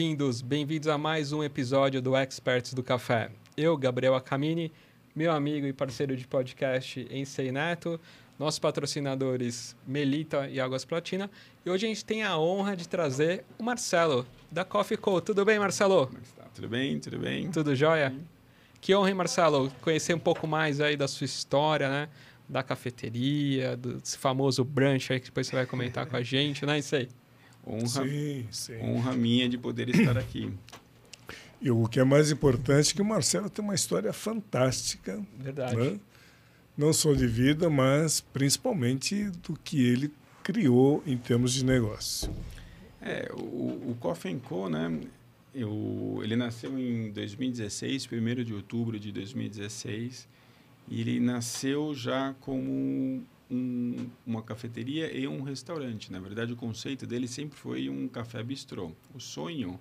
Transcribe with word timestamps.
bem-vindos, 0.00 0.40
bem-vindos 0.40 0.88
a 0.88 0.96
mais 0.96 1.30
um 1.30 1.44
episódio 1.44 2.00
do 2.00 2.16
Experts 2.16 2.72
do 2.72 2.82
Café. 2.82 3.30
Eu, 3.54 3.76
Gabriel 3.76 4.14
Acamini, 4.14 4.72
meu 5.14 5.30
amigo 5.30 5.66
e 5.66 5.74
parceiro 5.74 6.16
de 6.16 6.26
podcast 6.26 7.06
Ensei 7.10 7.52
Neto, 7.52 8.00
nossos 8.38 8.58
patrocinadores 8.58 9.76
Melita 9.86 10.48
e 10.48 10.58
Águas 10.58 10.86
Platina. 10.86 11.30
E 11.66 11.68
hoje 11.68 11.84
a 11.84 11.88
gente 11.90 12.02
tem 12.02 12.22
a 12.22 12.38
honra 12.38 12.74
de 12.74 12.88
trazer 12.88 13.44
o 13.58 13.62
Marcelo, 13.62 14.26
da 14.50 14.64
Coffee 14.64 14.96
Co. 14.96 15.20
Tudo 15.20 15.44
bem, 15.44 15.58
Marcelo? 15.58 16.10
É? 16.38 16.44
Tudo 16.54 16.68
bem, 16.70 16.98
tudo 16.98 17.18
bem. 17.18 17.50
Tudo 17.50 17.76
jóia? 17.76 18.14
Que 18.80 18.94
honra, 18.94 19.10
hein, 19.10 19.14
Marcelo? 19.14 19.70
Conhecer 19.82 20.14
um 20.14 20.18
pouco 20.18 20.46
mais 20.46 20.80
aí 20.80 20.96
da 20.96 21.06
sua 21.06 21.26
história, 21.26 21.90
né? 21.90 22.08
Da 22.48 22.62
cafeteria, 22.62 23.76
desse 23.76 24.16
famoso 24.16 24.64
brunch 24.64 25.12
aí 25.12 25.20
que 25.20 25.26
depois 25.26 25.46
você 25.46 25.56
vai 25.56 25.66
comentar 25.66 26.06
com 26.06 26.16
a 26.16 26.22
gente, 26.22 26.64
né? 26.64 26.78
Isso 26.78 26.96
aí. 26.96 27.06
Honra, 27.66 27.88
Sim, 27.88 28.46
sim. 28.50 28.76
honra 28.80 29.12
minha 29.12 29.48
de 29.48 29.58
poder 29.58 29.88
estar 29.88 30.16
aqui. 30.16 30.52
E 31.60 31.70
o 31.70 31.86
que 31.86 32.00
é 32.00 32.04
mais 32.04 32.30
importante 32.30 32.92
é 32.92 32.94
que 32.94 33.02
o 33.02 33.04
Marcelo 33.04 33.50
tem 33.50 33.62
uma 33.62 33.74
história 33.74 34.12
fantástica. 34.12 35.20
Verdade. 35.38 35.76
né? 35.76 36.00
Não 36.76 36.92
só 36.92 37.12
de 37.12 37.26
vida, 37.26 37.68
mas 37.68 38.20
principalmente 38.20 39.24
do 39.42 39.52
que 39.62 39.84
ele 39.84 40.10
criou 40.42 41.02
em 41.06 41.18
termos 41.18 41.52
de 41.52 41.64
negócio. 41.64 42.32
É, 43.02 43.30
o, 43.34 43.90
o 43.90 43.96
Coffee 44.00 44.38
Co, 44.40 44.68
né? 44.70 45.00
Eu, 45.54 46.20
ele 46.22 46.36
nasceu 46.36 46.78
em 46.78 47.10
2016, 47.10 48.08
1 48.10 48.44
de 48.44 48.54
outubro 48.54 48.98
de 48.98 49.12
2016. 49.12 50.26
E 50.88 51.00
ele 51.00 51.20
nasceu 51.20 51.94
já 51.94 52.34
como 52.40 53.22
um, 53.50 54.08
uma 54.26 54.42
cafeteria 54.42 55.14
e 55.14 55.26
um 55.26 55.42
restaurante. 55.42 56.12
Na 56.12 56.20
verdade, 56.20 56.52
o 56.52 56.56
conceito 56.56 57.06
dele 57.06 57.26
sempre 57.26 57.58
foi 57.58 57.88
um 57.88 58.06
café 58.08 58.42
bistrô. 58.42 58.92
O 59.14 59.20
sonho, 59.20 59.78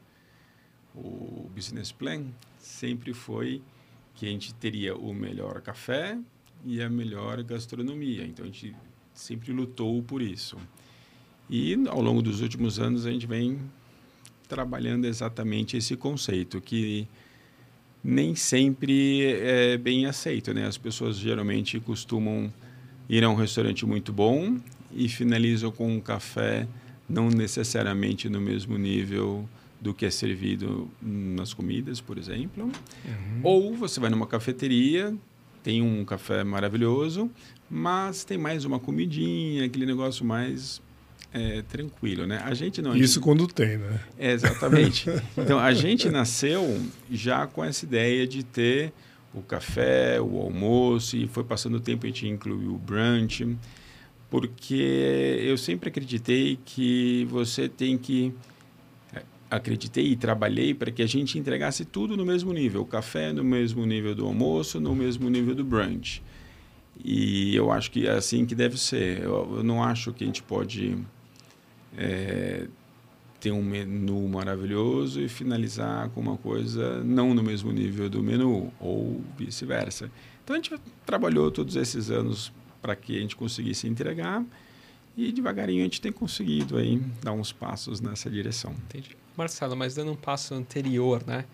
o 0.95 1.49
business 1.53 1.91
plan, 1.91 2.25
sempre 2.57 3.13
foi 3.13 3.61
que 4.15 4.25
a 4.25 4.29
gente 4.29 4.53
teria 4.55 4.95
o 4.95 5.13
melhor 5.13 5.61
café 5.61 6.17
e 6.65 6.81
a 6.81 6.89
melhor 6.89 7.41
gastronomia. 7.43 8.25
Então, 8.25 8.43
a 8.43 8.47
gente 8.47 8.75
sempre 9.13 9.51
lutou 9.51 10.01
por 10.03 10.21
isso. 10.21 10.57
E 11.49 11.75
ao 11.87 12.01
longo 12.01 12.21
dos 12.21 12.41
últimos 12.41 12.79
anos 12.79 13.05
a 13.05 13.11
gente 13.11 13.25
vem 13.25 13.59
trabalhando 14.47 15.05
exatamente 15.05 15.77
esse 15.77 15.95
conceito 15.95 16.61
que 16.61 17.07
nem 18.03 18.35
sempre 18.35 19.25
é 19.25 19.77
bem 19.77 20.05
aceito, 20.05 20.53
né? 20.53 20.65
As 20.65 20.77
pessoas 20.77 21.17
geralmente 21.17 21.79
costumam 21.79 22.51
ir 23.09 23.23
a 23.23 23.29
um 23.29 23.35
restaurante 23.35 23.85
muito 23.85 24.13
bom 24.13 24.57
e 24.93 25.09
finalizam 25.09 25.71
com 25.71 25.91
um 25.93 25.99
café 25.99 26.67
não 27.09 27.27
necessariamente 27.29 28.29
no 28.29 28.39
mesmo 28.39 28.77
nível 28.77 29.47
do 29.81 29.93
que 29.93 30.05
é 30.05 30.09
servido 30.11 30.89
nas 31.01 31.53
comidas, 31.53 31.99
por 32.01 32.17
exemplo. 32.17 32.71
Ou 33.43 33.73
você 33.75 33.99
vai 33.99 34.09
numa 34.09 34.27
cafeteria, 34.27 35.15
tem 35.63 35.81
um 35.81 36.03
café 36.05 36.43
maravilhoso, 36.43 37.29
mas 37.69 38.23
tem 38.23 38.37
mais 38.37 38.65
uma 38.65 38.79
comidinha, 38.79 39.65
aquele 39.65 39.85
negócio 39.85 40.23
mais 40.25 40.81
é, 41.33 41.61
tranquilo, 41.63 42.27
né? 42.27 42.41
A 42.45 42.53
gente 42.53 42.81
não. 42.81 42.91
a 42.91 42.97
Isso 42.97 43.15
gente- 43.15 43.23
quando 43.23 43.47
tem, 43.47 43.77
né? 43.77 43.99
é, 44.17 44.31
exatamente. 44.33 45.05
Então, 45.37 45.57
a 45.59 45.73
gente 45.73 46.09
nasceu 46.09 46.79
já 47.11 47.47
com 47.47 47.63
essa 47.63 47.85
ideia 47.85 48.27
de 48.27 48.43
ter 48.43 48.91
o 49.33 49.41
café, 49.41 50.19
o 50.19 50.39
almoço, 50.39 51.15
e 51.15 51.27
foi 51.27 51.43
passando 51.43 51.75
o 51.75 51.79
tempo 51.79 52.05
a 52.05 52.09
gente 52.09 52.27
incluiu 52.27 52.73
o 52.73 52.77
brunch, 52.77 53.57
porque 54.29 55.39
eu 55.43 55.57
sempre 55.57 55.89
acreditei 55.89 56.59
que 56.63 57.25
você 57.29 57.67
tem 57.67 57.97
que. 57.97 58.33
é, 59.13 59.23
Acreditei 59.49 60.05
e 60.07 60.15
trabalhei 60.15 60.73
para 60.73 60.91
que 60.91 61.01
a 61.01 61.07
gente 61.07 61.39
entregasse 61.39 61.85
tudo 61.85 62.15
no 62.15 62.25
mesmo 62.25 62.53
nível. 62.53 62.81
O 62.81 62.85
café 62.85 63.33
no 63.33 63.43
mesmo 63.43 63.85
nível 63.85 64.13
do 64.13 64.25
almoço, 64.25 64.79
no 64.79 64.95
mesmo 64.95 65.29
nível 65.29 65.55
do 65.55 65.63
brunch. 65.63 66.21
E 67.03 67.55
eu 67.55 67.71
acho 67.71 67.89
que 67.91 68.07
é 68.07 68.11
assim 68.11 68.45
que 68.45 68.53
deve 68.53 68.77
ser. 68.77 69.23
Eu, 69.23 69.57
eu 69.57 69.63
não 69.63 69.83
acho 69.83 70.13
que 70.13 70.23
a 70.23 70.27
gente 70.27 70.43
pode 70.43 70.97
é, 71.97 72.67
ter 73.39 73.51
um 73.51 73.63
menu 73.63 74.27
maravilhoso 74.27 75.21
e 75.21 75.29
finalizar 75.29 76.09
com 76.09 76.19
uma 76.19 76.37
coisa 76.37 77.03
não 77.03 77.33
no 77.33 77.41
mesmo 77.41 77.71
nível 77.71 78.09
do 78.09 78.21
menu, 78.21 78.71
ou 78.79 79.21
vice-versa. 79.37 80.11
Então 80.43 80.55
a 80.55 80.59
gente 80.59 80.73
trabalhou 81.05 81.49
todos 81.49 81.75
esses 81.75 82.11
anos 82.11 82.51
para 82.81 82.95
que 82.95 83.17
a 83.17 83.21
gente 83.21 83.35
conseguisse 83.35 83.87
entregar 83.87 84.43
e 85.15 85.31
devagarinho 85.31 85.81
a 85.81 85.83
gente 85.83 85.99
tem 85.99 86.11
conseguido 86.11 86.77
aí 86.77 86.97
dar 87.21 87.33
uns 87.33 87.51
passos 87.51 87.99
nessa 87.99 88.29
direção. 88.29 88.73
Entendi. 88.87 89.17
Marcelo, 89.35 89.75
mas 89.75 89.95
dando 89.95 90.11
um 90.11 90.15
passo 90.15 90.53
anterior, 90.53 91.23
né? 91.25 91.45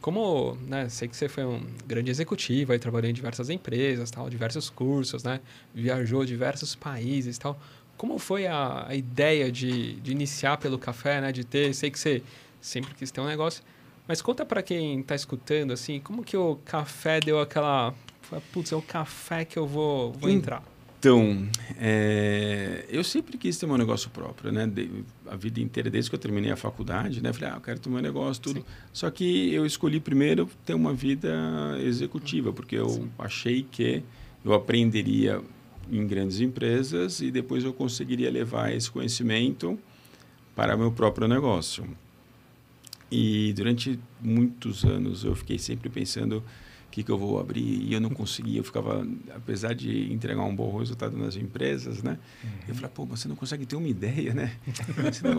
Como, 0.00 0.56
né, 0.66 0.88
sei 0.88 1.08
que 1.08 1.16
você 1.16 1.28
foi 1.28 1.44
um 1.44 1.60
grande 1.86 2.10
executivo, 2.10 2.72
aí 2.72 2.78
trabalhou 2.78 3.10
em 3.10 3.14
diversas 3.14 3.50
empresas, 3.50 4.10
tal, 4.10 4.28
diversos 4.28 4.70
cursos, 4.70 5.24
né? 5.24 5.40
Viajou 5.74 6.24
diversos 6.24 6.74
países, 6.74 7.38
tal. 7.38 7.58
Como 7.96 8.18
foi 8.18 8.46
a, 8.46 8.86
a 8.88 8.94
ideia 8.94 9.50
de, 9.50 9.94
de 10.00 10.12
iniciar 10.12 10.56
pelo 10.58 10.78
café, 10.78 11.20
né? 11.20 11.32
De 11.32 11.44
ter, 11.44 11.74
sei 11.74 11.90
que 11.90 11.98
você 11.98 12.22
sempre 12.60 12.94
quis 12.94 13.10
ter 13.10 13.20
um 13.20 13.26
negócio, 13.26 13.62
mas 14.06 14.20
conta 14.20 14.44
para 14.44 14.62
quem 14.62 15.00
está 15.00 15.14
escutando, 15.14 15.72
assim, 15.72 16.00
como 16.00 16.22
que 16.22 16.36
o 16.36 16.56
café 16.64 17.20
deu 17.20 17.40
aquela, 17.40 17.94
putz, 18.52 18.72
é 18.72 18.76
o 18.76 18.82
café 18.82 19.44
que 19.44 19.58
eu 19.58 19.66
vou, 19.66 20.12
vou 20.12 20.28
Hum. 20.30 20.34
entrar. 20.34 20.62
Então, 20.98 21.46
é, 21.78 22.84
eu 22.88 23.04
sempre 23.04 23.36
quis 23.38 23.56
ter 23.58 23.66
meu 23.66 23.78
negócio 23.78 24.10
próprio, 24.10 24.50
né? 24.50 24.66
De- 24.66 25.04
a 25.26 25.36
vida 25.36 25.60
inteira, 25.60 25.88
desde 25.90 26.10
que 26.10 26.16
eu 26.16 26.20
terminei 26.20 26.50
a 26.50 26.56
faculdade, 26.56 27.22
né? 27.22 27.32
Falei, 27.32 27.50
ah, 27.50 27.56
eu 27.56 27.60
quero 27.60 27.78
ter 27.78 27.88
meu 27.88 28.00
negócio, 28.02 28.42
tudo. 28.42 28.60
Sim. 28.60 28.66
Só 28.92 29.10
que 29.10 29.52
eu 29.52 29.64
escolhi 29.66 30.00
primeiro 30.00 30.48
ter 30.64 30.74
uma 30.74 30.92
vida 30.92 31.32
executiva, 31.80 32.52
porque 32.52 32.76
eu 32.76 33.08
achei 33.18 33.62
que 33.70 34.02
eu 34.44 34.52
aprenderia 34.52 35.40
em 35.90 36.06
grandes 36.06 36.40
empresas 36.40 37.20
e 37.20 37.30
depois 37.30 37.64
eu 37.64 37.72
conseguiria 37.72 38.30
levar 38.30 38.72
esse 38.72 38.90
conhecimento 38.90 39.78
para 40.54 40.76
meu 40.76 40.90
próprio 40.90 41.28
negócio. 41.28 41.86
E 43.10 43.52
durante 43.54 43.98
muitos 44.20 44.84
anos 44.84 45.24
eu 45.24 45.34
fiquei 45.34 45.58
sempre 45.58 45.88
pensando 45.88 46.38
o 46.38 46.90
que, 46.90 47.02
que 47.02 47.10
eu 47.10 47.18
vou 47.18 47.38
abrir 47.38 47.60
e 47.60 47.92
eu 47.92 48.00
não 48.00 48.10
conseguia. 48.10 48.60
Eu 48.60 48.64
ficava, 48.64 49.06
apesar 49.34 49.74
de 49.74 50.12
entregar 50.12 50.42
um 50.42 50.54
bom 50.54 50.78
resultado 50.78 51.16
nas 51.16 51.36
empresas, 51.36 52.02
né? 52.02 52.18
Eu 52.66 52.74
falei, 52.74 52.90
pô, 52.92 53.04
você 53.04 53.28
não 53.28 53.36
consegue 53.36 53.66
ter 53.66 53.76
uma 53.76 53.86
ideia, 53.86 54.34
né? 54.34 54.56
Você, 55.04 55.28
não, 55.28 55.36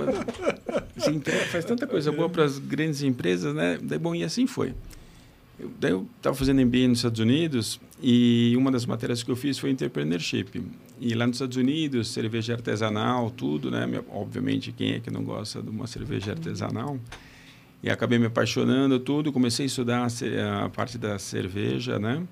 você 0.96 1.12
entrega, 1.12 1.46
faz 1.48 1.66
tanta 1.66 1.86
coisa 1.86 2.12
boa 2.12 2.30
para 2.30 2.44
as 2.44 2.58
grandes 2.58 3.02
empresas, 3.02 3.54
né? 3.54 3.78
Daí, 3.82 4.00
bom, 4.00 4.16
e 4.16 4.24
assim 4.24 4.48
foi. 4.48 4.74
Eu, 5.60 5.72
daí 5.80 5.92
eu 5.92 6.08
estava 6.18 6.36
fazendo 6.36 6.64
MBA 6.66 6.88
nos 6.88 7.00
Estados 7.00 7.20
Unidos 7.20 7.80
e 8.02 8.54
uma 8.56 8.72
das 8.72 8.86
matérias 8.86 9.24
que 9.24 9.32
eu 9.32 9.36
fiz 9.36 9.58
foi 9.58 9.72
entrepreneurship. 9.72 10.64
E 11.00 11.14
lá 11.14 11.26
nos 11.26 11.38
Estados 11.38 11.58
Unidos, 11.58 12.10
cerveja 12.10 12.54
artesanal, 12.54 13.30
tudo, 13.32 13.72
né? 13.72 13.86
Obviamente, 14.10 14.72
quem 14.72 14.94
é 14.94 15.00
que 15.00 15.10
não 15.10 15.24
gosta 15.24 15.62
de 15.62 15.70
uma 15.70 15.88
cerveja 15.88 16.32
artesanal? 16.32 17.00
E 17.82 17.90
acabei 17.90 18.18
me 18.18 18.26
apaixonando, 18.26 19.00
tudo. 19.00 19.32
Comecei 19.32 19.66
a 19.66 19.68
estudar 19.68 20.08
a, 20.64 20.70
parte 20.70 20.98
da 20.98 21.18
cerveja, 21.20 22.00
né? 22.00 22.24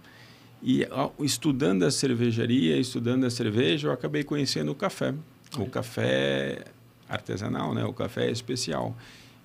E 0.61 0.87
estudando 1.19 1.83
a 1.83 1.91
cervejaria, 1.91 2.77
estudando 2.77 3.25
a 3.25 3.29
cerveja, 3.29 3.87
eu 3.87 3.91
acabei 3.91 4.23
conhecendo 4.23 4.71
o 4.71 4.75
café. 4.75 5.13
O 5.57 5.67
café 5.67 6.63
artesanal, 7.07 7.73
né? 7.73 7.85
O 7.85 7.93
café 7.93 8.31
especial. 8.31 8.95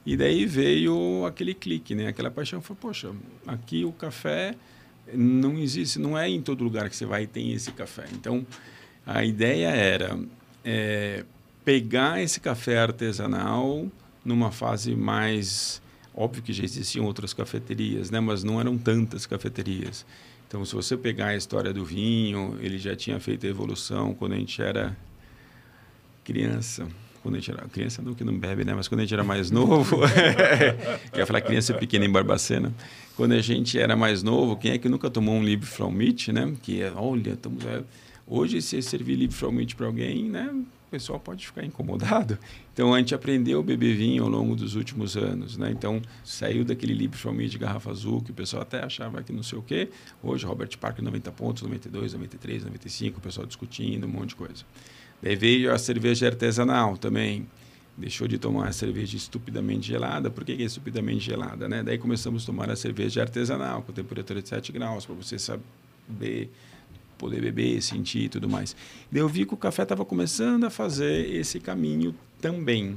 E 0.05 0.17
daí 0.17 0.47
veio 0.47 1.27
aquele 1.27 1.55
clique, 1.55 1.95
né? 1.95 2.09
Aquela 2.09 2.31
paixão. 2.31 2.61
Falei, 2.61 2.79
poxa, 2.81 3.11
aqui 3.47 3.85
o 3.85 3.93
café 3.93 4.55
não 5.13 5.59
existe, 5.59 5.99
não 5.99 6.17
é 6.17 6.29
em 6.29 6.41
todo 6.41 6.65
lugar 6.65 6.89
que 6.89 6.97
você 6.97 7.05
vai 7.05 7.25
e 7.25 7.27
tem 7.27 7.53
esse 7.53 7.73
café. 7.73 8.07
Então, 8.13 8.47
a 9.05 9.25
ideia 9.25 9.69
era 9.69 10.19
é, 10.65 11.25
pegar 11.65 12.23
esse 12.23 12.41
café 12.41 12.79
artesanal 12.79 13.87
numa 14.25 14.51
fase 14.51 14.95
mais... 14.95 15.83
Óbvio 16.13 16.43
que 16.43 16.53
já 16.53 16.65
existiam 16.65 17.07
outras 17.07 17.33
cafeterias, 17.33 18.11
né? 18.11 18.19
Mas 18.21 18.43
não 18.43 18.61
eram 18.61 18.77
tantas 18.77 19.27
cafeterias. 19.27 20.05
Então, 20.47 20.65
se 20.65 20.75
você 20.75 20.97
pegar 20.97 21.29
a 21.29 21.37
história 21.37 21.73
do 21.73 21.85
vinho, 21.85 22.59
ele 22.61 22.79
já 22.79 22.97
tinha 22.97 23.21
feito 23.21 23.47
a 23.47 23.49
evolução 23.49 24.13
quando 24.15 24.33
a 24.33 24.37
gente 24.37 24.61
era 24.61 24.97
criança. 26.25 26.89
Quando 27.23 27.35
a 27.35 27.39
gente 27.39 27.51
era 27.51 27.69
criança, 27.69 28.01
não 28.01 28.15
que 28.15 28.25
não 28.25 28.37
bebe, 28.37 28.65
né? 28.65 28.73
Mas 28.75 28.89
quando 28.89 29.01
a 29.01 29.03
gente 29.05 29.13
era 29.13 29.25
mais 29.25 29.51
novo, 29.51 30.01
ia 31.15 31.27
falar 31.27 31.41
criança 31.43 31.75
pequena 31.75 32.05
em 32.05 32.11
Barbacena. 32.11 32.73
Quando 33.15 33.33
a 33.33 33.41
gente 33.43 33.79
era 33.79 33.95
mais 33.95 34.23
novo, 34.23 34.57
quem 34.57 34.73
é 34.73 34.79
que 34.79 34.89
nunca 34.89 35.11
tomou 35.11 35.35
um 35.35 35.45
Libre 35.45 35.67
from 35.67 35.91
Meat, 35.91 36.33
né? 36.33 36.55
Que 36.63 36.81
é, 36.81 36.91
olha, 36.97 37.33
estamos 37.33 37.65
é, 37.67 37.83
hoje 38.27 38.63
se 38.63 38.81
servir 38.81 39.17
Libre 39.17 39.37
from 39.37 39.53
Meat 39.53 39.77
para 39.77 39.87
alguém, 39.87 40.25
né? 40.25 40.51
O 40.51 40.91
pessoal 40.91 41.21
pode 41.21 41.47
ficar 41.47 41.65
incomodado. 41.65 42.39
Então 42.73 42.95
a 42.95 42.99
gente 42.99 43.15
aprendeu 43.15 43.61
a 43.61 43.63
beber 43.63 43.95
vinho 43.95 44.25
ao 44.25 44.29
longo 44.31 44.57
dos 44.57 44.75
últimos 44.75 45.17
anos, 45.17 45.59
né? 45.59 45.71
Então 45.71 46.01
saiu 46.25 46.65
daquele 46.65 47.09
from 47.11 47.33
Meat 47.33 47.51
de 47.51 47.59
garrafa 47.59 47.91
azul 47.91 48.23
que 48.23 48.31
o 48.31 48.35
pessoal 48.35 48.63
até 48.63 48.83
achava 48.83 49.23
que 49.23 49.33
não 49.33 49.43
sei 49.43 49.59
o 49.59 49.63
quê. 49.63 49.91
Hoje 50.23 50.47
Robert 50.47 50.77
Parker 50.79 51.05
90 51.05 51.31
pontos, 51.33 51.63
92, 51.63 52.15
93, 52.15 52.65
95, 52.65 53.19
o 53.19 53.21
pessoal 53.21 53.47
discutindo 53.47 54.07
um 54.07 54.11
monte 54.11 54.31
de 54.31 54.37
coisa. 54.37 54.65
Daí 55.23 55.37
veio 55.37 55.73
a 55.73 55.79
cerveja 55.79 56.27
artesanal 56.27 56.97
também. 56.97 57.47
deixou 57.97 58.27
de 58.27 58.39
tomar 58.39 58.69
a 58.69 58.73
cerveja 58.73 59.17
estupidamente 59.17 59.89
gelada. 59.89 60.31
Por 60.31 60.45
que, 60.45 60.57
que 60.57 60.63
é 60.63 60.67
estupidamente 60.67 61.21
gelada? 61.21 61.69
Né? 61.69 61.83
Daí 61.83 61.99
começamos 61.99 62.45
a 62.45 62.47
tomar 62.47 62.71
a 62.71 62.77
cerveja 62.77 63.21
artesanal, 63.21 63.83
com 63.83 63.93
temperatura 63.93 64.41
de 64.41 64.49
7 64.49 64.73
graus, 64.73 65.05
para 65.05 65.15
você 65.15 65.39
saber, 65.39 66.49
poder 67.19 67.43
beber, 67.43 67.83
sentir 67.83 68.25
e 68.25 68.29
tudo 68.31 68.49
mais. 68.49 68.75
Daí 69.13 69.21
eu 69.21 69.29
vi 69.29 69.45
que 69.45 69.53
o 69.53 69.57
café 69.57 69.83
estava 69.83 70.05
começando 70.05 70.65
a 70.65 70.71
fazer 70.71 71.31
esse 71.35 71.61
caminho 71.61 72.15
também. 72.41 72.97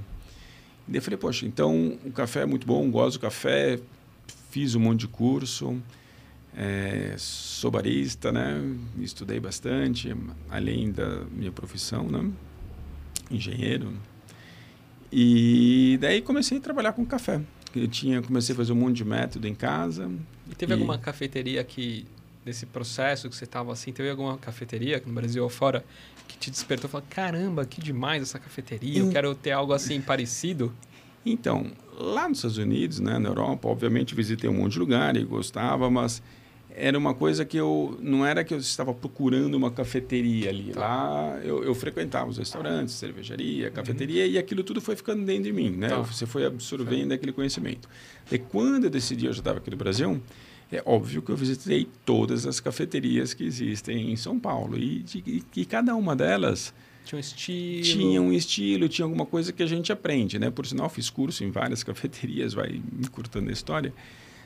Daí 0.87 0.97
eu 0.97 1.01
falei, 1.01 1.17
poxa, 1.17 1.45
então 1.45 1.97
o 2.05 2.11
café 2.11 2.41
é 2.41 2.45
muito 2.45 2.65
bom, 2.65 2.89
gosto 2.89 3.17
do 3.17 3.21
café, 3.21 3.79
fiz 4.49 4.75
um 4.75 4.79
monte 4.79 5.01
de 5.01 5.07
curso, 5.07 5.77
é, 6.55 7.15
sou 7.17 7.71
barista, 7.71 8.31
né? 8.31 8.61
Estudei 8.99 9.39
bastante, 9.39 10.15
além 10.49 10.91
da 10.91 11.23
minha 11.31 11.51
profissão, 11.51 12.07
né? 12.07 12.31
Engenheiro. 13.31 13.93
E 15.11 15.97
daí 16.01 16.21
comecei 16.21 16.57
a 16.57 16.61
trabalhar 16.61 16.93
com 16.93 17.05
café. 17.05 17.41
Eu 17.75 17.87
tinha, 17.87 18.21
comecei 18.21 18.53
a 18.53 18.55
fazer 18.55 18.71
um 18.71 18.75
monte 18.75 18.97
de 18.97 19.05
método 19.05 19.47
em 19.47 19.55
casa. 19.55 20.11
E 20.49 20.55
teve 20.55 20.71
e... 20.71 20.73
alguma 20.73 20.97
cafeteria 20.97 21.63
que, 21.63 22.05
nesse 22.45 22.67
processo 22.67 23.29
que 23.29 23.35
você 23.35 23.45
estava 23.45 23.73
assim, 23.73 23.91
teve 23.91 24.09
alguma 24.09 24.37
cafeteria 24.37 25.01
no 25.05 25.13
Brasil 25.13 25.43
ou 25.43 25.49
fora 25.49 25.83
que 26.27 26.37
te 26.37 26.51
despertou 26.51 26.87
e 26.87 26.91
falou: 26.91 27.07
caramba, 27.09 27.65
que 27.65 27.81
demais 27.81 28.21
essa 28.21 28.37
cafeteria, 28.37 28.99
eu 28.99 29.09
quero 29.09 29.33
ter 29.33 29.51
algo 29.51 29.73
assim 29.73 29.99
parecido? 30.01 30.71
Então, 31.25 31.71
lá 31.97 32.27
nos 32.27 32.39
Estados 32.39 32.57
Unidos, 32.57 32.99
né, 32.99 33.17
na 33.17 33.29
Europa, 33.29 33.67
obviamente 33.67 34.13
visitei 34.13 34.49
um 34.49 34.53
monte 34.53 34.73
de 34.73 34.79
lugar 34.79 35.15
e 35.15 35.23
gostava, 35.23 35.89
mas 35.89 36.21
era 36.75 36.97
uma 36.97 37.13
coisa 37.13 37.45
que 37.45 37.57
eu 37.57 37.97
não 38.01 38.25
era 38.25 38.43
que 38.43 38.53
eu 38.53 38.57
estava 38.57 38.93
procurando 38.93 39.55
uma 39.55 39.71
cafeteria 39.71 40.49
ali 40.49 40.71
tá. 40.71 40.79
lá 40.79 41.39
eu, 41.43 41.63
eu, 41.63 41.75
frequentava 41.75 42.29
os 42.29 42.37
restaurantes 42.37 42.95
cervejaria 42.95 43.67
uhum. 43.67 43.73
cafeteria 43.73 44.25
uhum. 44.25 44.31
e 44.31 44.37
aquilo 44.37 44.63
tudo 44.63 44.81
foi 44.81 44.95
ficando 44.95 45.23
dentro 45.23 45.43
de 45.43 45.53
mim 45.53 45.69
né 45.71 45.89
tá. 45.89 45.99
você 45.99 46.25
foi 46.25 46.45
absorvendo 46.45 47.09
Sim. 47.09 47.13
aquele 47.13 47.31
conhecimento 47.31 47.87
e 48.31 48.37
quando 48.37 48.85
eu 48.85 48.89
decidi 48.89 49.25
eu 49.25 49.33
já 49.33 49.39
estava 49.39 49.59
aqui 49.59 49.69
no 49.69 49.77
Brasil 49.77 50.21
é 50.71 50.81
óbvio 50.85 51.21
que 51.21 51.29
eu 51.29 51.35
visitei 51.35 51.87
todas 52.03 52.47
as 52.47 52.59
cafeterias 52.59 53.33
que 53.33 53.43
existem 53.43 54.11
em 54.11 54.15
São 54.15 54.39
Paulo 54.39 54.77
e, 54.77 54.99
de, 54.99 55.43
e 55.55 55.65
cada 55.65 55.95
uma 55.95 56.15
delas 56.15 56.73
tinha 57.05 57.17
um 57.17 57.19
estilo 57.19 57.83
tinha 57.83 58.21
um 58.21 58.33
estilo 58.33 58.89
tinha 58.89 59.05
alguma 59.05 59.25
coisa 59.25 59.53
que 59.53 59.61
a 59.61 59.67
gente 59.67 59.91
aprende 59.91 60.39
né 60.39 60.49
por 60.49 60.65
sinal 60.65 60.89
fiz 60.89 61.09
curso 61.09 61.43
em 61.43 61.51
várias 61.51 61.83
cafeterias 61.83 62.53
vai 62.53 62.81
encurtando 62.99 63.49
a 63.49 63.53
história 63.53 63.93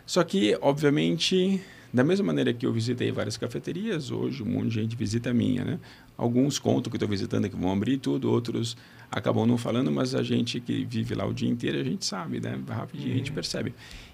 só 0.07 0.23
que 0.23 0.57
obviamente 0.59 1.61
da 1.93 2.03
mesma 2.03 2.25
maneira 2.25 2.53
que 2.53 2.65
eu 2.65 2.73
visitei 2.73 3.11
várias 3.11 3.37
cafeterias, 3.37 4.11
hoje 4.11 4.43
um 4.43 4.45
monte 4.45 4.69
de 4.69 4.73
gente 4.75 4.95
visita 4.95 5.29
a 5.29 5.33
minha, 5.33 5.63
né? 5.63 5.79
Alguns 6.17 6.59
contam 6.59 6.89
que 6.89 6.97
estou 6.97 7.07
visitando 7.07 7.49
que 7.49 7.55
vão 7.55 7.71
abrir 7.71 7.97
tudo, 7.97 8.29
outros 8.31 8.75
acabam 9.11 9.45
não 9.45 9.57
falando, 9.57 9.91
mas 9.91 10.13
a 10.13 10.21
gente 10.21 10.59
que 10.59 10.83
vive 10.83 11.15
lá 11.15 11.25
o 11.25 11.33
dia 11.33 11.49
inteiro, 11.49 11.79
a 11.79 11.83
gente 11.83 12.05
sabe, 12.05 12.39
né? 12.39 12.59
Rapidinho 12.67 13.09
uhum. 13.09 13.13
a 13.13 13.17
gente 13.17 13.29
uhum. 13.29 13.35
percebe. 13.35 13.73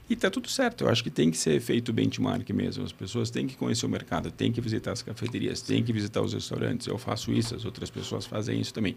E 0.10 0.14
está 0.14 0.30
tudo 0.30 0.50
certo. 0.50 0.84
Eu 0.84 0.90
acho 0.90 1.04
que 1.04 1.10
tem 1.10 1.32
que 1.32 1.38
ser 1.38 1.60
feito 1.62 1.94
benchmark 1.94 2.48
mesmo. 2.52 2.84
As 2.84 2.92
pessoas 2.92 3.30
têm 3.30 3.48
que 3.48 3.56
conhecer 3.56 3.86
o 3.86 3.90
mercado, 3.90 4.30
têm 4.30 4.52
que 4.52 4.60
visitar 4.60 4.92
as 4.92 5.02
cafeterias, 5.02 5.62
têm 5.62 5.82
que 5.82 5.94
visitar 5.94 6.22
os 6.22 6.34
restaurantes. 6.34 6.88
Eu 6.88 6.98
faço 6.98 7.32
isso, 7.32 7.56
as 7.56 7.66
outras 7.66 7.90
pessoas 7.90 8.26
fazem 8.26 8.60
isso 8.60 8.74
também. 8.74 8.96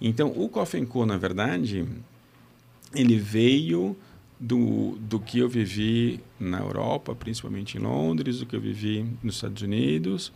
Então, 0.00 0.32
o 0.34 0.48
Coffee 0.48 0.84
Co, 0.86 1.04
na 1.04 1.16
verdade, 1.16 1.86
ele 2.94 3.18
veio 3.18 3.96
do, 4.42 4.98
do 4.98 5.20
que 5.20 5.38
eu 5.38 5.48
vivi 5.48 6.18
na 6.40 6.58
Europa, 6.58 7.14
principalmente 7.14 7.78
em 7.78 7.80
Londres, 7.80 8.40
do 8.40 8.46
que 8.46 8.56
eu 8.56 8.60
vivi 8.60 9.06
nos 9.22 9.36
Estados 9.36 9.62
Unidos 9.62 10.32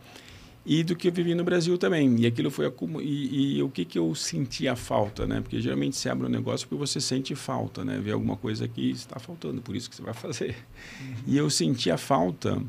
e 0.65 0.81
do 0.81 0.95
que 0.95 1.09
eu 1.09 1.11
vivi 1.11 1.35
no 1.35 1.43
Brasil 1.43 1.77
também. 1.77 2.15
E 2.17 2.25
aquilo 2.25 2.49
foi 2.49 2.71
e, 3.01 3.57
e 3.57 3.61
o 3.63 3.69
que 3.69 3.83
que 3.83 3.99
eu 3.99 4.15
sentia 4.15 4.77
falta, 4.77 5.27
né? 5.27 5.41
Porque 5.41 5.59
geralmente 5.59 5.97
você 5.97 6.07
abre 6.07 6.25
um 6.25 6.29
negócio 6.29 6.65
porque 6.69 6.79
você 6.79 7.01
sente 7.01 7.35
falta, 7.35 7.83
né? 7.83 7.99
Vê 8.01 8.11
alguma 8.11 8.37
coisa 8.37 8.65
que 8.65 8.89
está 8.91 9.19
faltando, 9.19 9.61
por 9.61 9.75
isso 9.75 9.89
que 9.89 9.95
você 9.97 10.01
vai 10.01 10.13
fazer. 10.15 10.55
Uhum. 11.01 11.15
E 11.27 11.37
eu 11.37 11.49
sentia 11.49 11.97
falta 11.97 12.63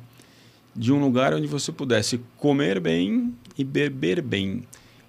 de 0.75 0.93
um 0.93 1.00
lugar 1.00 1.32
onde 1.32 1.46
você 1.46 1.70
pudesse 1.70 2.20
comer 2.37 2.81
bem 2.81 3.32
e 3.56 3.62
beber 3.62 4.20
bem. 4.20 4.64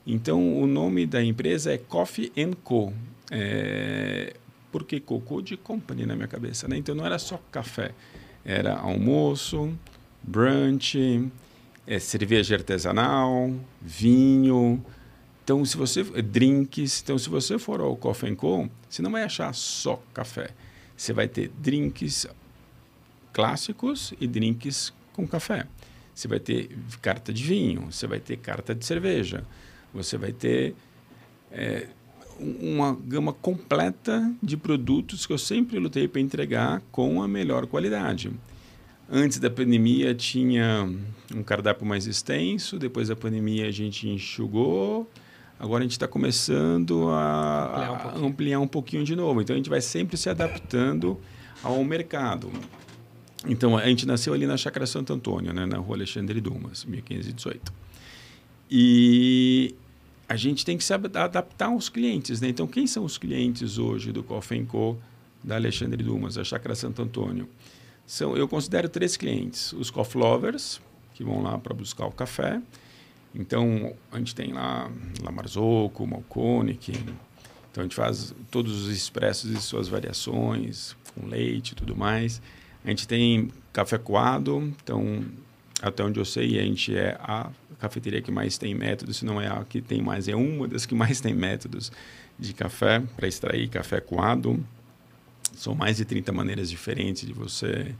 Então, 0.06 0.62
o 0.62 0.68
nome 0.68 1.08
da 1.08 1.24
empresa 1.24 1.74
é 1.74 1.78
Coffee 1.80 2.32
Co. 2.64 2.94
É, 3.32 4.36
porque 4.72 5.00
cocô 5.00 5.42
de 5.42 5.58
company 5.58 6.06
na 6.06 6.16
minha 6.16 6.28
cabeça, 6.28 6.68
né? 6.68 6.78
Então 6.78 6.94
não 6.96 7.06
era 7.06 7.18
só 7.20 7.42
café, 7.52 7.94
era 8.46 8.78
almoço, 8.78 9.74
brunch, 10.22 11.30
é, 11.88 12.00
cerveja 12.00 12.56
artesanal, 12.56 13.52
vinho. 13.82 14.84
Então 15.44 15.66
se 15.66 15.76
você 15.76 16.04
drinks, 16.04 17.02
então 17.02 17.18
se 17.18 17.30
você 17.30 17.58
for 17.58 17.82
ao 17.82 17.96
Coffee 17.96 18.36
Co, 18.36 18.70
você 18.90 19.02
não 19.02 19.12
vai 19.12 19.24
achar 19.24 19.54
só 19.54 20.02
café. 20.14 20.52
Você 20.96 21.14
vai 21.14 21.28
ter 21.28 21.50
drinks 21.58 22.28
clássicos 23.32 24.14
e 24.20 24.28
drinks 24.28 24.94
com 25.14 25.28
café. 25.28 25.66
Você 26.14 26.28
vai 26.28 26.40
ter 26.40 26.70
carta 27.02 27.32
de 27.32 27.44
vinho, 27.44 27.92
você 27.92 28.06
vai 28.06 28.20
ter 28.20 28.38
carta 28.38 28.76
de 28.76 28.86
cerveja, 28.86 29.46
você 29.94 30.18
vai 30.18 30.34
ter 30.34 30.76
é, 31.52 31.88
uma 32.40 32.98
gama 33.06 33.34
completa 33.34 34.34
de 34.42 34.56
produtos 34.56 35.26
que 35.26 35.34
eu 35.34 35.38
sempre 35.38 35.78
lutei 35.80 36.08
para 36.08 36.22
entregar 36.22 36.82
com 36.92 37.22
a 37.22 37.28
melhor 37.28 37.68
qualidade. 37.68 38.32
Antes 39.12 39.40
da 39.40 39.50
pandemia 39.50 40.14
tinha 40.14 40.88
um 41.36 41.44
cardápio 41.44 41.86
mais 41.86 42.06
extenso, 42.06 42.78
depois 42.78 43.08
da 43.08 43.16
pandemia 43.16 43.68
a 43.68 43.72
gente 43.72 44.08
enxugou, 44.08 45.10
agora 45.60 45.82
a 45.82 45.84
gente 45.84 45.94
está 45.94 46.08
começando 46.08 47.10
a 47.10 47.92
ampliar 47.92 48.22
um, 48.22 48.28
ampliar 48.28 48.60
um 48.60 48.68
pouquinho 48.68 49.04
de 49.04 49.16
novo. 49.16 49.42
Então 49.42 49.56
a 49.56 49.58
gente 49.58 49.70
vai 49.70 49.82
sempre 49.82 50.16
se 50.16 50.30
adaptando 50.30 51.20
ao 51.64 51.84
mercado. 51.84 52.52
Então 53.48 53.78
a 53.78 53.86
gente 53.86 54.06
nasceu 54.06 54.34
ali 54.34 54.46
na 54.46 54.58
Chácara 54.58 54.86
Santo 54.86 55.12
Antônio, 55.12 55.54
né, 55.54 55.66
na 55.66 55.78
Rua 55.78 55.96
Alexandre 55.96 56.40
Dumas, 56.40 56.86
1518. 56.86 57.74
E 58.70 59.74
a 60.30 60.36
gente 60.36 60.64
tem 60.64 60.78
que 60.78 60.84
se 60.84 60.94
adaptar 60.94 61.70
aos 61.70 61.90
clientes. 61.90 62.40
Né? 62.40 62.50
Então, 62.50 62.68
quem 62.68 62.86
são 62.86 63.04
os 63.04 63.18
clientes 63.18 63.80
hoje 63.80 64.12
do 64.12 64.22
Coffee 64.22 64.64
Co, 64.64 64.96
da 65.44 65.56
Alexandre 65.56 66.04
Dumas, 66.04 66.36
da 66.36 66.44
Chácara 66.44 66.76
Santo 66.76 67.02
Antônio? 67.02 67.50
São, 68.06 68.38
eu 68.38 68.48
considero 68.48 68.88
três 68.88 69.18
clientes. 69.18 69.74
Os 69.74 69.90
coffee 69.90 70.22
lovers, 70.22 70.80
que 71.16 71.24
vão 71.24 71.42
lá 71.42 71.58
para 71.58 71.74
buscar 71.74 72.06
o 72.06 72.12
café. 72.12 72.62
Então, 73.34 73.96
a 74.12 74.20
gente 74.20 74.36
tem 74.36 74.54
lá 74.54 74.92
La 75.24 75.32
Marzocco, 75.32 76.06
Malconic. 76.06 76.92
Então, 77.72 77.82
a 77.82 77.84
gente 77.84 77.96
faz 77.96 78.36
todos 78.52 78.84
os 78.84 78.96
expressos 78.96 79.50
e 79.50 79.60
suas 79.60 79.88
variações, 79.88 80.96
com 81.16 81.26
leite 81.26 81.72
e 81.72 81.76
tudo 81.76 81.96
mais. 81.96 82.40
A 82.86 82.90
gente 82.90 83.08
tem 83.08 83.52
café 83.74 83.98
coado. 83.98 84.72
Então, 84.84 85.26
até 85.82 86.04
onde 86.04 86.20
eu 86.20 86.26
sei, 86.26 86.60
a 86.60 86.64
gente 86.64 86.96
é 86.96 87.18
a 87.20 87.50
cafeteria 87.80 88.22
que 88.22 88.32
mais 88.32 88.58
tem 88.58 88.76
métodos, 88.76 89.18
se 89.18 89.26
não 89.26 89.42
é 89.42 89.48
a 89.48 89.64
que 89.64 89.82
tem 89.82 90.02
mais, 90.02 90.28
é 90.28 90.36
uma 90.36 90.68
das 90.68 90.86
que 90.86 90.94
mais 90.94 91.22
tem 91.22 91.34
métodos 91.34 91.92
de 92.38 92.54
café 92.54 93.02
para 93.16 93.28
extrair 93.28 93.68
café 93.70 94.00
coado. 94.00 94.64
São 95.56 95.74
mais 95.74 95.98
de 95.98 96.06
30 96.06 96.32
maneiras 96.32 96.70
diferentes 96.70 97.26
de 97.26 97.34
você 97.34 97.94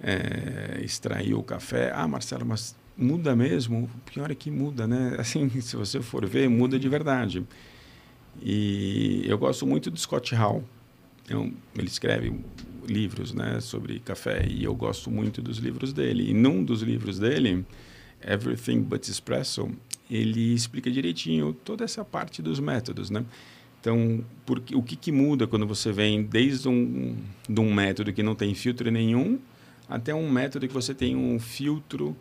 é, 0.00 0.80
extrair 0.82 1.34
o 1.34 1.42
café. 1.42 1.92
Ah, 1.94 2.06
Marcelo, 2.06 2.46
mas 2.46 2.76
muda 2.96 3.34
mesmo? 3.34 3.90
O 3.94 4.10
pior 4.10 4.30
é 4.30 4.34
que 4.34 4.50
muda, 4.50 4.86
né? 4.86 5.16
Assim, 5.20 5.48
se 5.60 5.76
você 5.76 6.00
for 6.00 6.26
ver, 6.26 6.48
muda 6.48 6.78
de 6.78 6.88
verdade. 6.88 7.44
E 8.42 9.24
eu 9.26 9.38
gosto 9.38 9.66
muito 9.66 9.90
do 9.90 9.98
Scott 9.98 10.34
Hall. 10.34 10.64
Eu, 11.28 11.52
ele 11.76 11.86
escreve 11.86 12.34
livros 12.86 13.32
né, 13.32 13.60
sobre 13.60 13.98
café 14.00 14.46
e 14.46 14.64
eu 14.64 14.74
gosto 14.74 15.10
muito 15.10 15.40
dos 15.40 15.58
livros 15.58 15.92
dele. 15.92 16.30
E 16.30 16.34
num 16.34 16.62
dos 16.62 16.82
livros 16.82 17.18
dele, 17.18 17.64
Everything 18.26 18.80
But 18.80 19.08
Espresso, 19.08 19.70
ele 20.10 20.54
explica 20.54 20.90
direitinho 20.90 21.52
toda 21.52 21.84
essa 21.84 22.04
parte 22.04 22.42
dos 22.42 22.60
métodos, 22.60 23.10
né? 23.10 23.24
Então, 23.80 24.24
porque, 24.46 24.74
o 24.74 24.82
que, 24.82 24.96
que 24.96 25.12
muda 25.12 25.46
quando 25.46 25.66
você 25.66 25.92
vem 25.92 26.22
desde 26.22 26.68
um, 26.68 27.16
de 27.46 27.60
um 27.60 27.72
método 27.72 28.12
que 28.12 28.22
não 28.22 28.34
tem 28.34 28.54
filtro 28.54 28.90
nenhum 28.90 29.38
até 29.88 30.14
um 30.14 30.30
método 30.30 30.66
que 30.66 30.72
você 30.72 30.94
tem 30.94 31.14
um 31.14 31.38
filtro 31.38 32.16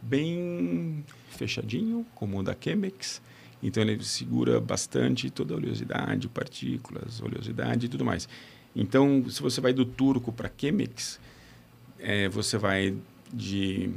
bem 0.00 1.04
fechadinho, 1.30 2.06
como 2.14 2.38
o 2.38 2.42
da 2.42 2.56
Chemex. 2.58 3.20
Então, 3.62 3.82
ele 3.82 4.02
segura 4.04 4.60
bastante 4.60 5.28
toda 5.28 5.52
a 5.52 5.56
oleosidade, 5.56 6.28
partículas, 6.28 7.20
oleosidade 7.20 7.86
e 7.86 7.88
tudo 7.88 8.04
mais. 8.04 8.28
Então, 8.74 9.24
se 9.28 9.42
você 9.42 9.60
vai 9.60 9.72
do 9.72 9.84
turco 9.84 10.32
para 10.32 10.50
Chemex, 10.56 11.20
é, 11.98 12.28
você 12.28 12.56
vai 12.56 12.96
de 13.32 13.90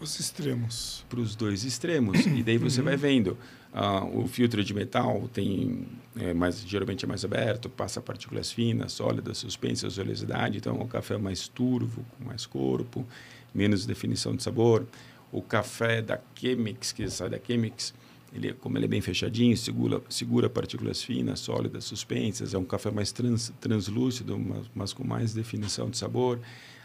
os 0.00 0.20
extremos. 0.20 1.04
Para 1.08 1.20
os 1.20 1.34
dois 1.34 1.64
extremos. 1.64 2.24
e 2.26 2.42
daí 2.42 2.58
você 2.58 2.82
vai 2.82 2.96
vendo. 2.96 3.36
Uh, 3.72 4.22
o 4.24 4.28
filtro 4.28 4.64
de 4.64 4.72
metal 4.72 5.28
tem 5.32 5.86
é, 6.16 6.32
mais, 6.32 6.60
geralmente 6.60 7.04
é 7.04 7.08
mais 7.08 7.24
aberto, 7.24 7.68
passa 7.68 8.00
partículas 8.00 8.50
finas, 8.50 8.92
sólidas, 8.92 9.38
suspensas, 9.38 9.98
oleosidade. 9.98 10.58
Então, 10.58 10.80
o 10.80 10.88
café 10.88 11.14
é 11.14 11.18
mais 11.18 11.48
turvo, 11.48 12.04
com 12.16 12.24
mais 12.24 12.46
corpo, 12.46 13.06
menos 13.54 13.84
definição 13.84 14.34
de 14.34 14.42
sabor. 14.42 14.86
O 15.30 15.42
café 15.42 16.00
da 16.00 16.18
Chemex, 16.34 16.92
que 16.92 17.08
sai 17.10 17.28
da 17.28 17.38
Chemex, 17.38 17.92
Ele, 18.32 18.54
como 18.54 18.78
ele 18.78 18.86
é 18.86 18.88
bem 18.88 19.00
fechadinho, 19.00 19.56
segura, 19.56 20.02
segura 20.08 20.48
partículas 20.48 21.02
finas, 21.02 21.40
sólidas, 21.40 21.84
suspensas. 21.84 22.54
É 22.54 22.58
um 22.58 22.64
café 22.64 22.90
mais 22.90 23.12
trans, 23.12 23.52
translúcido, 23.60 24.38
mas, 24.38 24.66
mas 24.74 24.92
com 24.92 25.06
mais 25.06 25.34
definição 25.34 25.90
de 25.90 25.98
sabor. 25.98 26.40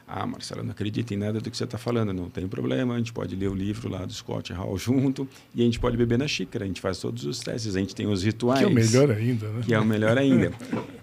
Ah, 0.08 0.28
Marcelo, 0.28 0.64
não 0.64 0.72
acredito 0.72 1.14
em 1.14 1.18
nada 1.18 1.40
do 1.40 1.50
que 1.50 1.56
você 1.56 1.64
está 1.64 1.78
falando. 1.78 2.14
Não 2.14 2.30
tem 2.30 2.48
problema, 2.48 2.94
a 2.94 2.98
gente 2.98 3.14
pode 3.14 3.36
ler 3.36 3.50
o 3.50 3.56
livro 3.56 3.90
lá 3.90 4.06
do 4.06 4.14
Scott 4.14 4.52
Hall 4.52 4.78
junto 4.78 5.28
e 5.56 5.62
a 5.62 5.66
gente 5.66 5.80
pode 5.80 5.96
beber 5.96 6.18
na 6.18 6.28
xícara. 6.28 6.66
A 6.66 6.68
gente 6.68 6.82
faz 6.82 7.00
todos 7.00 7.26
os 7.26 7.40
testes, 7.40 7.76
a 7.76 7.80
gente 7.80 7.96
tem 7.96 8.06
os 8.06 8.24
rituais. 8.24 8.60
Que 8.60 8.66
é 8.66 8.68
o 8.68 8.74
melhor 8.74 9.12
ainda, 9.12 9.50
né? 9.50 9.62
Que 9.66 9.74
é 9.74 9.80
o 9.80 9.86
melhor 9.86 10.18
ainda. 10.18 10.52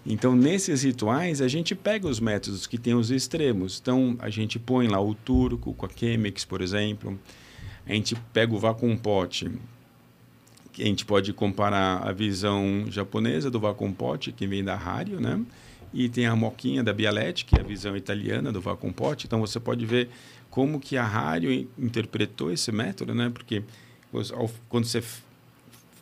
Então, 0.04 0.36
nesses 0.36 0.82
rituais, 0.82 1.40
a 1.40 1.48
gente 1.48 1.74
pega 1.74 2.06
os 2.06 2.20
métodos 2.20 2.66
que 2.66 2.76
têm 2.76 2.94
os 2.94 3.10
extremos. 3.10 3.78
Então, 3.80 4.16
a 4.18 4.28
gente 4.28 4.58
põe 4.58 4.86
lá 4.86 5.00
o 5.00 5.14
turco 5.14 5.72
com 5.74 5.86
a 5.86 5.88
Chemex, 5.88 6.44
por 6.44 6.60
exemplo. 6.60 7.18
A 7.86 7.92
gente 7.94 8.14
pega 8.32 8.54
o 8.54 8.96
pot, 8.98 9.50
a 10.78 10.82
gente 10.84 11.04
pode 11.04 11.32
comparar 11.32 12.06
a 12.06 12.12
visão 12.12 12.84
japonesa 12.88 13.50
do 13.50 13.58
vacuum 13.58 13.92
pot, 13.92 14.30
que 14.32 14.46
vem 14.46 14.62
da 14.62 14.74
Hario, 14.74 15.20
né? 15.20 15.40
E 15.92 16.08
tem 16.08 16.26
a 16.26 16.36
moquinha 16.36 16.84
da 16.84 16.92
Bialetti, 16.92 17.44
que 17.44 17.56
é 17.56 17.60
a 17.60 17.64
visão 17.64 17.96
italiana 17.96 18.52
do 18.52 18.60
vacuum 18.60 18.92
pot. 18.92 19.26
Então 19.26 19.40
você 19.40 19.58
pode 19.58 19.84
ver 19.84 20.08
como 20.48 20.78
que 20.78 20.96
a 20.96 21.04
Hario 21.04 21.68
interpretou 21.78 22.52
esse 22.52 22.70
método, 22.70 23.14
né? 23.14 23.30
Porque 23.30 23.62
quando 24.68 24.84
você 24.84 25.02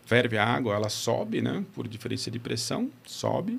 ferve 0.05 0.39
a 0.39 0.45
água, 0.45 0.75
ela 0.75 0.89
sobe, 0.89 1.41
né? 1.41 1.65
Por 1.75 1.89
diferença 1.89 2.31
de 2.31 2.39
pressão, 2.39 2.91
sobe. 3.05 3.59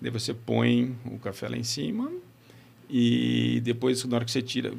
Daí 0.00 0.10
você 0.10 0.32
põe 0.32 0.96
o 1.04 1.18
café 1.18 1.48
lá 1.48 1.56
em 1.56 1.64
cima 1.64 2.10
e 2.88 3.60
depois, 3.62 4.04
na 4.04 4.16
hora 4.16 4.24
que 4.24 4.32
você 4.32 4.42
tira, 4.42 4.72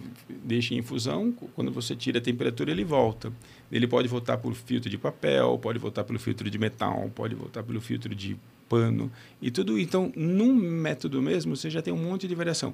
deixa 0.44 0.74
em 0.74 0.80
infusão, 0.80 1.32
quando 1.56 1.72
você 1.72 1.96
tira 1.96 2.18
a 2.18 2.22
temperatura, 2.22 2.72
ele 2.72 2.84
volta. 2.84 3.32
Ele 3.72 3.88
pode 3.88 4.08
voltar 4.08 4.38
por 4.38 4.54
filtro 4.54 4.90
de 4.90 4.98
papel, 4.98 5.58
pode 5.60 5.80
voltar 5.80 6.04
pelo 6.04 6.20
filtro 6.20 6.50
de 6.50 6.58
metal, 6.58 7.10
pode 7.16 7.36
voltar 7.36 7.64
pelo 7.64 7.80
filtro 7.80 8.14
de 8.14 8.36
pano 8.72 9.12
e 9.42 9.52
tudo. 9.52 9.78
Então, 9.78 10.14
num 10.16 10.54
método 10.54 11.22
mesmo, 11.22 11.58
você 11.58 11.70
já 11.70 11.82
tem 11.82 11.94
um 11.94 11.98
monte 11.98 12.26
de 12.26 12.34
variação. 12.34 12.74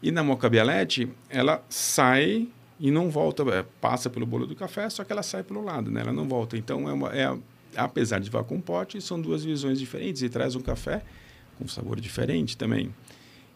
E 0.00 0.12
na 0.12 0.22
moca 0.22 0.48
bialete, 0.48 1.08
ela 1.28 1.60
sai 1.68 2.46
e 2.78 2.92
não 2.92 3.10
volta, 3.10 3.42
é, 3.50 3.64
passa 3.80 4.08
pelo 4.08 4.24
bolo 4.24 4.46
do 4.46 4.54
café, 4.54 4.88
só 4.88 5.02
que 5.02 5.10
ela 5.12 5.24
sai 5.24 5.42
pelo 5.42 5.64
lado, 5.64 5.90
né? 5.90 6.02
Ela 6.02 6.12
não 6.12 6.28
volta. 6.28 6.56
Então, 6.56 6.88
é, 6.88 6.92
uma, 6.92 7.08
é 7.08 7.36
apesar 7.74 8.20
de 8.20 8.30
vacuum 8.30 8.60
pote, 8.60 9.00
são 9.00 9.20
duas 9.20 9.44
visões 9.44 9.80
diferentes 9.80 10.22
e 10.22 10.28
traz 10.28 10.54
um 10.54 10.60
café 10.60 11.02
com 11.58 11.66
sabor 11.66 12.00
diferente 12.00 12.56
também. 12.56 12.94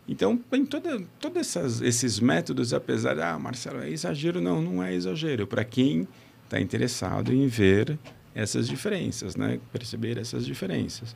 Então, 0.09 0.41
em 0.53 0.67
todos 0.67 1.81
esses 1.81 2.19
métodos, 2.19 2.75
apesar 2.75 3.15
de, 3.15 3.23
ah, 3.23 3.39
Marcelo, 3.39 3.81
é 3.81 3.89
exagero, 3.89 4.41
não, 4.41 4.61
não 4.61 4.83
é 4.83 4.93
exagero. 4.93 5.47
Para 5.47 5.65
quem 5.65 6.09
está 6.45 6.61
interessado 6.61 7.33
em 7.33 7.47
ver 7.47 7.97
essas 8.35 8.67
diferenças, 8.67 9.37
né? 9.37 9.61
perceber 9.73 10.19
essas 10.19 10.45
diferenças. 10.45 11.15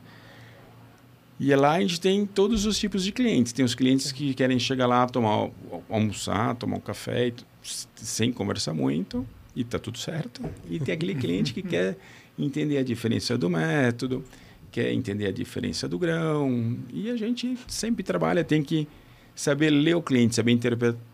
E 1.39 1.53
lá 1.55 1.73
a 1.73 1.79
gente 1.79 2.01
tem 2.01 2.25
todos 2.25 2.65
os 2.65 2.79
tipos 2.79 3.03
de 3.03 3.11
clientes. 3.11 3.53
Tem 3.53 3.63
os 3.63 3.75
clientes 3.75 4.11
que 4.11 4.33
querem 4.33 4.57
chegar 4.57 4.87
lá, 4.87 5.05
tomar, 5.07 5.49
almoçar, 5.89 6.55
tomar 6.55 6.77
um 6.77 6.81
café, 6.81 7.31
sem 7.95 8.31
conversar 8.31 8.73
muito, 8.73 9.25
e 9.55 9.61
está 9.61 9.77
tudo 9.77 9.97
certo. 9.97 10.41
E 10.69 10.79
tem 10.79 10.93
aquele 10.93 11.13
cliente 11.15 11.53
que 11.53 11.61
quer 11.61 11.97
entender 12.37 12.77
a 12.77 12.83
diferença 12.83 13.37
do 13.37 13.49
método, 13.49 14.23
quer 14.71 14.91
entender 14.91 15.27
a 15.27 15.31
diferença 15.31 15.87
do 15.87 15.99
grão. 15.99 16.77
E 16.91 17.09
a 17.09 17.15
gente 17.15 17.57
sempre 17.67 18.03
trabalha, 18.03 18.43
tem 18.43 18.63
que 18.63 18.87
saber 19.35 19.69
ler 19.69 19.95
o 19.95 20.01
cliente, 20.01 20.35
saber 20.35 20.57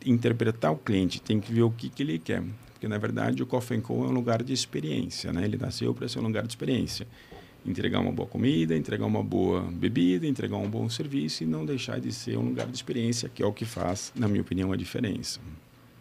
interpretar 0.05 0.71
o 0.71 0.77
cliente, 0.77 1.21
tem 1.21 1.41
que 1.41 1.51
ver 1.53 1.63
o 1.63 1.71
que, 1.71 1.89
que 1.89 2.01
ele 2.01 2.17
quer. 2.17 2.41
Porque, 2.73 2.87
na 2.87 2.97
verdade, 2.97 3.43
o 3.43 3.45
Coffee 3.45 3.81
Co 3.81 4.05
é 4.05 4.07
um 4.07 4.11
lugar 4.11 4.41
de 4.41 4.53
experiência, 4.53 5.33
né? 5.33 5.43
Ele 5.43 5.57
nasceu 5.57 5.93
para 5.93 6.07
ser 6.07 6.19
um 6.19 6.23
lugar 6.23 6.43
de 6.43 6.49
experiência. 6.49 7.05
Entregar 7.65 7.99
uma 7.99 8.11
boa 8.11 8.27
comida, 8.27 8.75
entregar 8.75 9.05
uma 9.05 9.23
boa 9.23 9.61
bebida, 9.61 10.27
entregar 10.27 10.57
um 10.57 10.69
bom 10.69 10.89
serviço 10.89 11.43
e 11.43 11.45
não 11.45 11.65
deixar 11.65 11.99
de 11.99 12.11
ser 12.11 12.37
um 12.37 12.49
lugar 12.49 12.67
de 12.67 12.75
experiência, 12.75 13.29
que 13.29 13.41
é 13.41 13.45
o 13.45 13.53
que 13.53 13.65
faz, 13.65 14.11
na 14.15 14.27
minha 14.27 14.41
opinião, 14.41 14.71
a 14.71 14.75
diferença. 14.75 15.39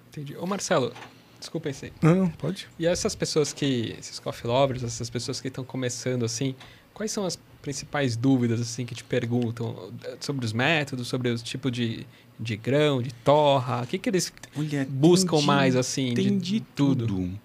Entendi. 0.09 0.37
Ô, 0.37 0.47
Marcelo, 0.47 0.92
desculpa 1.38 1.69
aí. 1.69 1.92
Não, 2.02 2.28
pode. 2.31 2.69
E 2.78 2.87
essas 2.87 3.14
pessoas 3.14 3.52
que, 3.52 3.95
esses 3.99 4.19
coffee 4.19 4.49
lovers, 4.50 4.83
essas 4.83 5.09
pessoas 5.09 5.40
que 5.40 5.49
estão 5.49 5.64
começando 5.64 6.25
assim, 6.25 6.54
Quais 6.95 7.11
são 7.11 7.25
as 7.25 7.38
principais 7.61 8.16
dúvidas 8.16 8.61
assim 8.61 8.85
que 8.85 8.95
te 8.95 9.04
perguntam 9.04 9.90
sobre 10.21 10.45
os 10.45 10.52
métodos, 10.52 11.09
sobre 11.09 11.31
os 11.31 11.42
tipos 11.42 11.73
de, 11.73 12.07
de 12.38 12.57
grão, 12.57 13.00
de 13.00 13.12
torra? 13.14 13.83
O 13.83 13.87
que, 13.87 13.99
que 13.99 14.09
eles 14.09 14.33
Olha, 14.57 14.87
buscam 14.88 15.38
de, 15.38 15.47
mais 15.47 15.76
assim? 15.76 16.12
Tem 16.14 16.38
de, 16.38 16.59
de 16.59 16.61
tudo. 16.61 17.07
tudo. 17.07 17.40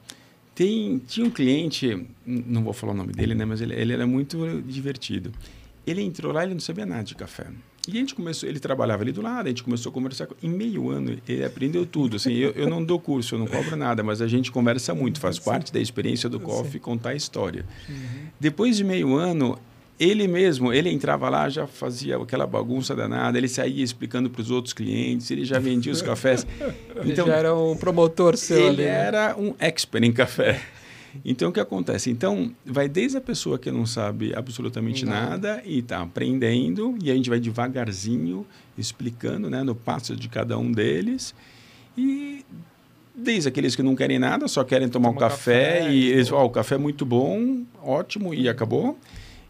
Tem, 0.58 0.98
tinha 1.08 1.24
um 1.24 1.30
cliente, 1.30 2.08
não 2.26 2.64
vou 2.64 2.74
falar 2.74 2.92
o 2.92 2.96
nome 2.96 3.14
dele, 3.14 3.36
né, 3.36 3.46
mas 3.46 3.62
ele, 3.62 3.76
ele 3.76 3.94
era 3.94 4.08
muito 4.08 4.60
divertido. 4.66 5.32
Ele 5.86 6.02
entrou 6.02 6.34
lá, 6.34 6.44
ele 6.44 6.56
não 6.56 6.60
sabia 6.60 6.84
nada 6.84 7.04
de 7.04 7.14
café. 7.14 7.46
E 7.88 7.92
a 7.92 7.94
gente 7.94 8.16
começou, 8.16 8.50
ele 8.50 8.60
trabalhava 8.60 9.04
ali 9.04 9.12
do 9.12 9.22
lado, 9.22 9.46
a 9.46 9.50
gente 9.50 9.62
começou 9.62 9.92
a 9.92 9.94
conversar. 9.94 10.28
Em 10.42 10.50
meio 10.50 10.90
ano, 10.90 11.16
ele 11.30 11.46
aprendeu 11.46 11.86
tudo. 11.86 12.16
Assim, 12.16 12.34
eu, 12.34 12.54
eu 12.54 12.68
não 12.68 12.84
dou 12.84 13.00
curso, 13.00 13.36
eu 13.36 13.40
não 13.40 13.46
cobro 13.46 13.76
nada, 13.76 14.02
mas 14.02 14.20
a 14.20 14.28
gente 14.28 14.52
conversa 14.52 14.96
muito, 14.96 15.20
faz 15.20 15.38
parte 15.38 15.72
da 15.72 15.80
experiência 15.80 16.28
do 16.28 16.40
coffee 16.40 16.80
contar 16.80 17.12
a 17.12 17.16
história. 17.16 17.64
Uhum. 17.88 18.28
Depois 18.40 18.78
de 18.78 18.84
meio 18.84 19.16
ano, 19.16 19.60
ele 20.00 20.28
mesmo, 20.28 20.72
ele 20.72 20.90
entrava 20.90 21.28
lá, 21.30 21.50
já 21.50 21.66
fazia 21.66 22.18
aquela 22.18 22.46
bagunça 22.46 22.96
danada, 22.96 23.38
ele 23.38 23.48
saía 23.48 23.84
explicando 23.84 24.30
para 24.30 24.42
os 24.42 24.52
outros 24.52 24.74
clientes, 24.74 25.32
ele 25.32 25.44
já 25.44 25.58
vendia 25.58 25.92
os 25.92 26.02
cafés. 26.02 26.46
Então, 27.06 27.26
ele 27.26 27.32
já 27.32 27.36
era 27.36 27.56
um 27.56 27.78
promotor 27.78 28.36
seu 28.36 28.58
ele 28.58 28.68
ali. 28.68 28.82
Ele 28.82 28.90
né? 28.90 29.06
era 29.06 29.36
um 29.38 29.54
expert 29.60 30.04
em 30.04 30.12
café. 30.12 30.60
Então, 31.24 31.50
o 31.50 31.52
que 31.54 31.60
acontece? 31.60 32.10
Então, 32.10 32.52
vai 32.66 32.90
desde 32.90 33.18
a 33.18 33.22
pessoa 33.22 33.60
que 33.60 33.72
não 33.72 33.86
sabe 33.86 34.34
absolutamente 34.36 35.06
não. 35.06 35.14
nada 35.14 35.62
e 35.64 35.80
está 35.80 36.02
aprendendo, 36.02 36.98
e 37.02 37.12
a 37.12 37.16
gente 37.16 37.30
vai 37.30 37.40
devagarzinho 37.40 38.46
explicando 38.78 39.50
né, 39.50 39.64
no 39.64 39.76
passo 39.76 40.16
de 40.16 40.28
cada 40.28 40.58
um 40.58 40.72
deles. 40.72 41.36
E 41.98 42.44
desde 43.16 43.48
aqueles 43.48 43.76
que 43.76 43.84
não 43.84 43.96
querem 43.96 44.20
nada, 44.20 44.48
só 44.48 44.64
querem 44.64 44.90
tomar 44.90 45.10
Toma 45.10 45.18
um 45.18 45.20
café, 45.20 45.80
café, 45.80 45.92
e 45.92 46.08
eles, 46.12 46.32
oh, 46.32 46.46
o 46.46 46.50
café 46.50 46.76
é 46.76 46.80
muito 46.80 47.06
bom, 47.06 47.64
ótimo, 47.82 48.34
e 48.34 48.50
acabou. 48.50 48.98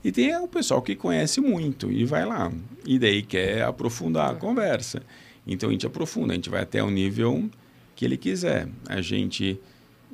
E 0.07 0.11
tem 0.11 0.33
o 0.37 0.47
pessoal 0.47 0.81
que 0.81 0.95
conhece 0.95 1.41
muito 1.41 1.91
e 1.91 2.05
vai 2.05 2.25
lá. 2.25 2.49
E 2.85 2.97
daí 2.97 3.21
quer 3.21 3.63
aprofundar 3.63 4.31
a 4.31 4.35
conversa. 4.35 5.03
Então, 5.45 5.67
a 5.67 5.71
gente 5.73 5.85
aprofunda, 5.85 6.31
a 6.31 6.35
gente 6.35 6.49
vai 6.49 6.61
até 6.61 6.81
o 6.81 6.89
nível 6.89 7.49
que 7.93 8.05
ele 8.05 8.15
quiser. 8.15 8.69
A 8.87 9.01
gente 9.01 9.59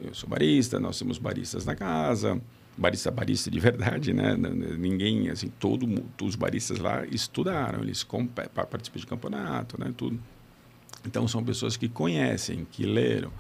eu 0.02 0.12
sou 0.16 0.28
barista, 0.28 0.80
nós 0.80 0.96
somos 0.96 1.20
baristas 1.20 1.64
na 1.64 1.76
casa, 1.76 2.42
barista 2.76 3.12
barista 3.12 3.52
de 3.52 3.60
verdade, 3.60 4.14
né? 4.14 4.36
Ninguém, 4.36 5.30
assim, 5.30 5.50
todo, 5.60 5.86
todos 6.18 6.34
os 6.34 6.36
baristas 6.36 6.80
lá 6.80 7.06
estudaram, 7.06 7.84
eles 7.84 8.04
participam 8.04 9.00
de 9.00 9.06
campeonato, 9.06 9.80
né? 9.80 9.94
Tudo. 9.96 10.20
Então 11.06 11.28
são 11.28 11.44
pessoas 11.44 11.78
que 11.78 11.88
conhecem, 11.88 12.66
que 12.72 12.84
leram, 12.84 13.32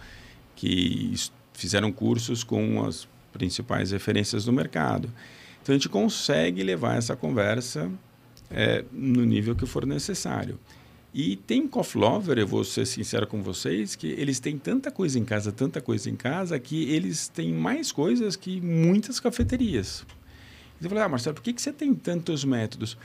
que 0.55 1.15
fizeram 1.51 1.91
cursos 1.91 2.43
com 2.43 2.85
as 2.85 3.07
principais 3.31 3.89
referências 3.89 4.45
do 4.45 4.53
mercado. 4.53 5.09
Então 5.63 5.73
a 5.73 5.77
gente 5.77 5.87
consegue 5.87 6.61
levar 6.61 6.97
essa 6.97 7.15
conversa 7.15 7.89
é, 8.51 8.83
no 8.91 9.23
nível 9.23 9.55
que 9.55 9.65
for 9.65 9.85
necessário. 9.85 10.59
E 11.13 11.37
tem 11.37 11.67
coffee 11.67 12.01
lover, 12.01 12.37
eu 12.37 12.45
vou 12.45 12.65
ser 12.65 12.85
sincero 12.85 13.25
com 13.25 13.41
vocês, 13.41 13.95
que 13.95 14.07
eles 14.07 14.41
têm 14.41 14.57
tanta 14.57 14.91
coisa 14.91 15.17
em 15.17 15.23
casa, 15.23 15.51
tanta 15.53 15.79
coisa 15.79 16.09
em 16.09 16.15
casa, 16.17 16.59
que 16.59 16.91
eles 16.91 17.29
têm 17.29 17.53
mais 17.53 17.93
coisas 17.93 18.35
que 18.35 18.59
muitas 18.59 19.21
cafeterias. 19.21 20.05
Então 20.77 20.87
eu 20.87 20.89
falei, 20.89 21.03
ah, 21.05 21.09
Marcelo, 21.09 21.35
por 21.35 21.43
que, 21.43 21.53
que 21.53 21.61
você 21.61 21.71
tem 21.71 21.93
tantos 21.93 22.43
métodos? 22.43 22.97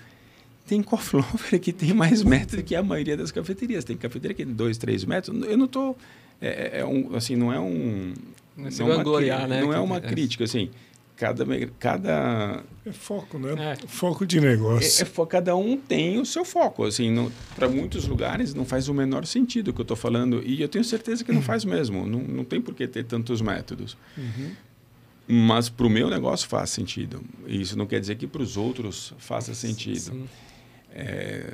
Tem 0.67 0.83
coffee 0.83 1.21
lover 1.21 1.61
que 1.61 1.73
tem 1.73 1.95
mais 1.95 2.25
métodos 2.25 2.65
que 2.65 2.75
a 2.75 2.83
maioria 2.83 3.17
das 3.17 3.31
cafeterias. 3.31 3.85
Tem 3.85 3.97
cafeteria 3.97 4.35
que 4.35 4.45
tem 4.45 4.55
dois, 4.55 4.79
três 4.79 5.05
métodos. 5.05 5.47
Eu 5.49 5.57
não 5.57 5.67
estou... 5.67 5.97
É, 6.41 6.81
é, 6.81 6.85
um, 6.85 7.15
assim, 7.15 7.37
não 7.37 7.53
é 7.53 7.61
um... 7.61 8.15
Não, 8.57 8.67
é 8.67 8.71
não, 8.71 8.91
é 8.91 8.97
uma, 8.97 9.47
né? 9.47 9.61
não 9.61 9.73
é 9.73 9.79
uma 9.79 10.01
crítica, 10.01 10.43
assim 10.43 10.71
cada 11.19 11.45
cada 11.81 12.63
é 12.87 12.93
foco 12.93 13.39
né? 13.39 13.73
É. 13.73 13.87
foco 13.89 14.25
de 14.25 14.41
negócio. 14.41 15.05
É, 15.05 15.23
é, 15.23 15.27
cada 15.27 15.57
um 15.57 15.77
tem 15.77 16.19
o 16.19 16.25
seu 16.25 16.45
foco 16.45 16.85
assim 16.85 17.31
para 17.57 17.69
muitos 17.69 18.07
lugares 18.07 18.55
não 18.55 18.65
faz 18.65 18.89
o 18.89 18.95
menor 18.95 19.27
sentido 19.27 19.69
o 19.69 19.75
que 19.75 19.81
eu 19.81 19.85
estou 19.85 19.97
falando 19.97 20.41
e 20.47 20.63
eu 20.63 20.69
tenho 20.69 20.85
certeza 20.85 21.25
que 21.25 21.33
não 21.33 21.43
faz 21.43 21.65
mesmo 21.65 22.07
não, 22.07 22.21
não 22.21 22.45
tem 22.45 22.61
por 22.61 22.75
que 22.75 22.87
ter 22.87 23.05
tantos 23.05 23.41
métodos. 23.41 23.97
Uhum. 24.17 24.53
mas 25.27 25.69
para 25.69 25.87
o 25.87 25.91
meu 25.91 26.09
negócio 26.09 26.49
faz 26.49 26.71
sentido 26.71 27.21
e 27.49 27.61
isso 27.61 27.77
não 27.77 27.87
quer 27.87 27.99
dizer 27.99 28.15
que 28.15 28.27
para 28.27 28.43
os 28.43 28.57
outros 28.57 29.13
faça 29.19 29.53
sentido. 29.55 30.29
É, 30.95 31.53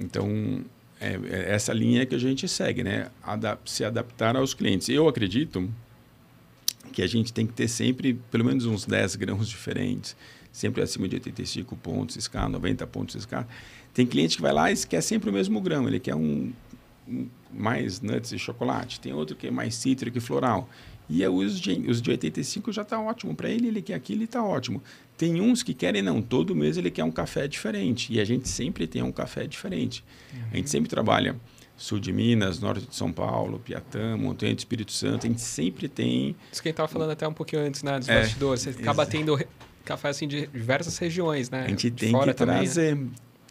então 0.00 0.64
é, 0.98 1.18
é, 1.30 1.54
essa 1.54 1.72
linha 1.72 2.06
que 2.06 2.14
a 2.14 2.18
gente 2.18 2.48
segue 2.48 2.82
né? 2.82 3.08
Adap 3.22 3.70
se 3.70 3.84
adaptar 3.84 4.36
aos 4.36 4.54
clientes. 4.54 4.88
Eu 4.88 5.06
acredito 5.06 5.68
que 6.96 7.02
a 7.02 7.06
gente 7.06 7.30
tem 7.30 7.46
que 7.46 7.52
ter 7.52 7.68
sempre 7.68 8.14
pelo 8.30 8.42
menos 8.42 8.64
uns 8.64 8.86
10 8.86 9.16
grãos 9.16 9.46
diferentes, 9.50 10.16
sempre 10.50 10.80
acima 10.80 11.06
de 11.06 11.16
85 11.16 11.76
pontos 11.76 12.16
SK, 12.16 12.34
90 12.48 12.86
pontos 12.86 13.22
SK. 13.22 13.46
Tem 13.92 14.06
cliente 14.06 14.36
que 14.36 14.42
vai 14.42 14.50
lá 14.50 14.72
e 14.72 14.76
quer 14.78 15.02
sempre 15.02 15.28
o 15.28 15.32
mesmo 15.32 15.60
grão, 15.60 15.86
ele 15.86 16.00
quer 16.00 16.14
um, 16.14 16.50
um 17.06 17.28
mais 17.52 18.00
nuts 18.00 18.32
e 18.32 18.38
chocolate, 18.38 18.98
tem 18.98 19.12
outro 19.12 19.36
que 19.36 19.46
é 19.46 19.50
mais 19.50 19.74
cítrico 19.74 20.16
e 20.16 20.22
floral. 20.22 20.70
E 21.06 21.26
os 21.28 21.60
de, 21.60 21.84
os 21.86 22.00
de 22.00 22.10
85 22.12 22.72
já 22.72 22.80
está 22.80 22.98
ótimo 22.98 23.34
para 23.34 23.50
ele, 23.50 23.68
ele 23.68 23.82
quer 23.82 23.92
aquilo 23.92 24.22
e 24.22 24.24
está 24.24 24.42
ótimo. 24.42 24.82
Tem 25.18 25.38
uns 25.38 25.62
que 25.62 25.74
querem, 25.74 26.00
não, 26.00 26.22
todo 26.22 26.56
mês 26.56 26.78
ele 26.78 26.90
quer 26.90 27.04
um 27.04 27.12
café 27.12 27.46
diferente. 27.46 28.10
E 28.10 28.18
a 28.18 28.24
gente 28.24 28.48
sempre 28.48 28.86
tem 28.86 29.02
um 29.02 29.12
café 29.12 29.46
diferente. 29.46 30.02
Uhum. 30.32 30.40
A 30.50 30.56
gente 30.56 30.70
sempre 30.70 30.88
trabalha 30.88 31.36
sul 31.76 31.98
de 31.98 32.12
Minas, 32.12 32.58
norte 32.60 32.86
de 32.86 32.94
São 32.94 33.12
Paulo, 33.12 33.58
Piatã, 33.58 34.16
Montanha 34.16 34.54
do 34.54 34.58
Espírito 34.58 34.92
Santo. 34.92 35.26
A 35.26 35.28
gente 35.28 35.42
sempre 35.42 35.88
tem. 35.88 36.34
Isso 36.50 36.62
que 36.62 36.68
a 36.68 36.70
gente 36.70 36.74
estava 36.74 36.88
falando 36.88 37.10
até 37.10 37.28
um 37.28 37.32
pouquinho 37.32 37.62
antes, 37.62 37.82
né? 37.82 37.98
Dos 37.98 38.08
é, 38.08 38.20
bastidores. 38.20 38.62
Você 38.62 38.70
acaba 38.70 39.04
tendo 39.04 39.38
café 39.84 40.08
assim, 40.08 40.26
de 40.26 40.46
diversas 40.46 40.96
regiões, 40.98 41.50
né? 41.50 41.64
A 41.64 41.68
gente 41.68 41.90
tem 41.90 42.12
que 42.12 42.34
trazer 42.34 42.34
também, 42.34 43.04
né? 43.04 43.10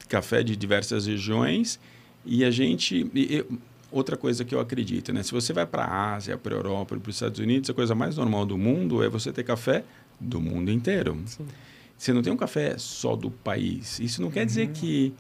café 0.10 0.44
de 0.44 0.56
diversas 0.56 1.06
regiões 1.08 1.80
e 2.26 2.44
a 2.44 2.52
gente. 2.52 3.10
E, 3.14 3.46
outra 3.92 4.18
coisa 4.18 4.44
que 4.44 4.54
eu 4.54 4.60
acredito, 4.60 5.14
né? 5.14 5.24
Se 5.24 5.32
você 5.32 5.54
vai 5.54 5.66
para 5.66 5.84
a 5.84 6.16
Ásia, 6.16 6.38
para 6.38 6.54
a 6.54 6.58
Europa, 6.58 6.98
para 6.98 7.10
os 7.10 7.16
Estados 7.16 7.40
Unidos, 7.40 7.70
a 7.70 7.74
coisa 7.74 7.96
mais 7.96 8.18
normal 8.18 8.46
do 8.46 8.58
mundo 8.58 9.04
é 9.04 9.08
você 9.08 9.32
ter 9.32 9.44
café 9.44 9.84
do 10.20 10.42
mundo 10.42 10.72
inteiro. 10.72 11.22
Sim. 11.26 11.46
Você 11.98 12.12
não 12.12 12.22
tem 12.22 12.34
um 12.34 12.38
café 12.38 12.76
só 12.78 13.16
do 13.16 13.32
país. 13.32 14.00
Isso 14.00 14.22
não 14.22 14.30
quer 14.30 14.42
uhum. 14.42 14.46
dizer 14.48 14.68
que 14.70 15.14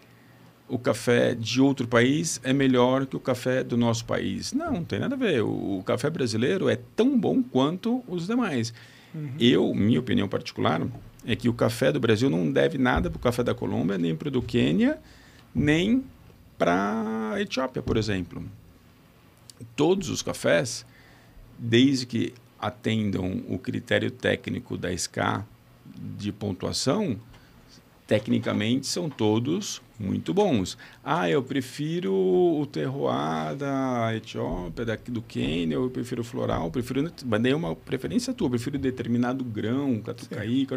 o 0.67 0.79
café 0.79 1.35
de 1.35 1.61
outro 1.61 1.87
país 1.87 2.39
é 2.43 2.51
melhor 2.51 3.05
que 3.05 3.15
o 3.15 3.19
café 3.19 3.63
do 3.63 3.77
nosso 3.77 4.05
país. 4.05 4.51
Não, 4.53 4.73
não 4.73 4.83
tem 4.83 4.99
nada 4.99 5.15
a 5.15 5.17
ver. 5.17 5.43
O, 5.43 5.79
o 5.79 5.83
café 5.83 6.09
brasileiro 6.09 6.67
é 6.67 6.75
tão 6.95 7.17
bom 7.17 7.43
quanto 7.43 8.03
os 8.07 8.25
demais. 8.25 8.73
Uhum. 9.13 9.29
Eu, 9.39 9.73
minha 9.73 9.99
opinião 9.99 10.27
particular, 10.27 10.81
é 11.25 11.35
que 11.35 11.47
o 11.47 11.53
café 11.53 11.91
do 11.91 11.99
Brasil 11.99 12.29
não 12.29 12.51
deve 12.51 12.77
nada 12.77 13.09
para 13.09 13.17
o 13.17 13.21
café 13.21 13.43
da 13.43 13.53
Colômbia, 13.53 13.97
nem 13.97 14.15
para 14.15 14.27
o 14.27 14.31
do 14.31 14.41
Quênia, 14.41 14.99
nem 15.53 16.03
para 16.57 17.31
a 17.33 17.41
Etiópia, 17.41 17.81
por 17.81 17.97
exemplo. 17.97 18.43
Todos 19.75 20.09
os 20.09 20.21
cafés, 20.21 20.85
desde 21.57 22.05
que 22.05 22.33
atendam 22.59 23.43
o 23.47 23.59
critério 23.59 24.09
técnico 24.09 24.77
da 24.77 24.95
SCA 24.97 25.45
de 26.17 26.31
pontuação, 26.31 27.17
tecnicamente 28.07 28.87
são 28.87 29.09
todos 29.09 29.81
muito 29.99 30.33
bons. 30.33 30.77
Ah, 31.03 31.29
eu 31.29 31.41
prefiro 31.41 32.13
o 32.13 32.65
terroir 32.65 33.55
da 33.55 34.15
Etiópia, 34.15 34.85
da, 34.85 34.97
do 35.07 35.21
Quênia, 35.21 35.75
eu 35.75 35.89
prefiro 35.89 36.21
o 36.21 36.25
floral, 36.25 36.65
eu 36.65 36.71
prefiro. 36.71 37.11
Mas 37.25 37.41
daí 37.41 37.51
é 37.51 37.55
uma 37.55 37.75
preferência 37.75 38.33
tua, 38.33 38.47
eu 38.47 38.51
prefiro 38.51 38.77
determinado 38.77 39.43
grão, 39.43 39.99
catucaí. 40.01 40.67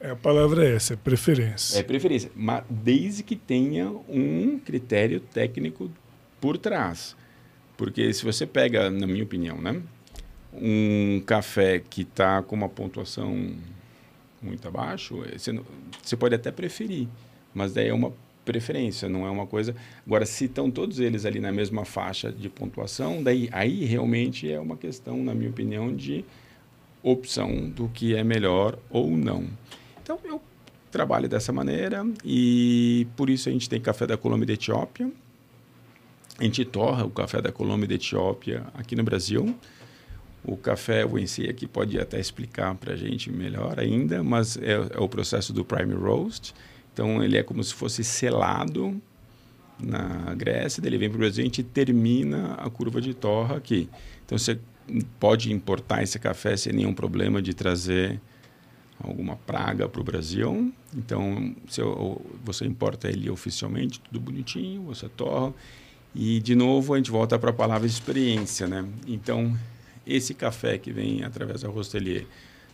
É, 0.00 0.10
a 0.10 0.16
palavra 0.16 0.66
é 0.66 0.74
essa, 0.74 0.94
é 0.94 0.96
preferência. 0.96 1.78
É 1.78 1.82
preferência, 1.82 2.30
mas 2.34 2.64
desde 2.68 3.22
que 3.22 3.36
tenha 3.36 3.90
um 4.08 4.58
critério 4.58 5.20
técnico 5.20 5.90
por 6.40 6.56
trás. 6.56 7.16
Porque 7.76 8.12
se 8.12 8.24
você 8.24 8.46
pega, 8.46 8.90
na 8.90 9.06
minha 9.06 9.22
opinião, 9.22 9.60
né, 9.60 9.80
um 10.52 11.22
café 11.24 11.78
que 11.78 12.02
está 12.02 12.42
com 12.42 12.56
uma 12.56 12.68
pontuação 12.68 13.54
muito 14.42 14.66
abaixo, 14.68 15.22
você, 15.32 15.52
não, 15.52 15.64
você 16.02 16.16
pode 16.16 16.34
até 16.34 16.50
preferir, 16.50 17.08
mas 17.54 17.72
daí 17.72 17.88
é 17.88 17.94
uma 17.94 18.12
preferência, 18.44 19.08
não 19.08 19.26
é 19.26 19.30
uma 19.30 19.46
coisa. 19.46 19.76
Agora, 20.06 20.24
se 20.24 20.46
estão 20.46 20.70
todos 20.70 20.98
eles 21.00 21.26
ali 21.26 21.38
na 21.38 21.52
mesma 21.52 21.84
faixa 21.84 22.32
de 22.32 22.48
pontuação, 22.48 23.22
daí 23.22 23.48
aí 23.52 23.84
realmente 23.84 24.50
é 24.50 24.58
uma 24.58 24.76
questão, 24.76 25.22
na 25.22 25.34
minha 25.34 25.50
opinião, 25.50 25.94
de 25.94 26.24
opção 27.02 27.68
do 27.68 27.88
que 27.88 28.14
é 28.14 28.24
melhor 28.24 28.78
ou 28.90 29.10
não. 29.10 29.44
Então, 30.02 30.18
eu 30.24 30.40
trabalho 30.90 31.28
dessa 31.28 31.52
maneira 31.52 32.06
e 32.24 33.06
por 33.16 33.28
isso 33.28 33.48
a 33.48 33.52
gente 33.52 33.68
tem 33.68 33.80
café 33.80 34.06
da 34.06 34.16
Colômbia 34.16 34.44
e 34.44 34.46
da 34.46 34.52
Etiópia. 34.54 35.10
A 36.38 36.44
gente 36.44 36.64
torra 36.64 37.04
o 37.04 37.10
café 37.10 37.42
da 37.42 37.52
Colômbia 37.52 37.84
e 37.84 37.88
da 37.88 37.94
Etiópia 37.94 38.64
aqui 38.74 38.96
no 38.96 39.02
Brasil. 39.02 39.54
O 40.44 40.56
café, 40.56 41.04
o 41.04 41.26
si 41.26 41.48
aqui 41.48 41.66
pode 41.66 41.98
até 41.98 42.18
explicar 42.18 42.74
para 42.74 42.94
a 42.94 42.96
gente 42.96 43.30
melhor 43.30 43.78
ainda, 43.78 44.22
mas 44.22 44.56
é, 44.56 44.72
é, 44.72 44.98
o 44.98 45.08
processo 45.08 45.52
do 45.52 45.64
prime 45.64 45.94
roast. 45.94 46.54
Então, 46.92 47.22
ele 47.22 47.36
é 47.36 47.42
como 47.42 47.62
se 47.62 47.74
fosse 47.74 48.02
selado 48.02 49.00
na 49.78 50.34
Grécia, 50.34 50.82
ele 50.84 50.98
vem 50.98 51.08
para 51.08 51.16
o 51.16 51.18
Brasil 51.20 51.42
e 51.42 51.42
a 51.42 51.44
gente 51.44 51.62
termina 51.62 52.54
a 52.54 52.68
curva 52.68 53.00
de 53.00 53.14
torra 53.14 53.56
aqui. 53.56 53.88
Então, 54.24 54.36
você 54.36 54.58
pode 55.20 55.52
importar 55.52 56.02
esse 56.02 56.18
café 56.18 56.56
sem 56.56 56.72
nenhum 56.72 56.94
problema 56.94 57.40
de 57.42 57.54
trazer 57.54 58.20
alguma 59.00 59.36
praga 59.36 59.88
para 59.88 60.00
o 60.00 60.04
Brasil. 60.04 60.72
Então, 60.96 61.54
se 61.68 61.80
você 62.44 62.64
importa 62.64 63.08
ele 63.08 63.30
oficialmente, 63.30 64.00
tudo 64.00 64.18
bonitinho, 64.18 64.82
você 64.82 65.08
torra. 65.08 65.54
E, 66.14 66.40
de 66.40 66.54
novo, 66.54 66.94
a 66.94 66.96
gente 66.96 67.10
volta 67.10 67.38
para 67.38 67.50
a 67.50 67.52
palavra 67.52 67.86
experiência, 67.86 68.66
né? 68.66 68.84
Então, 69.06 69.56
esse 70.08 70.32
café 70.32 70.78
que 70.78 70.90
vem 70.90 71.22
através 71.22 71.60
da 71.60 71.68
Rostelier, 71.68 72.26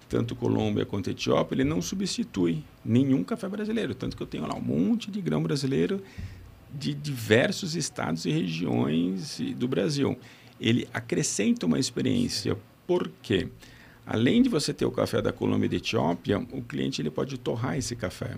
tanto 0.09 0.37
Colômbia 0.37 0.87
quanto 0.87 1.11
Etiópia, 1.11 1.57
ele 1.57 1.65
não 1.65 1.83
substitui 1.83 2.63
nenhum 2.85 3.25
café 3.25 3.49
brasileiro. 3.49 3.95
Tanto 3.95 4.17
que 4.17 4.23
eu 4.23 4.27
tenho 4.27 4.47
lá 4.47 4.55
um 4.55 4.61
monte 4.61 5.11
de 5.11 5.21
grão 5.21 5.43
brasileiro 5.43 6.01
de 6.73 6.95
diversos 6.95 7.75
estados 7.75 8.25
e 8.25 8.31
regiões 8.31 9.41
do 9.57 9.67
Brasil. 9.67 10.17
Ele 10.61 10.89
acrescenta 10.95 11.67
uma 11.67 11.79
experiência. 11.79 12.57
Por 12.87 13.11
quê? 13.23 13.49
Além 14.07 14.43
de 14.43 14.49
você 14.49 14.73
ter 14.73 14.85
o 14.85 14.91
café 14.91 15.21
da 15.21 15.33
Colômbia 15.33 15.67
e 15.67 15.69
da 15.71 15.77
Etiópia, 15.77 16.39
o 16.39 16.63
cliente 16.63 17.01
ele 17.01 17.11
pode 17.11 17.39
torrar 17.39 17.77
esse 17.77 17.97
café. 17.97 18.37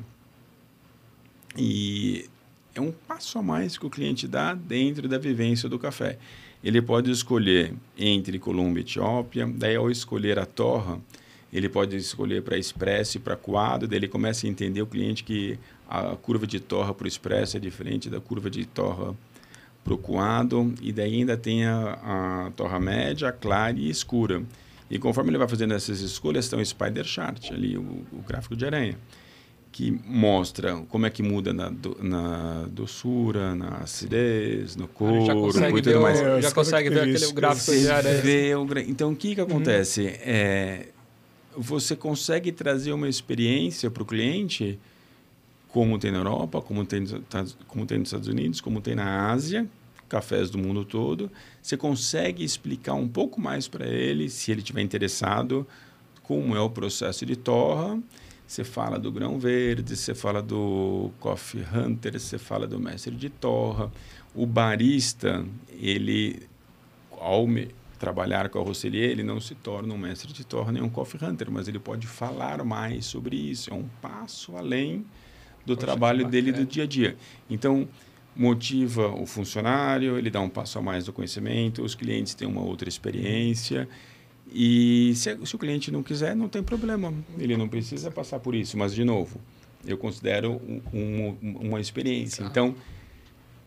E 1.59 2.28
é 2.74 2.80
um 2.80 2.92
passo 2.92 3.38
a 3.38 3.42
mais 3.42 3.76
que 3.76 3.87
o 3.87 3.90
cliente 3.90 4.28
dá 4.28 4.54
dentro 4.54 5.09
da 5.09 5.18
vivência 5.18 5.68
do 5.68 5.78
café. 5.78 6.18
Ele 6.66 6.83
pode 6.83 7.12
escolher 7.12 7.72
entre 7.96 8.40
Colômbia 8.40 8.81
e 8.81 8.83
Etiópia, 8.83 9.48
daí 9.55 9.76
ao 9.76 9.88
escolher 9.88 10.37
a 10.37 10.44
torra, 10.44 10.98
ele 11.52 11.68
pode 11.68 11.94
escolher 11.94 12.42
para 12.42 12.59
expresso 12.59 13.18
e 13.18 13.20
para 13.20 13.37
coado, 13.37 13.87
daí 13.87 14.00
ele 14.00 14.09
começa 14.09 14.48
a 14.48 14.50
entender 14.50 14.83
o 14.83 14.87
cliente 14.87 15.22
que 15.22 15.57
a 15.88 16.16
curva 16.16 16.44
de 16.44 16.59
torra 16.59 16.92
para 16.92 17.05
o 17.05 17.07
expresso 17.07 17.57
é 17.57 17.61
diferente 17.61 18.11
da 18.11 18.20
curva 18.20 18.50
de 18.50 18.66
torra 18.66 19.14
para 19.85 19.94
o 19.94 19.96
coado, 19.96 20.74
e 20.83 20.90
daí 20.90 21.14
ainda 21.14 21.37
tem 21.37 21.64
a, 21.64 22.46
a 22.46 22.50
torra 22.57 22.81
média, 22.81 23.31
clara 23.31 23.79
e 23.79 23.88
escura. 23.88 24.42
E 24.90 24.98
conforme 24.98 25.31
ele 25.31 25.38
vai 25.38 25.46
fazendo 25.46 25.72
essas 25.72 26.00
escolhas, 26.00 26.48
tem 26.48 26.61
o 26.61 26.66
Spider 26.66 27.05
Chart 27.05 27.48
ali, 27.52 27.79
o, 27.79 28.05
o 28.12 28.24
gráfico 28.26 28.57
de 28.57 28.66
aranha 28.66 28.98
que 29.76 29.90
mostra 30.06 30.74
como 30.88 31.04
é 31.04 31.10
que 31.10 31.22
muda 31.22 31.52
na, 31.52 31.68
do, 31.68 31.98
na 32.02 32.66
doçura, 32.70 33.54
na 33.54 33.80
acidez, 33.80 34.74
no 34.74 34.88
corpo 34.88 35.50
e 35.50 35.82
tudo 35.82 36.00
mais. 36.00 36.42
já 36.42 36.50
consegue 36.50 36.88
ver 36.88 37.00
aquele 37.00 37.32
gráfico 37.32 37.78
de 37.78 37.90
areia. 37.90 38.58
O, 38.58 38.66
então, 38.78 39.12
o 39.12 39.14
que, 39.14 39.34
que 39.34 39.40
acontece? 39.42 40.00
Uhum. 40.00 40.12
É, 40.22 40.86
você 41.54 41.94
consegue 41.94 42.52
trazer 42.52 42.92
uma 42.92 43.06
experiência 43.06 43.90
para 43.90 44.02
o 44.02 44.06
cliente, 44.06 44.78
como 45.68 45.98
tem 45.98 46.10
na 46.10 46.20
Europa, 46.20 46.62
como 46.62 46.86
tem, 46.86 47.04
como 47.68 47.84
tem 47.84 47.98
nos 47.98 48.08
Estados 48.08 48.28
Unidos, 48.28 48.62
como 48.62 48.80
tem 48.80 48.94
na 48.94 49.30
Ásia, 49.30 49.68
cafés 50.08 50.48
do 50.48 50.56
mundo 50.56 50.86
todo. 50.86 51.30
Você 51.60 51.76
consegue 51.76 52.42
explicar 52.42 52.94
um 52.94 53.06
pouco 53.06 53.38
mais 53.38 53.68
para 53.68 53.86
ele, 53.86 54.30
se 54.30 54.50
ele 54.50 54.60
estiver 54.60 54.80
interessado, 54.80 55.66
como 56.22 56.56
é 56.56 56.60
o 56.60 56.70
processo 56.70 57.26
de 57.26 57.36
torra 57.36 58.00
você 58.46 58.62
fala 58.62 58.98
do 58.98 59.11
grão 59.11 59.38
verde, 59.38 59.96
você 59.96 60.14
fala 60.14 60.40
do 60.40 61.11
coffee 61.18 61.64
hunter, 61.74 62.18
você 62.18 62.38
fala 62.38 62.66
do 62.66 62.78
mestre 62.78 63.14
de 63.14 63.28
torra. 63.28 63.90
O 64.35 64.46
barista, 64.46 65.44
ele, 65.80 66.42
ao 67.11 67.46
trabalhar 67.98 68.48
com 68.48 68.61
a 68.61 68.62
Rosselier, 68.62 69.11
ele 69.11 69.22
não 69.22 69.40
se 69.40 69.54
torna 69.54 69.92
um 69.92 69.98
mestre 69.98 70.32
de 70.32 70.44
torra 70.44 70.70
nem 70.70 70.82
um 70.82 70.88
coffee 70.88 71.20
hunter, 71.22 71.50
mas 71.50 71.66
ele 71.66 71.78
pode 71.78 72.06
falar 72.06 72.62
mais 72.64 73.06
sobre 73.06 73.37
isso. 73.37 73.70
É 73.70 73.74
um 73.74 73.88
passo 74.00 74.56
além 74.56 75.04
do 75.64 75.74
Poxa, 75.74 75.87
trabalho 75.87 76.28
dele 76.28 76.52
do 76.52 76.64
dia 76.64 76.85
a 76.85 76.87
dia. 76.87 77.16
Então, 77.50 77.88
motiva 78.37 79.09
o 79.09 79.26
funcionário, 79.26 80.16
ele 80.16 80.30
dá 80.30 80.40
um 80.40 80.48
passo 80.48 80.78
a 80.78 80.82
mais 80.82 81.06
do 81.06 81.12
conhecimento, 81.12 81.82
os 81.82 81.94
clientes 81.94 82.35
têm 82.35 82.46
uma 82.46 82.62
outra 82.62 82.88
experiência. 82.88 83.88
E 84.52 85.12
se, 85.14 85.37
se, 85.44 85.56
o 85.56 85.59
cliente 85.59 85.90
não 85.90 86.02
quiser, 86.02 86.35
não 86.35 86.48
tem 86.48 86.62
problema. 86.62 87.12
Ele 87.38 87.56
não 87.56 87.68
precisa 87.68 88.11
passar 88.11 88.38
por 88.38 88.54
isso. 88.54 88.76
Mas, 88.78 88.94
de 88.94 89.04
novo, 89.04 89.40
eu 89.87 89.98
considero 89.98 90.52
um, 90.52 90.80
um, 90.92 91.56
uma 91.61 91.80
experiência. 91.80 92.44
Tá. 92.44 92.50
Então, 92.50 92.74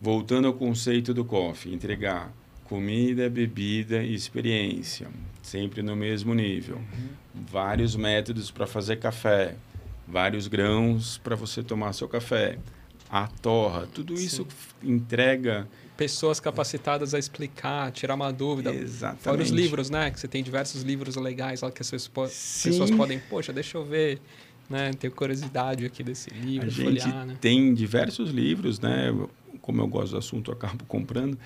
voltando 0.02 0.48
ao 0.48 0.54
conceito 0.54 1.14
do 1.14 1.26
coffee, 1.26 1.74
entregar 1.74 2.34
comida, 2.64 3.30
bebida 3.30 4.04
e 4.04 4.14
experiência, 4.14 5.08
sempre 5.42 5.82
no 5.82 5.96
mesmo 5.96 6.34
nível. 6.34 6.78
Uhum. 6.78 7.44
Vários 7.52 7.96
métodos 7.96 8.52
para 8.52 8.68
fazer 8.68 8.98
café, 8.98 9.56
vários 10.08 10.48
grãos 10.48 11.18
para 11.18 11.36
você 11.36 11.64
tomar 11.64 11.94
seu 11.94 12.08
café, 12.08 12.60
a 13.10 13.28
torra, 13.28 13.88
tudo 13.92 14.14
isso 14.14 14.46
Sim. 14.82 14.92
entrega 14.92 15.68
pessoas 16.00 16.40
capacitadas 16.40 17.14
a 17.14 17.20
explicar, 17.20 17.92
tirar 17.92 18.16
uma 18.16 18.32
dúvida. 18.32 18.74
Exatamente. 18.74 19.24
Fora 19.24 19.44
os 19.44 19.50
livros, 19.50 19.90
né? 19.90 20.10
Que 20.10 20.18
você 20.18 20.30
tem 20.30 20.42
diversos 20.42 20.82
livros 20.82 21.18
legais 21.18 21.60
lá 21.60 21.70
que 21.70 21.82
as 21.82 21.92
pessoas, 21.92 22.62
pessoas 22.64 22.90
podem, 22.90 23.20
poxa, 23.30 23.52
deixa 23.52 23.78
eu 23.78 23.84
ver, 23.84 24.22
né? 24.70 24.94
Tenho 24.94 25.12
curiosidade 25.12 25.86
aqui 25.86 26.02
desse 26.02 26.30
livro, 26.30 26.68
a 26.68 26.70
gente 26.70 27.02
folhear, 27.02 27.26
né? 27.26 27.38
tem 27.42 27.74
diversos 27.74 28.30
livros, 28.30 28.80
né? 28.80 29.14
Como 29.62 29.82
eu 29.82 29.88
gosto 29.88 30.14
do 30.14 30.20
assunto, 30.20 30.52
eu 30.52 30.56
acabo 30.56 30.86
comprando. 30.86 31.38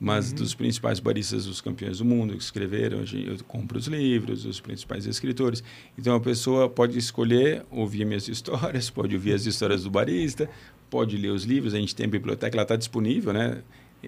mas 0.00 0.30
uhum. 0.30 0.38
dos 0.38 0.54
principais 0.56 0.98
baristas 0.98 1.44
dos 1.46 1.60
campeões 1.60 1.98
do 1.98 2.04
mundo 2.04 2.34
que 2.34 2.42
escreveram, 2.42 3.04
eu 3.12 3.36
compro 3.46 3.78
os 3.78 3.86
livros 3.86 4.42
dos 4.42 4.58
principais 4.58 5.06
escritores. 5.06 5.62
Então 5.96 6.16
a 6.16 6.20
pessoa 6.20 6.68
pode 6.68 6.98
escolher 6.98 7.64
ouvir 7.70 8.04
minhas 8.04 8.26
histórias, 8.26 8.90
pode 8.90 9.14
ouvir 9.14 9.34
as 9.34 9.46
histórias 9.46 9.84
do 9.84 9.90
barista, 9.90 10.50
pode 10.90 11.16
ler 11.16 11.30
os 11.30 11.44
livros. 11.44 11.74
A 11.74 11.78
gente 11.78 11.94
tem 11.94 12.06
a 12.06 12.08
biblioteca, 12.08 12.56
ela 12.56 12.64
está 12.64 12.74
disponível, 12.74 13.32
né? 13.32 13.62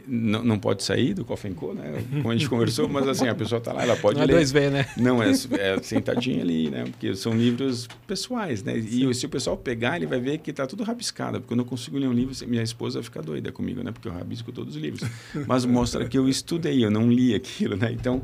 Não, 0.06 0.42
não 0.42 0.58
pode 0.58 0.82
sair 0.82 1.12
do 1.14 1.24
Coffee 1.24 1.52
Co, 1.52 1.74
né? 1.74 2.02
Como 2.10 2.30
a 2.30 2.36
gente 2.36 2.48
conversou, 2.48 2.88
mas 2.88 3.06
assim, 3.06 3.28
a 3.28 3.34
pessoa 3.34 3.58
está 3.58 3.72
lá, 3.72 3.82
ela 3.82 3.96
pode 3.96 4.16
não 4.16 4.24
é 4.24 4.26
ler. 4.26 4.36
É 4.36 4.40
2B, 4.40 4.70
né? 4.70 4.86
Não, 4.96 5.22
é, 5.22 5.30
é 5.30 5.82
sentadinha 5.82 6.42
ali, 6.42 6.70
né? 6.70 6.84
Porque 6.84 7.14
são 7.14 7.32
livros 7.32 7.88
pessoais, 8.06 8.62
né? 8.62 8.76
E 8.76 8.82
Sim. 8.82 9.12
se 9.12 9.26
o 9.26 9.28
pessoal 9.28 9.56
pegar, 9.56 9.96
ele 9.96 10.06
vai 10.06 10.20
ver 10.20 10.38
que 10.38 10.50
está 10.50 10.66
tudo 10.66 10.82
rabiscado, 10.82 11.40
porque 11.40 11.52
eu 11.52 11.56
não 11.56 11.64
consigo 11.64 11.98
ler 11.98 12.08
um 12.08 12.12
livro, 12.12 12.34
minha 12.48 12.62
esposa 12.62 13.02
fica 13.02 13.20
doida 13.20 13.52
comigo, 13.52 13.82
né? 13.82 13.92
Porque 13.92 14.08
eu 14.08 14.12
rabisco 14.12 14.50
todos 14.50 14.76
os 14.76 14.82
livros. 14.82 15.08
Mas 15.46 15.64
mostra 15.64 16.08
que 16.08 16.16
eu 16.16 16.28
estudei, 16.28 16.84
eu 16.84 16.90
não 16.90 17.10
li 17.10 17.34
aquilo, 17.34 17.76
né? 17.76 17.92
Então, 17.92 18.22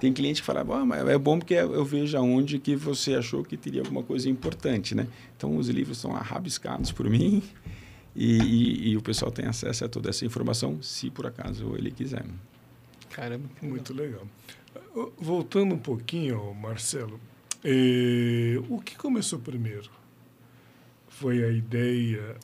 tem 0.00 0.12
cliente 0.12 0.40
que 0.40 0.46
fala, 0.46 0.66
ah, 0.68 0.84
mas 0.84 1.06
é 1.06 1.18
bom 1.18 1.38
porque 1.38 1.54
eu 1.54 1.84
vejo 1.84 2.16
aonde 2.16 2.58
que 2.58 2.74
você 2.74 3.14
achou 3.14 3.44
que 3.44 3.56
teria 3.56 3.82
alguma 3.82 4.02
coisa 4.02 4.28
importante, 4.28 4.94
né? 4.94 5.06
Então, 5.36 5.56
os 5.56 5.68
livros 5.68 5.98
são 5.98 6.10
rabiscados 6.10 6.90
por 6.90 7.08
mim, 7.08 7.42
e, 8.14 8.38
e, 8.38 8.88
e, 8.90 8.96
o 8.96 9.02
pessoal 9.02 9.30
tem 9.30 9.46
acesso 9.46 9.84
a 9.84 9.88
toda 9.88 10.10
essa 10.10 10.24
informação, 10.24 10.82
se 10.82 11.10
por 11.10 11.26
acaso 11.26 11.74
ele 11.76 11.90
quiser. 11.90 12.24
Caramba, 13.10 13.48
muito 13.60 13.94
legal. 13.94 14.26
Voltando 15.18 15.74
um 15.74 15.78
pouquinho, 15.78 16.54
Marcelo, 16.54 17.18
eh, 17.64 18.60
o 18.68 18.80
que 18.80 18.96
começou 18.96 19.38
primeiro? 19.38 19.90
Foi 21.08 21.42
a 21.44 21.50
ideia 21.50 22.36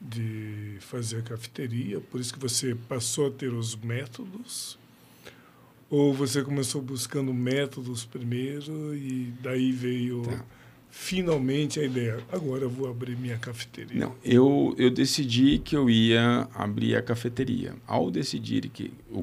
de 0.00 0.76
fazer 0.80 1.18
a 1.18 1.22
cafeteria, 1.22 2.00
por 2.00 2.20
isso 2.20 2.32
que 2.34 2.38
você 2.38 2.74
passou 2.74 3.28
a 3.28 3.30
ter 3.30 3.52
os 3.52 3.74
métodos? 3.76 4.78
Ou 5.88 6.12
você 6.12 6.42
começou 6.42 6.82
buscando 6.82 7.32
métodos 7.32 8.04
primeiro 8.04 8.94
e 8.94 9.32
daí 9.40 9.72
veio 9.72 10.22
tá 10.22 10.44
finalmente 10.96 11.80
a 11.80 11.82
ideia, 11.82 12.18
agora 12.30 12.62
eu 12.62 12.70
vou 12.70 12.88
abrir 12.88 13.16
minha 13.16 13.36
cafeteria? 13.36 13.98
Não, 13.98 14.14
eu, 14.24 14.74
eu 14.78 14.88
decidi 14.88 15.58
que 15.58 15.76
eu 15.76 15.90
ia 15.90 16.48
abrir 16.54 16.94
a 16.94 17.02
cafeteria. 17.02 17.74
Ao 17.84 18.12
decidir 18.12 18.68
que, 18.68 18.92
o, 19.10 19.22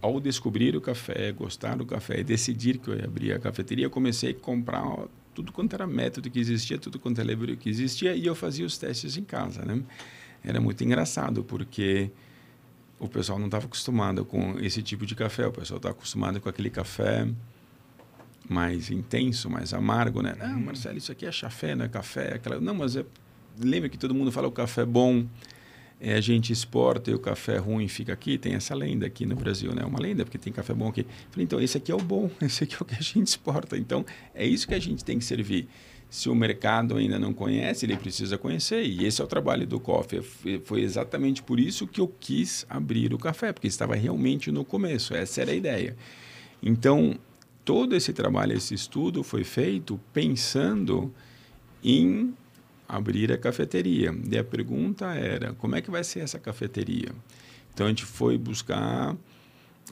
ao 0.00 0.20
descobrir 0.20 0.76
o 0.76 0.80
café, 0.80 1.32
gostar 1.32 1.76
do 1.76 1.84
café 1.84 2.20
e 2.20 2.24
decidir 2.24 2.78
que 2.78 2.88
eu 2.88 2.96
ia 2.96 3.04
abrir 3.04 3.32
a 3.32 3.40
cafeteria, 3.40 3.86
eu 3.86 3.90
comecei 3.90 4.30
a 4.30 4.34
comprar 4.34 4.84
tudo 5.34 5.52
quanto 5.52 5.74
era 5.74 5.84
método 5.84 6.30
que 6.30 6.38
existia, 6.38 6.78
tudo 6.78 6.98
quanto 6.98 7.20
era 7.20 7.28
livro 7.28 7.54
que 7.56 7.68
existia 7.68 8.14
e 8.14 8.24
eu 8.24 8.34
fazia 8.36 8.64
os 8.64 8.78
testes 8.78 9.16
em 9.16 9.24
casa, 9.24 9.64
né? 9.64 9.82
Era 10.44 10.60
muito 10.60 10.82
engraçado 10.84 11.42
porque 11.42 12.10
o 13.00 13.08
pessoal 13.08 13.38
não 13.38 13.46
estava 13.46 13.66
acostumado 13.66 14.24
com 14.24 14.58
esse 14.60 14.80
tipo 14.80 15.04
de 15.04 15.16
café, 15.16 15.46
o 15.48 15.52
pessoal 15.52 15.78
estava 15.78 15.92
acostumado 15.92 16.40
com 16.40 16.48
aquele 16.48 16.70
café 16.70 17.28
mais 18.50 18.90
intenso, 18.90 19.48
mais 19.48 19.72
amargo, 19.72 20.20
né? 20.20 20.34
Não, 20.36 20.58
Marcelo, 20.58 20.98
isso 20.98 21.12
aqui 21.12 21.24
é 21.24 21.30
chafé, 21.30 21.76
não 21.76 21.84
é 21.84 21.88
café. 21.88 22.34
Aquela... 22.34 22.60
Não, 22.60 22.74
mas 22.74 22.96
é... 22.96 23.04
lembra 23.56 23.88
que 23.88 23.96
todo 23.96 24.12
mundo 24.12 24.32
fala 24.32 24.48
o 24.48 24.50
café 24.50 24.84
bom, 24.84 25.24
é, 26.00 26.14
a 26.14 26.20
gente 26.20 26.52
exporta 26.52 27.12
e 27.12 27.14
o 27.14 27.18
café 27.20 27.58
ruim 27.58 27.86
fica 27.86 28.12
aqui. 28.12 28.36
Tem 28.36 28.54
essa 28.54 28.74
lenda 28.74 29.06
aqui 29.06 29.24
no 29.24 29.36
Brasil, 29.36 29.72
né? 29.72 29.84
Uma 29.84 30.00
lenda, 30.00 30.24
porque 30.24 30.36
tem 30.36 30.52
café 30.52 30.74
bom 30.74 30.88
aqui. 30.88 31.06
Falei, 31.30 31.44
então, 31.44 31.60
esse 31.60 31.78
aqui 31.78 31.92
é 31.92 31.94
o 31.94 31.98
bom, 31.98 32.28
esse 32.42 32.64
aqui 32.64 32.74
é 32.74 32.78
o 32.80 32.84
que 32.84 32.96
a 32.96 33.00
gente 33.00 33.28
exporta. 33.28 33.78
Então, 33.78 34.04
é 34.34 34.44
isso 34.44 34.66
que 34.66 34.74
a 34.74 34.80
gente 34.80 35.04
tem 35.04 35.16
que 35.16 35.24
servir. 35.24 35.68
Se 36.08 36.28
o 36.28 36.34
mercado 36.34 36.96
ainda 36.96 37.20
não 37.20 37.32
conhece, 37.32 37.86
ele 37.86 37.96
precisa 37.96 38.36
conhecer. 38.36 38.82
E 38.82 39.06
esse 39.06 39.20
é 39.20 39.24
o 39.24 39.28
trabalho 39.28 39.64
do 39.64 39.78
Coffee. 39.78 40.22
Foi 40.64 40.80
exatamente 40.80 41.40
por 41.40 41.60
isso 41.60 41.86
que 41.86 42.00
eu 42.00 42.08
quis 42.18 42.66
abrir 42.68 43.14
o 43.14 43.18
café, 43.18 43.52
porque 43.52 43.68
estava 43.68 43.94
realmente 43.94 44.50
no 44.50 44.64
começo. 44.64 45.14
Essa 45.14 45.42
era 45.42 45.52
a 45.52 45.54
ideia. 45.54 45.96
Então, 46.60 47.16
todo 47.70 47.94
esse 47.94 48.12
trabalho, 48.12 48.56
esse 48.56 48.74
estudo 48.74 49.22
foi 49.22 49.44
feito 49.44 50.00
pensando 50.12 51.14
em 51.84 52.34
abrir 52.88 53.30
a 53.30 53.38
cafeteria. 53.38 54.12
E 54.28 54.36
a 54.36 54.42
pergunta 54.42 55.06
era, 55.14 55.52
como 55.52 55.76
é 55.76 55.80
que 55.80 55.88
vai 55.88 56.02
ser 56.02 56.18
essa 56.18 56.36
cafeteria? 56.36 57.10
Então 57.72 57.86
a 57.86 57.88
gente 57.88 58.04
foi 58.04 58.36
buscar. 58.36 59.16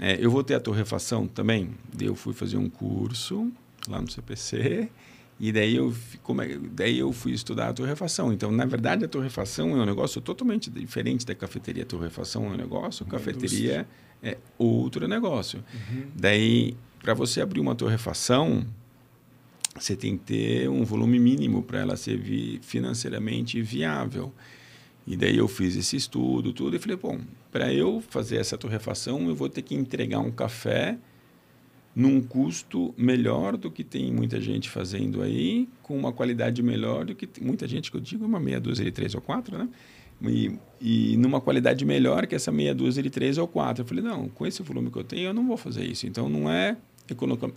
É, 0.00 0.18
eu 0.20 0.28
vou 0.28 0.42
ter 0.42 0.54
a 0.56 0.60
torrefação 0.60 1.28
também. 1.28 1.70
Eu 2.00 2.16
fui 2.16 2.34
fazer 2.34 2.56
um 2.56 2.68
curso 2.68 3.48
lá 3.86 4.02
no 4.02 4.10
CPC 4.10 4.90
e 5.38 5.52
daí 5.52 5.76
eu, 5.76 5.94
como 6.24 6.42
é, 6.42 6.58
daí 6.72 6.98
eu 6.98 7.12
fui 7.12 7.30
estudar 7.30 7.68
a 7.68 7.72
torrefação. 7.72 8.32
Então, 8.32 8.50
na 8.50 8.64
verdade, 8.64 9.04
a 9.04 9.08
torrefação 9.08 9.70
é 9.70 9.80
um 9.80 9.86
negócio 9.86 10.20
totalmente 10.20 10.68
diferente 10.68 11.24
da 11.24 11.32
cafeteria. 11.36 11.84
A 11.84 11.86
torrefação 11.86 12.44
é 12.46 12.48
um 12.48 12.56
negócio, 12.56 13.06
a 13.06 13.08
cafeteria 13.08 13.86
é 14.20 14.36
outro 14.58 15.06
negócio. 15.06 15.62
Uhum. 15.72 16.06
Daí 16.16 16.76
para 17.00 17.14
você 17.14 17.40
abrir 17.40 17.60
uma 17.60 17.74
torrefação, 17.74 18.66
você 19.74 19.96
tem 19.96 20.16
que 20.16 20.24
ter 20.24 20.68
um 20.68 20.84
volume 20.84 21.18
mínimo 21.18 21.62
para 21.62 21.80
ela 21.80 21.96
ser 21.96 22.16
vi 22.16 22.58
financeiramente 22.62 23.60
viável. 23.62 24.32
E 25.06 25.16
daí 25.16 25.36
eu 25.38 25.48
fiz 25.48 25.76
esse 25.76 25.96
estudo, 25.96 26.52
tudo, 26.52 26.76
e 26.76 26.78
falei, 26.78 26.96
bom, 26.96 27.18
para 27.50 27.72
eu 27.72 28.02
fazer 28.10 28.36
essa 28.36 28.58
torrefação, 28.58 29.26
eu 29.28 29.34
vou 29.34 29.48
ter 29.48 29.62
que 29.62 29.74
entregar 29.74 30.18
um 30.18 30.30
café 30.30 30.98
num 31.96 32.20
custo 32.20 32.94
melhor 32.96 33.56
do 33.56 33.70
que 33.70 33.82
tem 33.82 34.12
muita 34.12 34.40
gente 34.40 34.68
fazendo 34.68 35.22
aí, 35.22 35.68
com 35.82 35.98
uma 35.98 36.12
qualidade 36.12 36.62
melhor 36.62 37.04
do 37.04 37.14
que 37.14 37.26
tem, 37.26 37.42
muita 37.42 37.66
gente, 37.66 37.90
que 37.90 37.96
eu 37.96 38.00
digo, 38.00 38.24
uma 38.24 38.38
meia 38.38 38.60
dúzia 38.60 38.84
de 38.84 38.92
três 38.92 39.14
ou 39.14 39.20
quatro, 39.20 39.58
né? 39.58 39.68
E, 40.22 40.58
e 40.80 41.16
numa 41.16 41.40
qualidade 41.40 41.84
melhor 41.84 42.26
que 42.26 42.34
essa 42.34 42.50
meia 42.50 42.74
dúzia 42.74 43.02
de 43.02 43.10
três 43.10 43.38
ou 43.38 43.46
quatro. 43.46 43.82
Eu 43.82 43.86
falei, 43.86 44.02
não, 44.02 44.28
com 44.28 44.46
esse 44.46 44.62
volume 44.62 44.90
que 44.90 44.98
eu 44.98 45.04
tenho, 45.04 45.28
eu 45.28 45.34
não 45.34 45.46
vou 45.46 45.56
fazer 45.56 45.84
isso. 45.84 46.06
Então, 46.06 46.28
não 46.28 46.50
é 46.50 46.76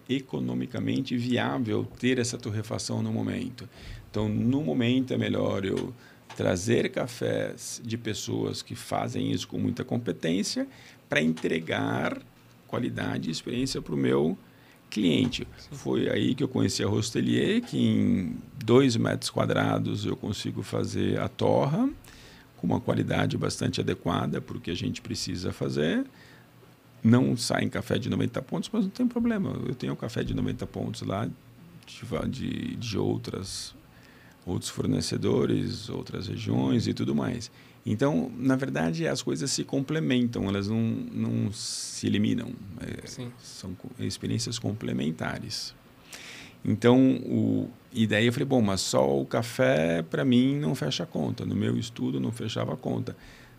economicamente 0.09 1.17
viável 1.17 1.85
ter 1.99 2.19
essa 2.19 2.37
torrefação 2.37 3.01
no 3.01 3.11
momento. 3.11 3.67
Então, 4.09 4.29
no 4.29 4.63
momento 4.63 5.13
é 5.13 5.17
melhor 5.17 5.65
eu 5.65 5.93
trazer 6.35 6.89
cafés 6.89 7.81
de 7.83 7.97
pessoas 7.97 8.61
que 8.61 8.75
fazem 8.75 9.31
isso 9.31 9.47
com 9.47 9.57
muita 9.57 9.83
competência 9.83 10.67
para 11.09 11.21
entregar 11.21 12.21
qualidade 12.67 13.27
e 13.27 13.31
experiência 13.31 13.81
para 13.81 13.93
o 13.93 13.97
meu 13.97 14.37
cliente. 14.89 15.47
Foi 15.71 16.09
aí 16.09 16.33
que 16.35 16.43
eu 16.43 16.47
conheci 16.47 16.83
a 16.83 16.87
Rostelier, 16.87 17.61
que 17.61 17.77
em 17.77 18.37
dois 18.63 18.95
metros 18.95 19.29
quadrados 19.29 20.05
eu 20.05 20.15
consigo 20.15 20.61
fazer 20.61 21.19
a 21.19 21.27
torra 21.27 21.89
com 22.61 22.67
uma 22.67 22.79
qualidade 22.79 23.37
bastante 23.37 23.81
adequada 23.81 24.39
para 24.39 24.55
o 24.55 24.61
que 24.61 24.69
a 24.69 24.75
gente 24.75 25.01
precisa 25.01 25.51
fazer 25.51 26.05
não 27.03 27.35
sai 27.35 27.63
em 27.63 27.69
café 27.69 27.97
de 27.97 28.09
90 28.09 28.41
pontos, 28.43 28.69
mas 28.71 28.83
não 28.83 28.91
tem 28.91 29.07
problema. 29.07 29.59
Eu 29.67 29.73
tenho 29.73 29.95
café 29.95 30.23
de 30.23 30.33
90 30.33 30.67
pontos 30.67 31.01
lá 31.01 31.27
de, 31.85 32.29
de, 32.29 32.75
de 32.75 32.97
outras, 32.97 33.73
outros 34.45 34.69
fornecedores, 34.69 35.89
outras 35.89 36.27
regiões 36.27 36.87
e 36.87 36.93
tudo 36.93 37.15
mais. 37.15 37.51
Então, 37.83 38.31
na 38.37 38.55
verdade, 38.55 39.07
as 39.07 39.23
coisas 39.23 39.49
se 39.51 39.63
complementam, 39.63 40.47
elas 40.47 40.67
não, 40.67 40.79
não 40.79 41.51
se 41.51 42.05
eliminam. 42.05 42.53
É, 42.79 43.31
são 43.39 43.75
experiências 43.99 44.59
complementares. 44.59 45.73
Então, 46.63 47.15
o, 47.25 47.69
e 47.91 48.05
daí 48.05 48.27
eu 48.27 48.33
falei, 48.33 48.45
bom, 48.45 48.61
mas 48.61 48.81
só 48.81 49.19
o 49.19 49.25
café, 49.25 50.01
para 50.03 50.23
mim, 50.23 50.55
não 50.57 50.75
fecha 50.75 51.03
a 51.03 51.05
conta. 51.07 51.45
No 51.45 51.55
meu 51.55 51.77
estudo, 51.77 52.19
não 52.19 52.31
fechava 52.31 52.73
a 52.73 52.77
conta 52.77 53.15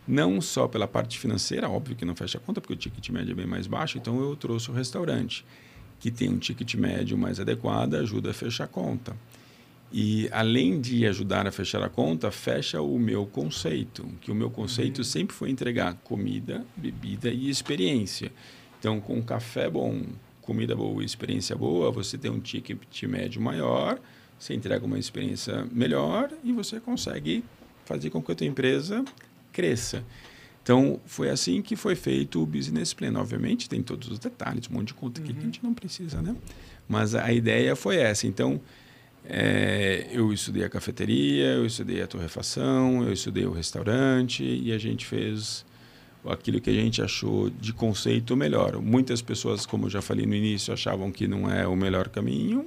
não 0.06 0.40
só 0.40 0.66
pela 0.66 0.88
parte 0.88 1.18
financeira, 1.18 1.68
óbvio 1.68 1.96
que 1.96 2.04
não 2.04 2.14
fecha 2.14 2.38
a 2.38 2.40
conta, 2.40 2.60
porque 2.60 2.74
o 2.74 2.76
ticket 2.76 3.08
médio 3.10 3.32
é 3.32 3.34
bem 3.34 3.46
mais 3.46 3.66
baixo, 3.66 3.98
então 3.98 4.20
eu 4.20 4.34
trouxe 4.34 4.70
o 4.70 4.74
restaurante, 4.74 5.44
que 6.00 6.10
tem 6.10 6.28
um 6.28 6.38
ticket 6.38 6.74
médio 6.74 7.16
mais 7.16 7.38
adequado, 7.38 7.94
ajuda 7.94 8.30
a 8.30 8.34
fechar 8.34 8.64
a 8.64 8.68
conta. 8.68 9.16
E 9.92 10.28
além 10.32 10.80
de 10.80 11.06
ajudar 11.06 11.46
a 11.46 11.52
fechar 11.52 11.82
a 11.82 11.88
conta, 11.88 12.30
fecha 12.30 12.80
o 12.80 12.98
meu 12.98 13.26
conceito, 13.26 14.06
que 14.22 14.32
o 14.32 14.34
meu 14.34 14.50
conceito 14.50 14.98
uhum. 14.98 15.04
sempre 15.04 15.36
foi 15.36 15.50
entregar 15.50 15.94
comida, 16.02 16.64
bebida 16.74 17.28
e 17.28 17.50
experiência. 17.50 18.32
Então, 18.80 19.00
com 19.00 19.22
café 19.22 19.68
bom, 19.68 20.02
comida 20.42 20.76
boa 20.76 21.02
experiência 21.04 21.56
boa, 21.56 21.90
você 21.90 22.18
tem 22.18 22.30
um 22.30 22.40
ticket 22.40 23.02
médio 23.04 23.40
maior, 23.40 23.98
você 24.38 24.52
entrega 24.52 24.84
uma 24.84 24.98
experiência 24.98 25.66
melhor 25.72 26.30
e 26.44 26.52
você 26.52 26.80
consegue 26.80 27.44
fazer 27.84 28.10
com 28.10 28.20
que 28.20 28.32
a 28.32 28.34
tua 28.34 28.46
empresa 28.46 29.04
cresça. 29.52 30.04
Então, 30.62 31.00
foi 31.06 31.28
assim 31.28 31.60
que 31.60 31.74
foi 31.74 31.94
feito 31.94 32.40
o 32.42 32.46
business 32.46 32.92
plan. 32.92 33.18
Obviamente, 33.18 33.68
tem 33.68 33.82
todos 33.82 34.08
os 34.08 34.18
detalhes, 34.18 34.68
um 34.68 34.74
monte 34.74 34.88
de 34.88 34.94
conta 34.94 35.20
uhum. 35.20 35.26
que 35.26 35.32
a 35.32 35.40
gente 35.40 35.62
não 35.62 35.74
precisa, 35.74 36.22
né? 36.22 36.36
Mas 36.88 37.14
a 37.14 37.32
ideia 37.32 37.74
foi 37.74 37.96
essa. 37.96 38.26
Então, 38.26 38.60
é, 39.24 40.08
eu 40.12 40.32
estudei 40.32 40.64
a 40.64 40.68
cafeteria, 40.68 41.54
eu 41.54 41.66
estudei 41.66 42.02
a 42.02 42.06
torrefação, 42.06 43.02
eu 43.04 43.12
estudei 43.12 43.44
o 43.44 43.52
restaurante 43.52 44.44
e 44.44 44.72
a 44.72 44.78
gente 44.78 45.06
fez 45.06 45.64
aquilo 46.26 46.60
que 46.60 46.70
a 46.70 46.74
gente 46.74 47.02
achou 47.02 47.50
de 47.50 47.72
conceito 47.72 48.36
melhor. 48.36 48.80
Muitas 48.80 49.20
pessoas, 49.20 49.66
como 49.66 49.86
eu 49.86 49.90
já 49.90 50.02
falei 50.02 50.26
no 50.26 50.34
início, 50.34 50.72
achavam 50.72 51.10
que 51.10 51.26
não 51.26 51.50
é 51.50 51.66
o 51.66 51.74
melhor 51.74 52.08
caminho, 52.08 52.66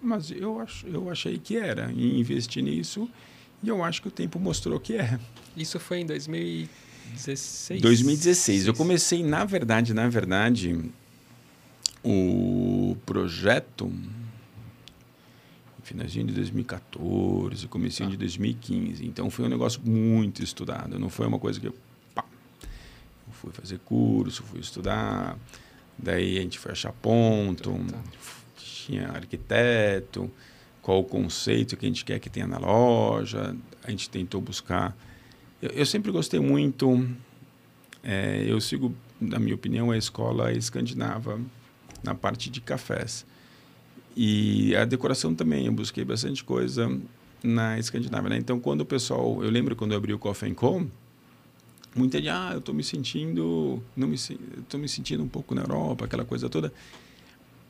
mas 0.00 0.30
eu, 0.30 0.60
ach, 0.60 0.84
eu 0.84 1.10
achei 1.10 1.38
que 1.38 1.56
era. 1.56 1.92
E 1.92 2.18
investi 2.18 2.62
nisso 2.62 3.08
e 3.62 3.68
eu 3.68 3.82
acho 3.82 4.00
que 4.00 4.08
o 4.08 4.10
tempo 4.10 4.38
mostrou 4.38 4.78
que 4.78 4.94
é. 4.94 5.18
Isso 5.56 5.78
foi 5.80 6.00
em 6.00 6.06
2013? 6.06 6.88
2016. 7.14 7.80
2016. 7.80 8.66
Eu 8.66 8.74
comecei, 8.74 9.22
na 9.22 9.44
verdade, 9.44 9.94
na 9.94 10.08
verdade, 10.08 10.78
o 12.04 12.96
projeto 13.06 13.90
finalzinho 15.82 16.26
de 16.26 16.34
2014, 16.34 17.66
comecinho 17.66 18.10
ah. 18.10 18.12
de 18.12 18.18
2015. 18.18 19.06
Então 19.06 19.30
foi 19.30 19.46
um 19.46 19.48
negócio 19.48 19.80
muito 19.82 20.42
estudado. 20.42 20.98
Não 20.98 21.08
foi 21.08 21.26
uma 21.26 21.38
coisa 21.38 21.58
que 21.58 21.66
eu 21.66 21.74
fui 23.38 23.52
fazer 23.52 23.78
curso, 23.80 24.42
fui 24.42 24.60
estudar. 24.60 25.38
Daí 25.96 26.38
a 26.38 26.42
gente 26.42 26.58
foi 26.58 26.72
achar 26.72 26.92
ponto, 26.92 27.72
tá. 27.90 27.98
tinha 28.56 29.08
arquiteto, 29.08 30.30
qual 30.82 31.00
o 31.00 31.04
conceito 31.04 31.76
que 31.76 31.86
a 31.86 31.88
gente 31.88 32.04
quer 32.04 32.18
que 32.18 32.30
tenha 32.30 32.46
na 32.46 32.58
loja. 32.58 33.56
A 33.84 33.90
gente 33.90 34.08
tentou 34.10 34.40
buscar. 34.40 34.96
Eu, 35.60 35.70
eu 35.70 35.86
sempre 35.86 36.10
gostei 36.12 36.40
muito. 36.40 37.08
É, 38.02 38.44
eu 38.46 38.60
sigo, 38.60 38.94
na 39.20 39.38
minha 39.38 39.54
opinião, 39.54 39.90
a 39.90 39.98
escola 39.98 40.52
escandinava 40.52 41.40
na 42.02 42.14
parte 42.14 42.50
de 42.50 42.60
cafés. 42.60 43.26
E 44.16 44.74
a 44.76 44.84
decoração 44.84 45.34
também, 45.34 45.66
eu 45.66 45.72
busquei 45.72 46.04
bastante 46.04 46.42
coisa 46.42 46.90
na 47.42 47.78
Escandinávia. 47.78 48.30
Né? 48.30 48.38
Então, 48.38 48.58
quando 48.58 48.80
o 48.80 48.86
pessoal. 48.86 49.42
Eu 49.42 49.50
lembro 49.50 49.76
quando 49.76 49.92
eu 49.92 49.98
abri 49.98 50.12
o 50.12 50.18
Coffee 50.18 50.54
Co., 50.54 50.86
muita 51.94 52.18
gente, 52.18 52.28
ah, 52.28 52.50
eu 52.52 52.58
estou 52.58 52.74
me 52.74 52.84
sentindo. 52.84 53.82
não 53.96 54.08
me 54.08 54.14
Estou 54.14 54.78
me 54.78 54.88
sentindo 54.88 55.22
um 55.22 55.28
pouco 55.28 55.54
na 55.54 55.62
Europa, 55.62 56.04
aquela 56.04 56.24
coisa 56.24 56.48
toda. 56.48 56.72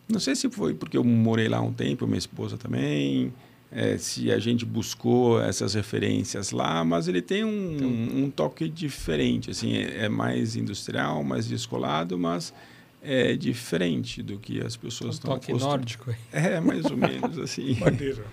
Não 0.08 0.18
sei 0.18 0.34
se 0.34 0.48
foi 0.48 0.74
porque 0.74 0.96
eu 0.96 1.04
morei 1.04 1.48
lá 1.48 1.60
um 1.60 1.72
tempo, 1.72 2.06
minha 2.06 2.18
esposa 2.18 2.56
também. 2.56 3.32
É, 3.70 3.98
se 3.98 4.32
a 4.32 4.38
gente 4.38 4.64
buscou 4.64 5.42
essas 5.42 5.74
referências 5.74 6.52
lá, 6.52 6.82
mas 6.82 7.06
ele 7.06 7.20
tem 7.20 7.44
um, 7.44 7.74
então, 7.74 7.88
um 7.88 8.30
toque 8.30 8.66
diferente, 8.66 9.50
assim, 9.50 9.76
é, 9.76 10.04
é 10.04 10.08
mais 10.08 10.56
industrial, 10.56 11.22
mais 11.22 11.46
descolado, 11.46 12.18
mas 12.18 12.54
é 13.02 13.36
diferente 13.36 14.22
do 14.22 14.38
que 14.38 14.60
as 14.60 14.74
pessoas 14.74 15.16
um 15.16 15.18
estão 15.18 15.34
toque 15.34 15.52
nórdico. 15.52 16.14
É, 16.32 16.58
mais 16.60 16.86
ou 16.86 16.96
menos 16.96 17.36
assim. 17.38 17.78
Madeira. 17.78 18.24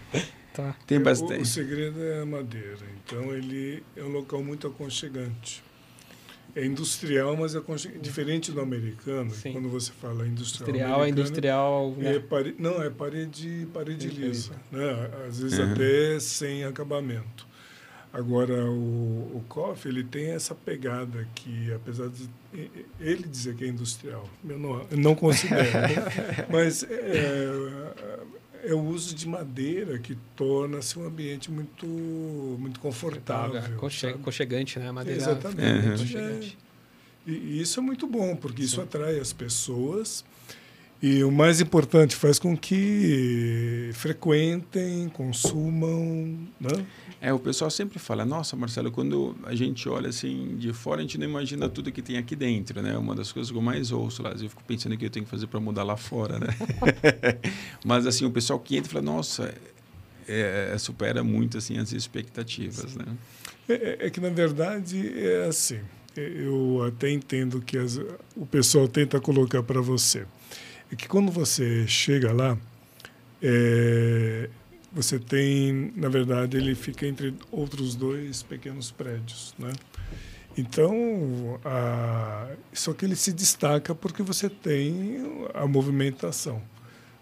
Tá. 0.53 0.73
Tem 0.87 1.01
bastante. 1.01 1.39
O, 1.39 1.41
o, 1.41 1.45
segredo 1.45 2.01
é 2.01 2.21
a 2.21 2.25
madeira. 2.25 2.85
Então 3.03 3.33
ele 3.33 3.83
é 3.95 4.03
um 4.03 4.09
local 4.09 4.41
muito 4.41 4.67
aconchegante. 4.67 5.61
É 6.55 6.65
industrial, 6.65 7.35
mas 7.35 7.53
é 7.53 7.61
diferente 8.01 8.51
do 8.51 8.61
americano. 8.61 9.29
Sim. 9.31 9.51
Quando 9.51 9.67
você 9.67 9.91
fala 9.91 10.25
industrial, 10.25 10.69
industrial 10.69 11.03
é 11.03 11.09
industrial. 11.09 11.91
Né? 11.97 12.15
É 12.15 12.19
pare... 12.19 12.55
Não, 12.57 12.81
é 12.81 12.89
parede, 12.89 13.67
parede 13.73 14.07
lisa. 14.07 14.53
Né? 14.71 15.11
Às 15.27 15.39
vezes 15.41 15.59
uhum. 15.59 15.73
até 15.73 16.19
sem 16.19 16.63
acabamento. 16.63 17.45
Agora, 18.13 18.63
o, 18.71 19.35
o 19.35 19.43
Koff, 19.49 19.85
ele 19.85 20.01
tem 20.01 20.27
essa 20.27 20.55
pegada 20.55 21.27
que, 21.35 21.73
apesar 21.73 22.07
de 22.07 22.29
ele 22.97 23.23
dizer 23.23 23.55
que 23.55 23.65
é 23.65 23.67
industrial, 23.67 24.23
eu 24.47 24.57
não, 24.57 24.87
eu 24.89 24.97
não 24.97 25.13
considero, 25.13 25.67
mas 26.49 26.83
é, 26.83 27.49
é, 28.63 28.73
o 28.73 28.81
uso 28.81 29.13
de 29.15 29.27
madeira 29.27 29.99
que 29.99 30.15
torna-se 30.35 30.97
um 30.97 31.05
ambiente 31.05 31.51
muito, 31.51 31.85
muito 31.85 32.79
confortável. 32.79 33.61
Aconchegante, 34.15 34.79
né? 34.79 34.91
Madeira 34.91 35.19
Exatamente. 35.19 36.17
É, 36.17 36.51
e, 37.27 37.31
e, 37.31 37.61
isso 37.61 37.79
é 37.79 37.83
muito 37.83 38.07
bom, 38.07 38.35
porque 38.35 38.61
Sim. 38.61 38.67
isso 38.67 38.81
atrai 38.81 39.19
as 39.19 39.33
pessoas 39.33 40.23
e 41.01 41.23
o 41.23 41.31
mais 41.31 41.61
importante, 41.61 42.15
faz 42.15 42.39
com 42.39 42.55
que 42.57 43.91
frequentem, 43.93 45.09
consumam, 45.09 46.37
né? 46.59 46.85
É, 47.21 47.33
o 47.33 47.39
pessoal 47.39 47.71
sempre 47.71 47.97
fala, 47.99 48.23
nossa, 48.23 48.55
Marcelo, 48.55 48.91
quando 48.91 49.35
a 49.43 49.55
gente 49.55 49.89
olha 49.89 50.09
assim 50.09 50.55
de 50.57 50.71
fora, 50.73 50.99
a 50.99 51.01
gente 51.01 51.17
não 51.17 51.25
imagina 51.27 51.67
tudo 51.67 51.91
que 51.91 52.01
tem 52.01 52.17
aqui 52.17 52.35
dentro, 52.35 52.81
né? 52.81 52.97
Uma 52.97 53.15
das 53.15 53.31
coisas 53.31 53.51
que 53.51 53.57
eu 53.57 53.61
mais 53.61 53.91
ouço 53.91 54.21
lá, 54.21 54.31
eu 54.31 54.49
fico 54.49 54.63
pensando 54.63 54.95
que 54.97 55.05
eu 55.05 55.09
tenho 55.09 55.25
que 55.25 55.31
fazer 55.31 55.47
para 55.47 55.59
mudar 55.59 55.83
lá 55.83 55.97
fora, 55.97 56.39
né? 56.39 56.47
Mas 57.83 58.05
assim, 58.05 58.25
o 58.25 58.31
pessoal 58.31 58.59
que 58.59 58.77
entra 58.77 58.91
fala, 58.91 59.03
nossa, 59.03 59.53
é, 60.27 60.71
é, 60.73 60.77
supera 60.77 61.23
muito 61.23 61.57
assim 61.57 61.77
as 61.77 61.91
expectativas, 61.91 62.91
Sim. 62.91 62.99
né? 62.99 63.05
É, 63.67 63.73
é, 63.73 63.97
é, 64.07 64.09
que 64.09 64.19
na 64.19 64.29
verdade 64.29 65.11
é 65.17 65.45
assim, 65.47 65.79
eu 66.15 66.83
até 66.87 67.09
entendo 67.09 67.61
que 67.61 67.77
as, 67.77 67.99
o 68.35 68.45
pessoal 68.45 68.87
tenta 68.87 69.19
colocar 69.19 69.63
para 69.63 69.81
você, 69.81 70.25
é 70.95 70.97
que 70.97 71.09
quando 71.09 71.29
você 71.29 71.85
chega 71.85 72.31
lá, 72.31 72.57
é, 73.43 74.49
você 74.93 75.19
tem, 75.19 75.91
na 75.93 76.07
verdade, 76.07 76.55
ele 76.55 76.73
fica 76.73 77.05
entre 77.05 77.35
outros 77.51 77.95
dois 77.95 78.41
pequenos 78.41 78.91
prédios, 78.91 79.53
né? 79.59 79.73
Então, 80.57 81.59
a, 81.65 82.47
só 82.71 82.93
que 82.93 83.03
ele 83.03 83.17
se 83.17 83.33
destaca 83.33 83.93
porque 83.93 84.23
você 84.23 84.49
tem 84.49 85.17
a 85.53 85.67
movimentação. 85.67 86.61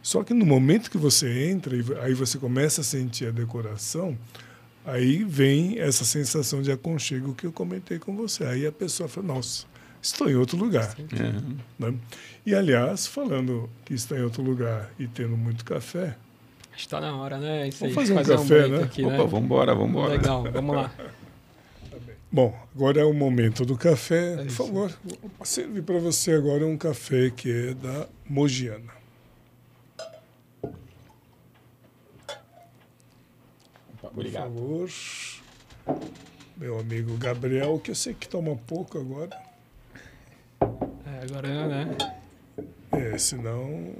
Só 0.04 0.24
que 0.24 0.36
no 0.36 0.46
momento 0.46 0.92
que 0.92 0.98
você 0.98 1.50
entra, 1.50 1.76
aí 2.04 2.14
você 2.14 2.38
começa 2.38 2.82
a 2.82 2.84
sentir 2.84 3.26
a 3.28 3.32
decoração, 3.32 4.16
aí 4.86 5.24
vem 5.24 5.80
essa 5.80 6.06
sensação 6.06 6.62
de 6.62 6.72
aconchego 6.72 7.34
que 7.34 7.48
eu 7.48 7.52
comentei 7.52 7.98
com 7.98 8.16
você. 8.16 8.44
Aí 8.46 8.68
a 8.68 8.72
pessoa 8.72 9.10
fala, 9.10 9.28
nossa, 9.28 9.66
estou 10.04 10.30
em 10.30 10.36
outro 10.36 10.58
lugar. 10.58 10.96
É. 11.00 11.84
Né? 11.92 11.98
E, 12.46 12.54
aliás, 12.54 13.08
falando 13.08 13.70
que 13.86 13.94
está 13.94 14.16
em 14.18 14.22
outro 14.22 14.44
lugar 14.44 14.92
e 15.00 15.08
tendo 15.08 15.36
muito 15.38 15.64
café, 15.66 16.16
Está 16.76 17.00
na 17.00 17.16
hora, 17.16 17.38
né? 17.38 17.68
Isso 17.68 17.80
vamos 17.82 17.94
fazer 17.94 18.14
um 18.14 18.16
fazer 18.16 18.36
café, 18.36 18.66
um 18.66 18.70
né? 18.70 18.84
Aqui, 18.84 19.04
Opa, 19.04 19.12
né? 19.12 19.18
vamos 19.18 19.42
embora, 19.42 19.76
vamos 19.76 19.90
embora. 19.92 20.14
Legal, 20.14 20.44
vamos 20.52 20.76
lá. 20.76 20.92
Bom, 22.32 22.68
agora 22.74 23.00
é 23.00 23.06
o 23.06 23.14
momento 23.14 23.64
do 23.64 23.78
café. 23.78 24.34
É 24.34 24.46
Por 24.46 24.50
favor, 24.50 25.00
serve 25.44 25.84
para 25.84 26.00
você 26.00 26.32
agora 26.32 26.66
um 26.66 26.76
café 26.76 27.30
que 27.30 27.52
é 27.52 27.74
da 27.76 28.08
Mogiana. 28.28 28.92
Obrigado. 34.02 34.52
Por 34.52 34.90
favor. 34.90 36.04
Meu 36.58 36.80
amigo 36.80 37.16
Gabriel, 37.18 37.80
que 37.80 37.92
eu 37.92 37.96
sei 37.96 38.16
que 38.16 38.28
toma 38.28 38.56
pouco 38.56 38.98
agora. 38.98 39.53
É, 41.06 41.24
agora 41.24 41.48
é, 41.48 41.68
né? 41.68 41.98
É, 42.92 43.18
senão. 43.18 43.94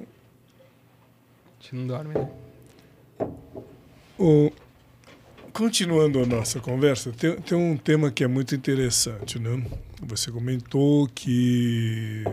A 1.60 1.64
gente 1.64 1.76
não 1.76 1.88
dorme, 1.88 2.14
né? 2.14 2.30
O, 4.18 4.52
continuando 5.52 6.22
a 6.22 6.26
nossa 6.26 6.60
conversa, 6.60 7.12
tem, 7.12 7.36
tem 7.42 7.58
um 7.58 7.78
tema 7.78 8.12
que 8.12 8.24
é 8.24 8.28
muito 8.28 8.56
interessante. 8.56 9.40
Né? 9.40 9.66
Você 10.02 10.32
comentou 10.32 11.08
que 11.08 12.24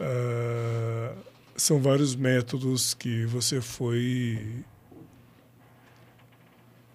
uh, 0.00 1.18
são 1.56 1.80
vários 1.80 2.14
métodos 2.14 2.94
que 2.94 3.24
você 3.26 3.60
foi, 3.60 4.64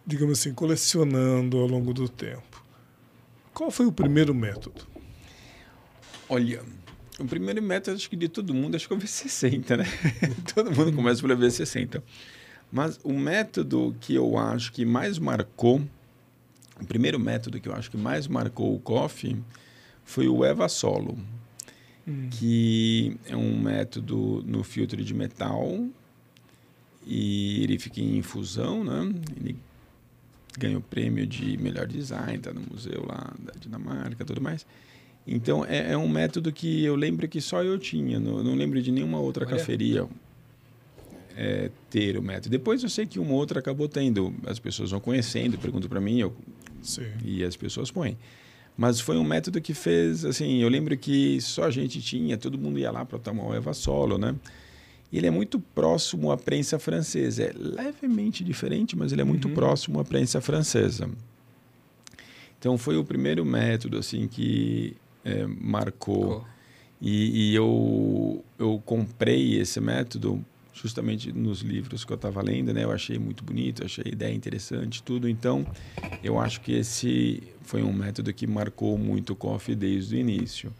digamos 0.05 0.39
assim, 0.39 0.53
colecionando 0.53 1.57
ao 1.59 1.67
longo 1.67 1.93
do 1.93 2.07
tempo. 2.07 2.63
Qual 3.53 3.69
foi 3.69 3.85
o 3.85 3.91
primeiro 3.91 4.33
método? 4.33 4.92
Olha, 6.33 6.63
o 7.19 7.25
primeiro 7.25 7.61
método, 7.61 7.95
acho 7.95 8.09
que 8.09 8.15
de 8.15 8.27
todo 8.27 8.55
mundo, 8.55 8.73
acho 8.73 8.87
que 8.87 8.93
é 8.95 8.97
o 8.97 8.99
V60, 8.99 9.77
né? 9.77 9.85
todo 10.51 10.71
mundo 10.71 10.91
começa 10.91 11.21
pelo 11.21 11.37
V60. 11.37 12.01
Mas 12.71 12.99
o 13.03 13.13
método 13.13 13.95
que 14.01 14.15
eu 14.15 14.35
acho 14.35 14.71
que 14.71 14.83
mais 14.83 15.19
marcou, 15.19 15.79
o 16.81 16.85
primeiro 16.87 17.19
método 17.19 17.61
que 17.61 17.69
eu 17.69 17.75
acho 17.75 17.91
que 17.91 17.97
mais 17.97 18.27
marcou 18.27 18.73
o 18.73 18.79
coffee 18.79 19.37
foi 20.03 20.27
o 20.27 20.43
Eva 20.43 20.67
Solo, 20.67 21.15
hum. 22.07 22.29
que 22.31 23.15
é 23.27 23.37
um 23.37 23.61
método 23.61 24.43
no 24.43 24.63
filtro 24.63 25.03
de 25.03 25.13
metal 25.13 25.87
e 27.05 27.63
ele 27.63 27.77
fica 27.77 28.01
em 28.01 28.17
infusão, 28.17 28.83
né? 28.83 29.13
Ele 29.37 29.55
ganhou 30.57 30.79
o 30.79 30.83
prêmio 30.83 31.27
de 31.27 31.59
melhor 31.59 31.85
design, 31.85 32.39
tá 32.39 32.51
no 32.51 32.61
museu 32.61 33.05
lá 33.05 33.31
da 33.37 33.53
Dinamarca, 33.59 34.25
tudo 34.25 34.41
mais. 34.41 34.65
Então 35.25 35.65
é, 35.65 35.93
é 35.93 35.97
um 35.97 36.07
método 36.07 36.51
que 36.51 36.83
eu 36.83 36.95
lembro 36.95 37.27
que 37.27 37.39
só 37.39 37.63
eu 37.63 37.79
tinha, 37.79 38.19
não, 38.19 38.43
não 38.43 38.55
lembro 38.55 38.81
de 38.81 38.91
nenhuma 38.91 39.19
outra 39.19 39.45
Olha. 39.45 39.55
cafeteria 39.55 40.07
é, 41.35 41.71
ter 41.89 42.17
o 42.17 42.21
método. 42.21 42.49
Depois 42.49 42.83
eu 42.83 42.89
sei 42.89 43.05
que 43.05 43.19
uma 43.19 43.33
outra 43.33 43.59
acabou 43.59 43.87
tendo, 43.87 44.33
as 44.45 44.59
pessoas 44.59 44.91
vão 44.91 44.99
conhecendo, 44.99 45.57
perguntam 45.57 45.89
para 45.89 46.01
mim 46.01 46.19
eu, 46.19 46.35
e 47.23 47.43
as 47.43 47.55
pessoas 47.55 47.89
põem. 47.89 48.17
Mas 48.75 48.99
foi 48.99 49.17
um 49.17 49.23
método 49.23 49.61
que 49.61 49.73
fez, 49.73 50.25
assim, 50.25 50.57
eu 50.57 50.67
lembro 50.67 50.97
que 50.97 51.39
só 51.41 51.65
a 51.65 51.71
gente 51.71 52.01
tinha, 52.01 52.37
todo 52.37 52.57
mundo 52.57 52.79
ia 52.79 52.91
lá 52.91 53.05
para 53.05 53.19
tomar 53.19 53.45
o 53.45 53.53
Eva 53.53 53.73
Solo, 53.73 54.17
né? 54.17 54.35
Ele 55.11 55.27
é 55.27 55.31
muito 55.31 55.59
próximo 55.59 56.31
à 56.31 56.37
prensa 56.37 56.79
francesa. 56.79 57.43
É 57.43 57.53
levemente 57.53 58.43
diferente, 58.43 58.95
mas 58.95 59.11
ele 59.11 59.21
é 59.21 59.23
muito 59.23 59.47
uhum. 59.47 59.53
próximo 59.53 59.99
à 59.99 60.03
prensa 60.03 60.41
francesa. 60.41 61.07
Então 62.57 62.79
foi 62.79 62.97
o 62.97 63.03
primeiro 63.03 63.45
método 63.45 63.99
assim 63.99 64.27
que 64.27 64.95
é, 65.23 65.45
marcou. 65.47 66.45
E, 67.01 67.51
e, 67.51 67.55
eu, 67.55 68.43
eu 68.57 68.81
comprei 68.85 69.59
esse 69.59 69.79
método 69.81 70.43
justamente 70.73 71.31
nos 71.31 71.61
livros 71.61 72.03
que 72.03 72.11
eu 72.11 72.15
estava 72.15 72.41
lendo, 72.41 72.73
né? 72.73 72.83
Eu 72.83 72.91
achei 72.91 73.19
muito 73.19 73.43
bonito, 73.43 73.83
achei 73.83 74.05
a 74.07 74.09
ideia 74.09 74.33
interessante, 74.33 75.03
tudo. 75.03 75.27
Então, 75.27 75.65
eu 76.23 76.39
acho 76.39 76.61
que 76.61 76.73
esse 76.73 77.43
foi 77.61 77.83
um 77.83 77.93
método 77.93 78.33
que 78.33 78.47
marcou 78.47 78.97
muito 78.97 79.33
o 79.33 79.35
coffee 79.35 79.75
desde 79.75 80.15
o 80.15 80.19
início. 80.19 80.73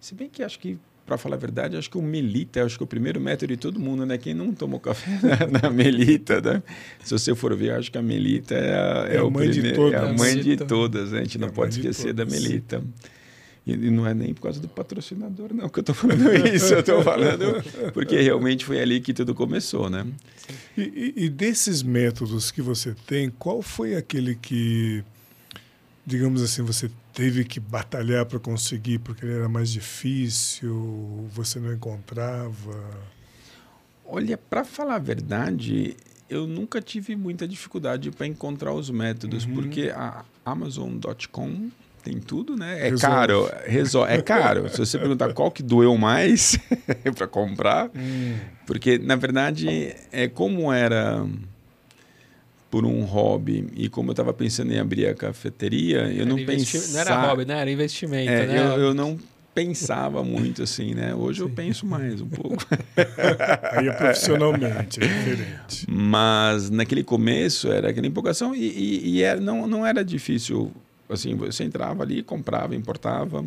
Se 0.00 0.14
bem 0.14 0.28
que 0.28 0.42
acho 0.42 0.58
que 0.58 0.78
para 1.08 1.16
falar 1.16 1.36
a 1.36 1.38
verdade, 1.38 1.74
acho 1.74 1.90
que 1.90 1.96
o 1.96 2.02
Melita, 2.02 2.62
acho 2.62 2.76
que 2.76 2.84
o 2.84 2.86
primeiro 2.86 3.18
método 3.18 3.54
de 3.54 3.56
todo 3.56 3.80
mundo, 3.80 4.04
né? 4.04 4.18
Quem 4.18 4.34
não 4.34 4.52
tomou 4.52 4.78
café 4.78 5.10
na, 5.50 5.62
na 5.62 5.70
Melita, 5.70 6.38
né? 6.40 6.62
Se 7.02 7.12
você 7.12 7.34
for 7.34 7.56
ver, 7.56 7.72
acho 7.72 7.90
que 7.90 7.96
a 7.96 8.02
Melita 8.02 8.54
é 8.54 8.74
a, 8.74 9.08
é, 9.08 9.16
é 9.16 9.18
a 9.18 9.22
mãe 9.22 9.48
primeiro, 9.48 9.62
de 9.62 9.72
todas. 9.74 10.02
É 10.02 10.04
a 10.04 10.12
mãe 10.12 10.38
de 10.38 10.56
todas, 10.58 11.12
né? 11.12 11.20
A 11.20 11.22
gente 11.22 11.38
é 11.38 11.40
não 11.40 11.48
pode 11.48 11.76
esquecer 11.76 12.12
da 12.12 12.26
Melita. 12.26 12.84
E 13.72 13.90
não 13.90 14.06
é 14.06 14.14
nem 14.14 14.32
por 14.32 14.42
causa 14.42 14.60
do 14.60 14.68
patrocinador, 14.68 15.52
não, 15.52 15.68
que 15.68 15.78
eu 15.78 15.82
estou 15.82 15.94
falando 15.94 16.32
isso. 16.48 16.72
Eu 16.72 16.80
estou 16.80 17.02
falando 17.02 17.62
porque 17.92 18.20
realmente 18.20 18.64
foi 18.64 18.80
ali 18.80 19.00
que 19.00 19.12
tudo 19.12 19.34
começou, 19.34 19.90
né? 19.90 20.06
E, 20.76 21.12
e, 21.16 21.28
desses 21.28 21.82
métodos 21.82 22.50
que 22.50 22.62
você 22.62 22.94
tem, 23.06 23.30
qual 23.30 23.60
foi 23.60 23.94
aquele 23.94 24.34
que, 24.34 25.04
digamos 26.06 26.42
assim, 26.42 26.62
você 26.62 26.90
teve 27.12 27.44
que 27.44 27.60
batalhar 27.60 28.24
para 28.24 28.38
conseguir 28.38 29.00
porque 29.00 29.26
ele 29.26 29.34
era 29.34 29.48
mais 29.48 29.70
difícil, 29.70 31.28
você 31.34 31.58
não 31.58 31.72
encontrava? 31.72 32.84
Olha, 34.06 34.38
para 34.38 34.64
falar 34.64 34.94
a 34.94 35.00
verdade, 35.00 35.94
eu 36.30 36.46
nunca 36.46 36.80
tive 36.80 37.16
muita 37.16 37.46
dificuldade 37.46 38.10
para 38.10 38.26
encontrar 38.26 38.72
os 38.72 38.88
métodos, 38.88 39.44
uhum. 39.44 39.54
porque 39.54 39.90
a 39.94 40.24
Amazon.com 40.44 41.70
tem 42.02 42.18
tudo, 42.18 42.56
né? 42.56 42.78
É 42.78 42.90
Resolve. 42.90 43.00
caro, 43.00 43.50
resolve, 43.66 44.12
é 44.12 44.22
caro. 44.22 44.68
Se 44.68 44.78
você 44.78 44.98
perguntar 44.98 45.32
qual 45.32 45.50
que 45.50 45.62
doeu 45.62 45.96
mais 45.96 46.58
para 47.16 47.26
comprar, 47.26 47.90
hum. 47.94 48.36
porque 48.66 48.98
na 48.98 49.16
verdade 49.16 49.94
é 50.12 50.28
como 50.28 50.72
era 50.72 51.26
por 52.70 52.84
um 52.84 53.02
hobby 53.02 53.66
e 53.74 53.88
como 53.88 54.10
eu 54.10 54.12
estava 54.12 54.32
pensando 54.32 54.72
em 54.72 54.78
abrir 54.78 55.06
a 55.06 55.14
cafeteria, 55.14 56.00
eu 56.12 56.22
era 56.22 56.24
não 56.24 56.36
pensava... 56.44 56.92
Não 56.92 57.00
era 57.00 57.28
hobby, 57.28 57.44
né? 57.44 57.60
Era 57.60 57.70
investimento, 57.70 58.30
é, 58.30 58.46
né? 58.46 58.58
Eu, 58.58 58.80
eu, 58.80 58.94
não 58.94 59.18
pensava 59.54 60.22
muito 60.22 60.62
assim, 60.62 60.94
né? 60.94 61.14
Hoje 61.14 61.38
Sim. 61.38 61.44
eu 61.46 61.50
penso 61.50 61.86
mais 61.86 62.20
um 62.20 62.28
pouco. 62.28 62.64
Aí 63.72 63.88
é 63.88 63.92
profissionalmente, 63.92 65.02
é 65.02 65.06
diferente. 65.06 65.86
Mas 65.88 66.70
naquele 66.70 67.02
começo 67.02 67.72
era 67.72 67.90
aquela 67.90 68.06
empolgação 68.06 68.54
e, 68.54 68.60
e, 68.60 69.08
e 69.10 69.22
era, 69.22 69.40
não, 69.40 69.66
não 69.66 69.84
era 69.84 70.04
difícil. 70.04 70.70
Assim, 71.08 71.34
você 71.34 71.64
entrava 71.64 72.02
ali, 72.02 72.22
comprava, 72.22 72.74
importava. 72.74 73.44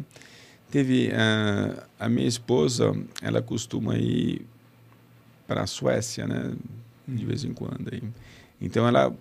Teve 0.70 1.10
uh, 1.10 1.84
a 2.00 2.10
minha 2.10 2.28
esposa, 2.28 2.96
ela 3.22 3.42
costuma 3.42 3.98
ir 3.98 4.46
para 5.48 5.64
a 5.64 5.68
Suécia, 5.68 6.26
né? 6.26 6.54
De 7.08 7.26
vez 7.26 7.44
em 7.44 7.54
quando. 7.54 7.90
Aí. 7.92 8.02
Então 8.60 8.88
ela 8.88 9.14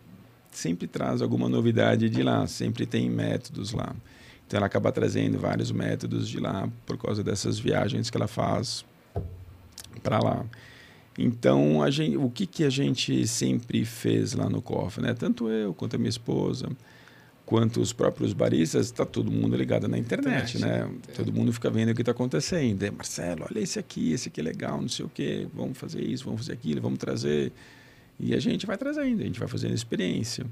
sempre 0.53 0.87
traz 0.87 1.23
alguma 1.23 1.49
novidade 1.49 2.09
de 2.09 2.23
lá, 2.23 2.47
sempre 2.47 2.87
tem 2.87 3.11
métodos 3.11 3.73
lá. 3.73 3.95
Então 4.47 4.59
ela 4.59 4.67
acaba 4.67 4.91
trazendo 4.91 5.39
vários 5.39 5.71
métodos 5.71 6.29
de 6.29 6.39
lá 6.39 6.69
por 6.87 6.99
causa 6.99 7.23
dessas 7.23 7.59
viagens 7.59 8.11
que 8.11 8.17
ela 8.17 8.27
faz 8.27 8.85
para 10.03 10.19
lá. 10.19 10.45
Então 11.19 11.83
a 11.83 11.91
gente, 11.91 12.17
o 12.17 12.31
que 12.31 12.47
que 12.47 12.65
a 12.65 12.71
gente 12.71 13.27
sempre 13.27 13.85
fez 13.85 14.33
lá 14.33 14.49
no 14.49 14.63
cofre, 14.63 15.03
né? 15.03 15.15
Tanto 15.15 15.49
eu 15.49 15.75
quanto 15.75 15.97
a 15.97 15.99
minha 15.99 16.09
esposa, 16.09 16.69
quanto 17.51 17.81
os 17.81 17.93
próprios 17.93 18.33
baristas, 18.33 18.87
está 18.87 19.05
todo 19.05 19.29
mundo 19.29 19.57
ligado 19.57 19.89
na 19.89 19.99
internet, 19.99 20.57
internet 20.57 20.59
né? 20.61 20.89
É. 21.09 21.13
Todo 21.15 21.33
mundo 21.33 21.53
fica 21.53 21.69
vendo 21.69 21.91
o 21.91 21.95
que 21.97 22.03
está 22.03 22.13
acontecendo. 22.13 22.81
Marcelo, 22.93 23.45
olha 23.51 23.59
esse 23.59 23.77
aqui, 23.77 24.13
esse 24.13 24.29
aqui 24.29 24.39
é 24.39 24.45
legal, 24.45 24.81
não 24.81 24.89
sei 24.89 25.05
o 25.05 25.09
quê, 25.09 25.49
vamos 25.53 25.77
fazer 25.77 26.01
isso, 26.01 26.25
vamos 26.25 26.43
fazer 26.43 26.53
aquilo, 26.53 26.81
vamos 26.81 27.01
trazer 27.01 27.51
e 28.21 28.37
a 28.37 28.39
gente 28.39 28.67
vai 28.67 28.79
trazendo, 28.79 29.21
a 29.21 29.25
gente 29.25 29.41
vai 29.41 29.49
fazendo 29.49 29.75
experiência. 29.75 30.47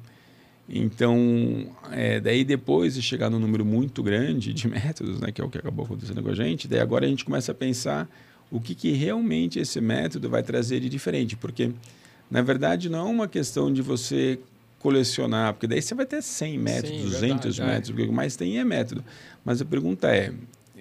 Então, 0.69 1.69
é, 1.93 2.19
daí 2.19 2.43
depois 2.43 2.97
de 2.97 3.03
chegar 3.03 3.31
num 3.31 3.39
número 3.39 3.65
muito 3.65 4.03
grande 4.03 4.53
de 4.53 4.67
métodos, 4.67 5.21
né, 5.21 5.31
que 5.31 5.41
é 5.41 5.45
o 5.45 5.49
que 5.49 5.59
acabou 5.59 5.85
acontecendo 5.85 6.21
com 6.21 6.31
a 6.31 6.35
gente, 6.35 6.67
daí 6.67 6.81
agora 6.81 7.07
a 7.07 7.09
gente 7.09 7.25
começa 7.25 7.53
a 7.53 7.55
pensar 7.55 8.11
o 8.51 8.61
que, 8.61 8.75
que 8.75 8.91
realmente 8.91 9.61
esse 9.61 9.81
método 9.81 10.29
vai 10.29 10.43
trazer 10.43 10.81
de 10.81 10.89
diferente. 10.89 11.37
Porque, 11.37 11.71
na 12.29 12.43
verdade, 12.43 12.89
não 12.89 13.07
é 13.07 13.11
uma 13.11 13.29
questão 13.29 13.73
de 13.73 13.83
você 13.83 14.41
colecionar, 14.79 15.53
porque 15.55 15.67
daí 15.67 15.83
você 15.83 15.95
vai 15.95 16.07
ter 16.07 16.23
100 16.23 16.59
métodos, 16.59 16.97
Sim, 16.97 17.03
200 17.03 17.21
verdade, 17.57 17.61
métodos, 17.63 17.89
é. 17.89 17.93
porque 17.93 18.03
o 18.03 18.07
que 18.07 18.15
mais 18.15 18.37
tem 18.37 18.59
é 18.59 18.65
método. 18.65 19.05
Mas 19.45 19.61
a 19.61 19.65
pergunta 19.65 20.09
é, 20.09 20.33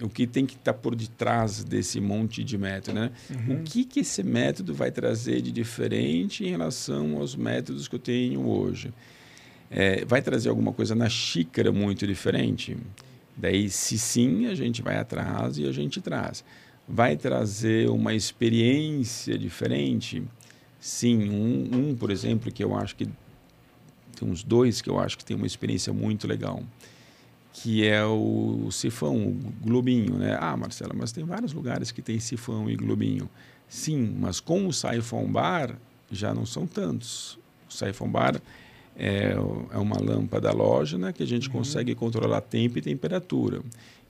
o 0.01 0.09
que 0.09 0.27
tem 0.27 0.45
que 0.45 0.53
estar 0.53 0.73
tá 0.73 0.79
por 0.79 0.95
detrás 0.95 1.63
desse 1.63 1.99
monte 1.99 2.43
de 2.43 2.57
método, 2.57 2.99
né? 2.99 3.11
Uhum. 3.29 3.55
O 3.55 3.63
que, 3.63 3.83
que 3.83 4.01
esse 4.01 4.23
método 4.23 4.73
vai 4.73 4.91
trazer 4.91 5.41
de 5.41 5.51
diferente 5.51 6.45
em 6.45 6.49
relação 6.49 7.17
aos 7.17 7.35
métodos 7.35 7.87
que 7.87 7.95
eu 7.95 7.99
tenho 7.99 8.47
hoje? 8.47 8.93
É, 9.69 10.05
vai 10.05 10.21
trazer 10.21 10.49
alguma 10.49 10.71
coisa 10.71 10.95
na 10.95 11.09
xícara 11.09 11.71
muito 11.71 12.05
diferente? 12.05 12.77
Daí, 13.35 13.69
se 13.69 13.97
sim, 13.97 14.47
a 14.47 14.55
gente 14.55 14.81
vai 14.81 14.97
atrás 14.97 15.57
e 15.57 15.67
a 15.67 15.71
gente 15.71 16.01
traz. 16.01 16.43
Vai 16.87 17.17
trazer 17.17 17.89
uma 17.89 18.13
experiência 18.13 19.37
diferente? 19.37 20.23
Sim, 20.79 21.29
um, 21.29 21.89
um 21.89 21.95
por 21.95 22.11
exemplo, 22.11 22.51
que 22.51 22.63
eu 22.63 22.75
acho 22.75 22.95
que 22.95 23.07
tem 24.19 24.29
uns 24.29 24.43
dois 24.43 24.81
que 24.81 24.89
eu 24.89 24.99
acho 24.99 25.17
que 25.17 25.25
tem 25.25 25.35
uma 25.35 25.47
experiência 25.47 25.93
muito 25.93 26.27
legal 26.27 26.63
que 27.59 27.87
é 27.87 28.05
o 28.05 28.69
sifão, 28.71 29.15
o 29.15 29.53
globinho, 29.63 30.15
né? 30.15 30.37
Ah, 30.39 30.55
Marcela, 30.55 30.93
mas 30.95 31.11
tem 31.11 31.23
vários 31.23 31.53
lugares 31.53 31.91
que 31.91 32.03
tem 32.03 32.19
sifão 32.19 32.69
e 32.69 32.75
globinho. 32.75 33.27
Sim, 33.67 34.15
mas 34.19 34.39
com 34.39 34.67
o 34.67 34.73
Siphon 34.73 35.25
Bar 35.25 35.75
já 36.11 36.35
não 36.35 36.45
são 36.45 36.67
tantos. 36.67 37.39
O 37.67 37.73
Siphon 37.73 38.09
Bar 38.09 38.39
é, 38.95 39.35
é 39.71 39.77
uma 39.77 39.99
lâmpada 39.99 40.49
halógena 40.49 41.11
que 41.11 41.23
a 41.23 41.25
gente 41.25 41.47
uhum. 41.47 41.55
consegue 41.55 41.95
controlar 41.95 42.41
tempo 42.41 42.77
e 42.77 42.81
temperatura. 42.81 43.61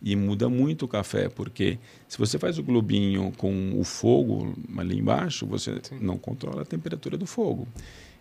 E 0.02 0.14
muda 0.16 0.50
muito 0.50 0.84
o 0.84 0.88
café, 0.88 1.30
porque 1.30 1.80
se 2.08 2.18
você 2.18 2.38
faz 2.38 2.60
o 2.60 2.64
globinho 2.64 3.32
com 3.38 3.80
o 3.80 3.84
fogo 3.84 4.54
ali 4.78 5.00
embaixo, 5.00 5.46
você 5.46 5.80
Sim. 5.82 6.00
não 6.02 6.18
controla 6.18 6.64
a 6.64 6.66
temperatura 6.66 7.18
do 7.18 7.26
fogo. 7.26 7.66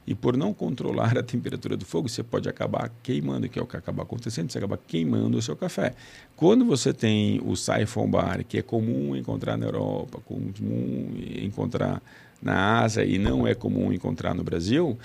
E 0.06 0.14
por 0.14 0.36
não 0.36 0.54
controlar 0.54 1.18
a 1.18 1.22
temperatura 1.22 1.76
do 1.76 1.84
fogo, 1.84 2.08
você 2.08 2.22
pode 2.22 2.48
acabar 2.48 2.92
queimando, 3.02 3.48
que 3.48 3.58
é 3.58 3.62
o 3.62 3.66
que 3.66 3.76
acaba 3.76 4.04
acontecendo, 4.04 4.52
você 4.52 4.58
acaba 4.58 4.78
queimando 4.78 5.36
o 5.36 5.42
seu 5.42 5.56
café. 5.56 5.94
Quando 6.36 6.64
você 6.64 6.92
tem 6.92 7.40
o 7.44 7.56
siphon 7.56 8.08
bar, 8.08 8.44
que 8.44 8.58
é 8.58 8.62
comum 8.62 9.16
encontrar 9.16 9.56
na 9.56 9.66
Europa, 9.66 10.20
comum 10.24 11.12
encontrar 11.42 12.00
na 12.40 12.82
Ásia 12.82 13.04
e 13.04 13.18
não 13.18 13.46
é 13.46 13.54
comum 13.54 13.92
encontrar 13.92 14.34
no 14.34 14.44
Brasil, 14.44 14.96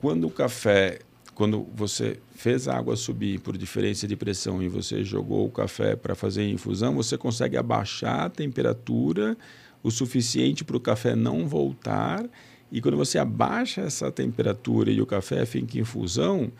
quando 0.00 0.28
o 0.28 0.30
café, 0.30 1.00
quando 1.34 1.66
você 1.74 2.20
fez 2.36 2.68
a 2.68 2.76
água 2.76 2.94
subir 2.94 3.40
por 3.40 3.56
diferença 3.56 4.06
de 4.06 4.14
pressão 4.14 4.62
e 4.62 4.68
você 4.68 5.02
jogou 5.02 5.46
o 5.46 5.50
café 5.50 5.96
para 5.96 6.14
fazer 6.14 6.48
infusão, 6.48 6.94
você 6.94 7.18
consegue 7.18 7.56
abaixar 7.56 8.26
a 8.26 8.30
temperatura 8.30 9.36
o 9.82 9.90
suficiente 9.90 10.64
para 10.64 10.76
o 10.76 10.80
café 10.80 11.14
não 11.14 11.46
voltar 11.46 12.24
e 12.70 12.80
quando 12.80 12.96
você 12.96 13.18
abaixa 13.18 13.82
essa 13.82 14.10
temperatura 14.10 14.90
e 14.90 15.00
o 15.00 15.06
café 15.06 15.44
fica 15.46 15.78
em 15.78 15.82
infusão, 15.82 16.50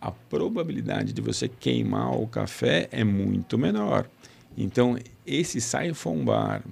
a 0.00 0.10
probabilidade 0.10 1.12
de 1.12 1.20
você 1.20 1.48
queimar 1.48 2.14
o 2.18 2.26
café 2.26 2.88
é 2.90 3.04
muito 3.04 3.58
menor. 3.58 4.08
Então, 4.56 4.98
esse 5.26 5.60
siphon 5.60 6.24
bar, 6.24 6.62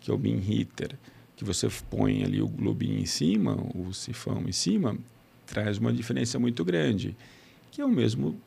que 0.00 0.10
é 0.10 0.14
o 0.14 0.18
bean 0.18 0.40
heater, 0.46 0.96
que 1.36 1.44
você 1.44 1.68
põe 1.90 2.22
ali 2.22 2.40
o 2.40 2.48
globinho 2.48 2.98
em 2.98 3.06
cima, 3.06 3.56
o 3.74 3.92
sifão 3.92 4.42
em 4.46 4.52
cima, 4.52 4.96
traz 5.46 5.78
uma 5.78 5.92
diferença 5.92 6.38
muito 6.38 6.64
grande, 6.64 7.16
que 7.70 7.80
é 7.80 7.84
o 7.84 7.88
mesmo 7.88 8.38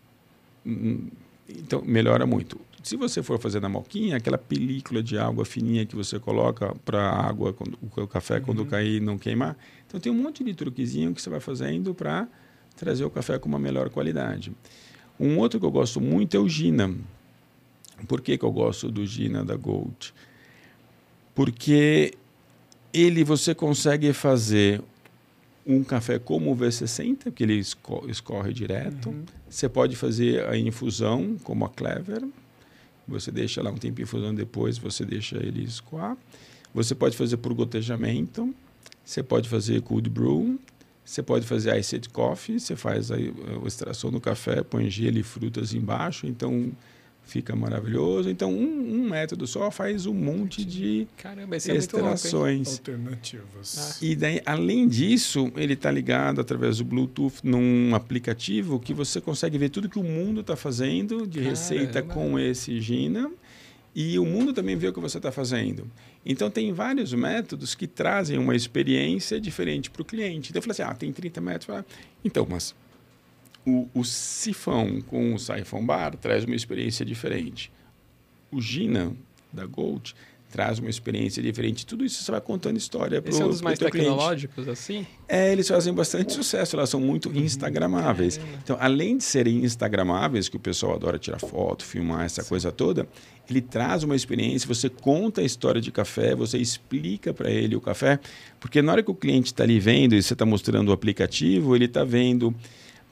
hum, 0.65 1.07
então 1.49 1.81
melhora 1.85 2.25
muito. 2.25 2.59
Se 2.87 2.95
você 2.95 3.21
for 3.21 3.37
fazer 3.37 3.59
na 3.59 3.67
moquinha, 3.67 4.15
aquela 4.15 4.37
película 4.37 5.03
de 5.03 5.17
água 5.17 5.43
fininha 5.43 5.85
que 5.85 5.93
você 5.93 6.17
coloca 6.17 6.73
para 6.85 7.01
a 7.01 7.27
água, 7.27 7.51
quando, 7.51 7.77
o 7.81 8.07
café, 8.07 8.39
quando 8.39 8.59
uhum. 8.59 8.65
cair, 8.65 9.01
não 9.01 9.17
queimar. 9.17 9.57
Então, 9.85 9.99
tem 9.99 10.09
um 10.09 10.15
monte 10.15 10.41
de 10.41 10.53
truquezinho 10.53 11.13
que 11.13 11.21
você 11.21 11.29
vai 11.29 11.41
fazendo 11.41 11.93
para 11.93 12.29
trazer 12.77 13.03
o 13.03 13.09
café 13.09 13.37
com 13.37 13.49
uma 13.49 13.59
melhor 13.59 13.89
qualidade. 13.89 14.53
Um 15.19 15.37
outro 15.37 15.59
que 15.59 15.65
eu 15.65 15.69
gosto 15.69 15.99
muito 15.99 16.37
é 16.37 16.39
o 16.39 16.47
Gina. 16.47 16.95
Por 18.07 18.21
que, 18.21 18.37
que 18.37 18.45
eu 18.45 18.51
gosto 18.53 18.89
do 18.89 19.05
Gina 19.05 19.43
da 19.43 19.57
Gold? 19.57 20.13
Porque 21.35 22.13
ele 22.93 23.21
você 23.25 23.53
consegue 23.53 24.13
fazer 24.13 24.81
um 25.65 25.83
café 25.83 26.17
como 26.17 26.53
o 26.53 26.55
V60, 26.55 27.33
que 27.33 27.43
ele 27.43 27.61
escorre 28.07 28.53
direto. 28.53 29.09
Uhum. 29.09 29.25
Você 29.49 29.67
pode 29.67 29.97
fazer 29.97 30.47
a 30.47 30.57
infusão, 30.57 31.35
como 31.43 31.65
a 31.65 31.69
Clever, 31.69 32.23
você 33.07 33.31
deixa 33.31 33.61
lá 33.61 33.71
um 33.71 33.77
tempo 33.77 34.01
infusão 34.01 34.33
depois, 34.33 34.77
você 34.77 35.05
deixa 35.05 35.37
ele 35.37 35.63
escoar. 35.63 36.17
Você 36.73 36.93
pode 36.93 37.15
fazer 37.15 37.37
por 37.37 37.53
gotejamento, 37.53 38.53
você 39.03 39.23
pode 39.23 39.47
fazer 39.47 39.81
cold 39.81 40.09
brew, 40.09 40.59
você 41.03 41.23
pode 41.23 41.47
fazer 41.47 41.77
iced 41.77 42.09
coffee, 42.09 42.59
você 42.59 42.75
faz 42.75 43.09
a, 43.11 43.15
a 43.15 43.67
extração 43.67 44.11
do 44.11 44.19
café, 44.19 44.61
põe 44.61 44.89
gelo 44.89 45.17
e 45.17 45.23
frutas 45.23 45.73
embaixo, 45.73 46.27
então 46.27 46.71
fica 47.27 47.55
maravilhoso. 47.55 48.29
Então, 48.29 48.51
um, 48.51 48.95
um 48.95 49.09
método 49.09 49.45
só 49.45 49.69
faz 49.69 50.05
um 50.05 50.13
monte 50.13 50.63
de 50.65 51.07
Caramba, 51.17 51.57
esse 51.57 51.69
é 51.69 51.75
extrações. 51.75 52.79
Alternativas. 52.79 53.77
Ah. 53.77 54.05
E 54.05 54.15
daí, 54.15 54.41
além 54.45 54.87
disso, 54.87 55.51
ele 55.55 55.73
está 55.73 55.91
ligado 55.91 56.41
através 56.41 56.77
do 56.77 56.85
Bluetooth 56.85 57.41
num 57.43 57.93
aplicativo 57.93 58.79
que 58.79 58.93
você 58.93 59.19
consegue 59.19 59.57
ver 59.57 59.69
tudo 59.69 59.89
que 59.89 59.99
o 59.99 60.03
mundo 60.03 60.41
está 60.41 60.55
fazendo 60.55 61.27
de 61.27 61.39
receita 61.39 62.01
com 62.01 62.39
esse 62.39 62.79
Gina. 62.79 63.29
E 63.93 64.19
o 64.19 64.25
mundo 64.25 64.53
também 64.53 64.75
vê 64.75 64.87
o 64.87 64.93
que 64.93 64.99
você 64.99 65.17
está 65.17 65.31
fazendo. 65.31 65.89
Então, 66.23 66.51
tem 66.51 66.71
vários 66.71 67.13
métodos 67.13 67.73
que 67.73 67.87
trazem 67.87 68.37
uma 68.37 68.55
experiência 68.55 69.41
diferente 69.41 69.89
para 69.89 70.03
o 70.03 70.05
cliente. 70.05 70.51
Então, 70.51 70.59
eu 70.59 70.61
falei 70.61 70.73
assim, 70.73 70.83
ah, 70.83 70.93
tem 70.93 71.11
30 71.11 71.41
metros. 71.41 71.83
Então, 72.23 72.45
mas 72.47 72.75
o, 73.67 73.89
o 73.93 74.05
sifão 74.05 75.01
com 75.01 75.33
o 75.33 75.39
Siphon 75.39 75.85
Bar 75.85 76.15
traz 76.15 76.45
uma 76.45 76.55
experiência 76.55 77.05
diferente. 77.05 77.69
O 78.49 78.61
Gina, 78.61 79.11
da 79.51 79.65
Gold, 79.65 80.15
traz 80.49 80.79
uma 80.79 80.89
experiência 80.89 81.43
diferente. 81.43 81.85
Tudo 81.85 82.05
isso 82.05 82.23
você 82.23 82.31
vai 82.31 82.39
contando 82.39 82.77
história 82.77 83.21
para 83.21 83.29
o 83.29 83.33
Esse 83.33 83.41
é 83.41 83.45
um 83.45 83.49
dos 83.49 83.61
mais 83.61 83.77
tecnológicos, 83.77 84.63
cliente. 84.63 84.71
assim? 84.71 85.07
É, 85.27 85.51
eles 85.51 85.67
fazem 85.67 85.93
bastante 85.93 86.31
sucesso, 86.31 86.77
elas 86.77 86.89
são 86.89 87.01
muito 87.01 87.27
uhum. 87.27 87.43
instagramáveis. 87.43 88.39
Então, 88.63 88.77
além 88.79 89.17
de 89.17 89.25
serem 89.25 89.65
instagramáveis, 89.65 90.47
que 90.47 90.55
o 90.55 90.59
pessoal 90.61 90.95
adora 90.95 91.19
tirar 91.19 91.39
foto, 91.39 91.83
filmar, 91.83 92.23
essa 92.23 92.43
Sim. 92.43 92.47
coisa 92.47 92.71
toda, 92.71 93.05
ele 93.49 93.59
traz 93.59 94.01
uma 94.03 94.15
experiência, 94.15 94.65
você 94.65 94.89
conta 94.89 95.41
a 95.41 95.43
história 95.43 95.81
de 95.81 95.91
café, 95.91 96.33
você 96.33 96.57
explica 96.57 97.33
para 97.33 97.51
ele 97.51 97.75
o 97.75 97.81
café, 97.81 98.17
porque 98.61 98.81
na 98.81 98.93
hora 98.93 99.03
que 99.03 99.11
o 99.11 99.15
cliente 99.15 99.47
está 99.47 99.63
ali 99.63 99.77
vendo 99.77 100.15
e 100.15 100.23
você 100.23 100.31
está 100.31 100.45
mostrando 100.45 100.87
o 100.87 100.91
aplicativo, 100.93 101.75
ele 101.75 101.85
está 101.85 102.05
vendo 102.05 102.55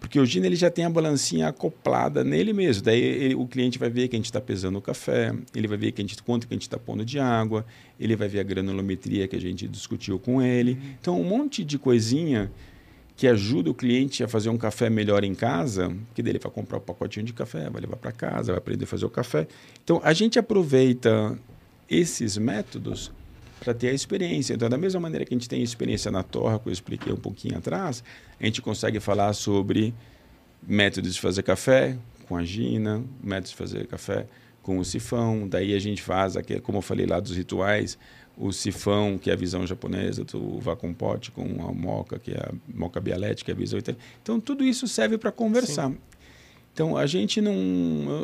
porque 0.05 0.19
o 0.19 0.25
Gino 0.25 0.45
ele 0.45 0.55
já 0.55 0.69
tem 0.69 0.85
a 0.85 0.89
balancinha 0.89 1.47
acoplada 1.47 2.23
nele 2.23 2.53
mesmo. 2.53 2.83
Daí 2.83 3.01
ele, 3.01 3.33
o 3.33 3.47
cliente 3.47 3.79
vai 3.79 3.89
ver 3.89 4.07
que 4.07 4.15
a 4.15 4.19
gente 4.19 4.27
está 4.27 4.39
pesando 4.39 4.77
o 4.77 4.81
café, 4.81 5.33
ele 5.55 5.67
vai 5.67 5.79
ver 5.79 5.91
que 5.93 5.99
a 5.99 6.03
gente, 6.05 6.21
quanto 6.21 6.47
que 6.47 6.53
a 6.53 6.55
gente 6.55 6.61
está 6.61 6.77
pondo 6.77 7.03
de 7.03 7.17
água, 7.17 7.65
ele 7.99 8.15
vai 8.15 8.27
ver 8.27 8.39
a 8.39 8.43
granulometria 8.43 9.27
que 9.27 9.35
a 9.35 9.41
gente 9.41 9.67
discutiu 9.67 10.19
com 10.19 10.43
ele. 10.43 10.73
Uhum. 10.73 10.95
Então, 11.01 11.19
um 11.19 11.23
monte 11.23 11.63
de 11.63 11.79
coisinha 11.79 12.51
que 13.17 13.27
ajuda 13.27 13.71
o 13.71 13.73
cliente 13.73 14.23
a 14.23 14.27
fazer 14.27 14.49
um 14.49 14.57
café 14.59 14.91
melhor 14.91 15.23
em 15.23 15.33
casa, 15.33 15.91
que 16.13 16.21
dele 16.21 16.37
vai 16.37 16.51
comprar 16.51 16.77
um 16.77 16.81
pacotinho 16.81 17.25
de 17.25 17.33
café, 17.33 17.67
vai 17.67 17.81
levar 17.81 17.97
para 17.97 18.11
casa, 18.11 18.51
vai 18.51 18.59
aprender 18.59 18.83
a 18.83 18.87
fazer 18.87 19.07
o 19.07 19.09
café. 19.09 19.47
Então, 19.83 19.99
a 20.03 20.13
gente 20.13 20.37
aproveita 20.37 21.35
esses 21.89 22.37
métodos 22.37 23.11
para 23.59 23.73
ter 23.73 23.89
a 23.89 23.93
experiência. 23.93 24.53
Então, 24.53 24.69
da 24.69 24.77
mesma 24.77 24.99
maneira 24.99 25.25
que 25.25 25.33
a 25.33 25.37
gente 25.37 25.49
tem 25.49 25.61
experiência 25.61 26.11
na 26.11 26.23
torra, 26.23 26.59
que 26.59 26.67
eu 26.67 26.73
expliquei 26.73 27.11
um 27.11 27.17
pouquinho 27.17 27.57
atrás, 27.57 28.03
a 28.39 28.45
gente 28.45 28.61
consegue 28.61 28.99
falar 28.99 29.33
sobre 29.33 29.93
métodos 30.67 31.15
de 31.15 31.21
fazer 31.21 31.43
café 31.43 31.97
com 32.27 32.35
a 32.35 32.43
Gina, 32.43 33.03
métodos 33.23 33.51
de 33.51 33.55
fazer 33.55 33.87
café 33.87 34.27
com 34.61 34.79
o 34.79 34.85
sifão. 34.85 35.47
Daí 35.47 35.73
a 35.73 35.79
gente 35.79 36.01
faz, 36.01 36.35
como 36.63 36.79
eu 36.79 36.81
falei 36.81 37.05
lá 37.05 37.19
dos 37.19 37.35
rituais, 37.35 37.97
o 38.37 38.51
sifão, 38.51 39.17
que 39.17 39.29
é 39.29 39.33
a 39.33 39.35
visão 39.35 39.65
japonesa, 39.65 40.23
do 40.25 40.59
vacuum 40.59 40.93
com 41.33 41.67
a 41.67 41.71
moca, 41.71 42.19
que 42.19 42.31
é 42.31 42.37
a 42.37 42.51
moca 42.67 42.99
bialética, 42.99 43.45
que 43.45 43.51
é 43.51 43.53
a 43.53 43.57
visão 43.57 43.79
italiana. 43.79 44.03
Então, 44.21 44.39
tudo 44.39 44.63
isso 44.63 44.87
serve 44.87 45.17
para 45.17 45.31
conversar. 45.31 45.89
Sim. 45.89 45.97
Então 46.75 46.97
a 46.97 47.05
gente 47.05 47.39
não, 47.39 47.53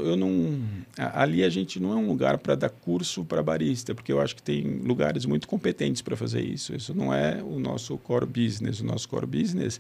eu 0.04 0.18
não, 0.18 0.62
ali 0.97 1.41
a 1.41 1.47
gente 1.47 1.80
não 1.80 1.93
é 1.93 1.95
um 1.95 2.06
lugar 2.06 2.38
para 2.38 2.54
dar 2.54 2.70
curso 2.70 3.24
para 3.24 3.41
barista, 3.41 3.95
porque 3.95 4.12
eu 4.12 4.20
acho 4.20 4.36
que 4.36 4.43
tem 4.43 4.62
lugares 4.84 5.26
muito 5.26 5.47
competentes 5.47 6.02
para 6.02 6.18
fazer 6.18 6.41
isso. 6.41 6.76
Isso 6.76 6.93
não 6.93 7.14
é 7.14 7.41
o 7.41 7.58
nosso 7.58 7.97
core 7.99 8.26
business. 8.26 8.82
O 8.82 8.86
nosso 8.86 9.08
core 9.08 9.26
business 9.26 9.80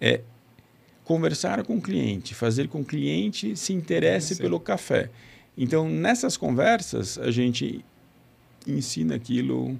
é 0.00 0.22
conversar 1.04 1.62
com 1.64 1.76
o 1.76 1.82
cliente, 1.82 2.34
fazer 2.34 2.66
com 2.68 2.82
que 2.82 2.96
o 2.96 2.98
cliente 2.98 3.54
se 3.54 3.74
interesse 3.74 4.36
Sim. 4.36 4.42
pelo 4.42 4.58
café. 4.58 5.10
Então 5.54 5.86
nessas 5.86 6.34
conversas 6.34 7.18
a 7.18 7.30
gente 7.30 7.84
ensina 8.66 9.16
aquilo 9.16 9.78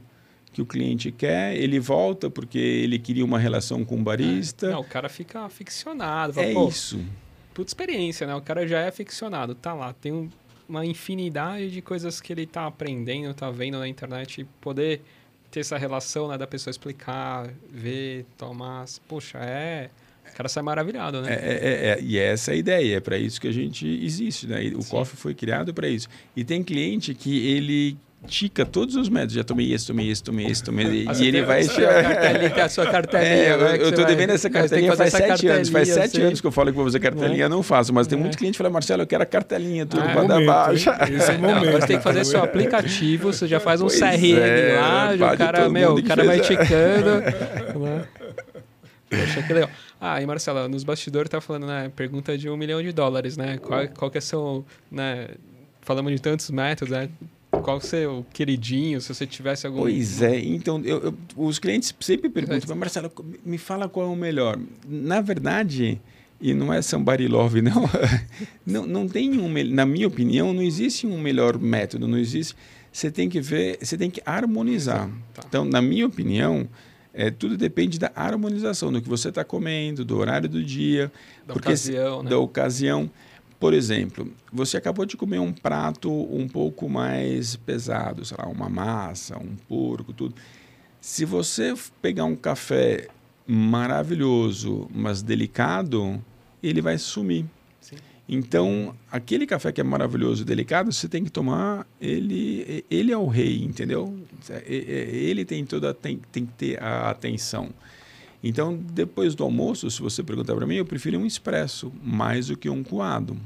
que 0.52 0.60
o 0.60 0.66
cliente 0.66 1.10
quer, 1.10 1.56
ele 1.56 1.80
volta 1.80 2.28
porque 2.28 2.58
ele 2.58 2.98
queria 2.98 3.24
uma 3.24 3.38
relação 3.38 3.86
com 3.86 3.98
o 3.98 4.02
barista. 4.02 4.66
É. 4.66 4.72
Não, 4.72 4.80
o 4.80 4.84
cara 4.84 5.08
fica 5.08 5.40
aficionado. 5.40 6.34
Fala, 6.34 6.46
é 6.46 6.68
isso 6.68 7.00
puta 7.58 7.70
experiência, 7.70 8.24
né? 8.24 8.36
O 8.36 8.40
cara 8.40 8.68
já 8.68 8.78
é 8.78 8.86
aficionado, 8.86 9.52
tá 9.52 9.74
lá, 9.74 9.92
tem 9.92 10.12
um, 10.12 10.28
uma 10.68 10.86
infinidade 10.86 11.72
de 11.72 11.82
coisas 11.82 12.20
que 12.20 12.32
ele 12.32 12.46
tá 12.46 12.68
aprendendo, 12.68 13.34
tá 13.34 13.50
vendo 13.50 13.80
na 13.80 13.88
internet, 13.88 14.42
e 14.42 14.44
poder 14.60 15.02
ter 15.50 15.60
essa 15.60 15.76
relação, 15.76 16.28
né, 16.28 16.38
da 16.38 16.46
pessoa 16.46 16.70
explicar, 16.70 17.50
ver, 17.68 18.24
tomar, 18.36 18.84
poxa, 19.08 19.38
é... 19.38 19.90
O 20.30 20.36
cara 20.36 20.48
sai 20.48 20.62
maravilhado, 20.62 21.20
né? 21.20 21.32
É, 21.32 21.34
é, 21.34 21.38
é, 21.38 21.88
é, 21.88 21.98
e 22.00 22.16
essa 22.16 22.52
é 22.52 22.54
a 22.54 22.56
ideia, 22.56 22.96
é 22.98 23.00
para 23.00 23.18
isso 23.18 23.40
que 23.40 23.48
a 23.48 23.52
gente 23.52 23.88
existe, 24.04 24.46
né? 24.46 24.60
O 24.76 24.82
Sim. 24.82 24.90
coffee 24.90 25.16
foi 25.16 25.34
criado 25.34 25.74
para 25.74 25.88
isso. 25.88 26.06
E 26.36 26.44
tem 26.44 26.62
cliente 26.62 27.12
que 27.14 27.48
ele 27.48 27.96
tica 28.26 28.66
todos 28.66 28.96
os 28.96 29.08
métodos. 29.08 29.34
Já 29.34 29.44
tomei 29.44 29.72
esse, 29.72 29.86
tomei 29.86 30.10
esse, 30.10 30.22
tomei 30.22 30.46
esse, 30.46 30.62
tomei 30.64 31.06
esse. 31.08 31.22
E 31.22 31.28
ele 31.28 31.42
vai... 31.42 31.62
A, 31.62 32.64
a 32.64 32.68
sua 32.68 32.86
cartelinha. 32.86 33.30
É, 33.30 33.52
eu, 33.52 33.58
eu 33.58 33.92
tô 33.94 34.04
devendo 34.04 34.30
essa 34.30 34.50
cartelinha 34.50 34.96
faz 34.96 35.12
sete 35.12 35.46
anos. 35.46 35.68
Faz 35.68 35.88
sete 35.88 36.20
anos 36.20 36.40
que 36.40 36.46
eu 36.46 36.50
falo 36.50 36.70
que 36.70 36.76
vou 36.76 36.84
fazer 36.84 37.00
cartelinha, 37.00 37.44
é? 37.44 37.48
não 37.48 37.62
faço. 37.62 37.92
Mas 37.92 38.06
tem 38.06 38.18
é. 38.18 38.20
muito 38.20 38.36
cliente 38.36 38.54
que 38.54 38.58
fala, 38.58 38.70
Marcelo, 38.70 39.02
eu 39.02 39.06
quero 39.06 39.22
a 39.22 39.26
cartelinha, 39.26 39.86
tudo 39.86 40.02
ah, 40.02 40.12
para 40.12 40.22
dar 40.24 40.44
baixa. 40.44 40.98
Esse 41.10 41.30
é 41.32 41.38
momento. 41.38 41.72
Você 41.72 41.86
tem 41.86 41.98
que 41.98 42.02
fazer 42.02 42.24
seu 42.24 42.42
aplicativo, 42.42 43.32
você 43.32 43.46
já 43.46 43.60
faz 43.60 43.80
um 43.80 43.86
pois 43.86 43.98
CRM 43.98 44.38
é, 44.38 44.78
lá, 44.80 45.34
o 45.34 45.38
cara, 45.38 45.68
meu, 45.68 45.94
o 45.94 46.02
cara 46.02 46.24
vai 46.24 46.40
ticando. 46.40 46.68
Né? 47.78 48.04
Poxa, 49.08 49.42
que 49.42 49.52
legal. 49.52 49.70
Ah, 50.00 50.20
e 50.20 50.26
Marcelo, 50.26 50.68
nos 50.68 50.84
bastidores 50.84 51.30
tá 51.30 51.40
falando, 51.40 51.66
né? 51.66 51.90
Pergunta 51.94 52.36
de 52.36 52.48
um 52.50 52.56
milhão 52.56 52.82
de 52.82 52.92
dólares, 52.92 53.36
né? 53.36 53.58
Qual, 53.58 53.86
qual 53.88 54.10
que 54.10 54.18
é 54.18 54.20
seu, 54.20 54.64
né? 54.90 55.28
Falamos 55.80 56.12
de 56.12 56.20
tantos 56.20 56.50
métodos, 56.50 56.92
né? 56.92 57.08
Qual 57.50 57.80
é 57.92 58.06
o 58.06 58.24
queridinho, 58.32 59.00
se 59.00 59.12
você 59.12 59.26
tivesse 59.26 59.66
algum... 59.66 59.80
Pois 59.80 60.20
é, 60.20 60.38
então, 60.38 60.82
eu, 60.84 61.02
eu, 61.04 61.14
os 61.36 61.58
clientes 61.58 61.94
sempre 62.00 62.28
perguntam, 62.28 62.76
Marcelo, 62.76 63.10
me 63.44 63.56
fala 63.56 63.88
qual 63.88 64.06
é 64.06 64.08
o 64.10 64.16
melhor. 64.16 64.58
Na 64.86 65.20
verdade, 65.20 66.00
e 66.40 66.52
não 66.52 66.72
é 66.72 66.82
somebody 66.82 67.26
love, 67.26 67.62
não, 67.62 67.88
não, 68.64 68.86
não 68.86 69.08
tem 69.08 69.38
um, 69.38 69.52
na 69.72 69.86
minha 69.86 70.06
opinião, 70.06 70.52
não 70.52 70.62
existe 70.62 71.06
um 71.06 71.18
melhor 71.18 71.58
método, 71.58 72.06
não 72.06 72.18
existe, 72.18 72.54
você 72.92 73.10
tem 73.10 73.28
que 73.28 73.40
ver, 73.40 73.78
você 73.80 73.96
tem 73.96 74.10
que 74.10 74.22
harmonizar. 74.24 75.10
Tá. 75.34 75.42
Então, 75.48 75.64
na 75.64 75.80
minha 75.80 76.06
opinião, 76.06 76.68
é, 77.12 77.30
tudo 77.30 77.56
depende 77.56 77.98
da 77.98 78.12
harmonização, 78.14 78.92
do 78.92 79.02
que 79.02 79.08
você 79.08 79.30
está 79.30 79.42
comendo, 79.42 80.04
do 80.04 80.16
horário 80.18 80.48
do 80.48 80.62
dia, 80.62 81.10
da 81.46 81.54
porque, 81.54 81.68
ocasião, 81.68 82.22
né? 82.22 82.30
da 82.30 82.38
ocasião. 82.38 83.10
Por 83.58 83.74
exemplo, 83.74 84.32
você 84.52 84.76
acabou 84.76 85.04
de 85.04 85.16
comer 85.16 85.40
um 85.40 85.52
prato 85.52 86.10
um 86.10 86.46
pouco 86.46 86.88
mais 86.88 87.56
pesado, 87.56 88.24
sei 88.24 88.36
lá, 88.38 88.46
uma 88.46 88.68
massa, 88.68 89.36
um 89.36 89.56
porco, 89.68 90.12
tudo. 90.12 90.34
Se 91.00 91.24
você 91.24 91.74
pegar 92.00 92.24
um 92.24 92.36
café 92.36 93.08
maravilhoso, 93.46 94.88
mas 94.94 95.22
delicado, 95.22 96.22
ele 96.62 96.80
vai 96.80 96.98
sumir. 96.98 97.46
Sim. 97.80 97.96
Então, 98.28 98.94
aquele 99.10 99.46
café 99.46 99.72
que 99.72 99.80
é 99.80 99.84
maravilhoso 99.84 100.42
e 100.42 100.44
delicado, 100.44 100.92
você 100.92 101.08
tem 101.08 101.24
que 101.24 101.30
tomar 101.30 101.86
ele, 102.00 102.84
ele 102.90 103.10
é 103.10 103.16
o 103.16 103.26
rei, 103.26 103.64
entendeu? 103.64 104.16
Ele 104.66 105.44
tem 105.44 105.64
toda 105.64 105.92
tem, 105.94 106.20
tem 106.30 106.46
que 106.46 106.52
ter 106.52 106.82
a 106.82 107.10
atenção. 107.10 107.70
Então, 108.42 108.76
depois 108.76 109.34
do 109.34 109.42
almoço, 109.42 109.90
se 109.90 110.00
você 110.00 110.22
perguntar 110.22 110.54
para 110.54 110.66
mim, 110.66 110.76
eu 110.76 110.84
prefiro 110.84 111.18
um 111.18 111.26
expresso 111.26 111.92
mais 112.02 112.46
do 112.46 112.56
que 112.56 112.68
um 112.68 112.84
coado. 112.84 113.36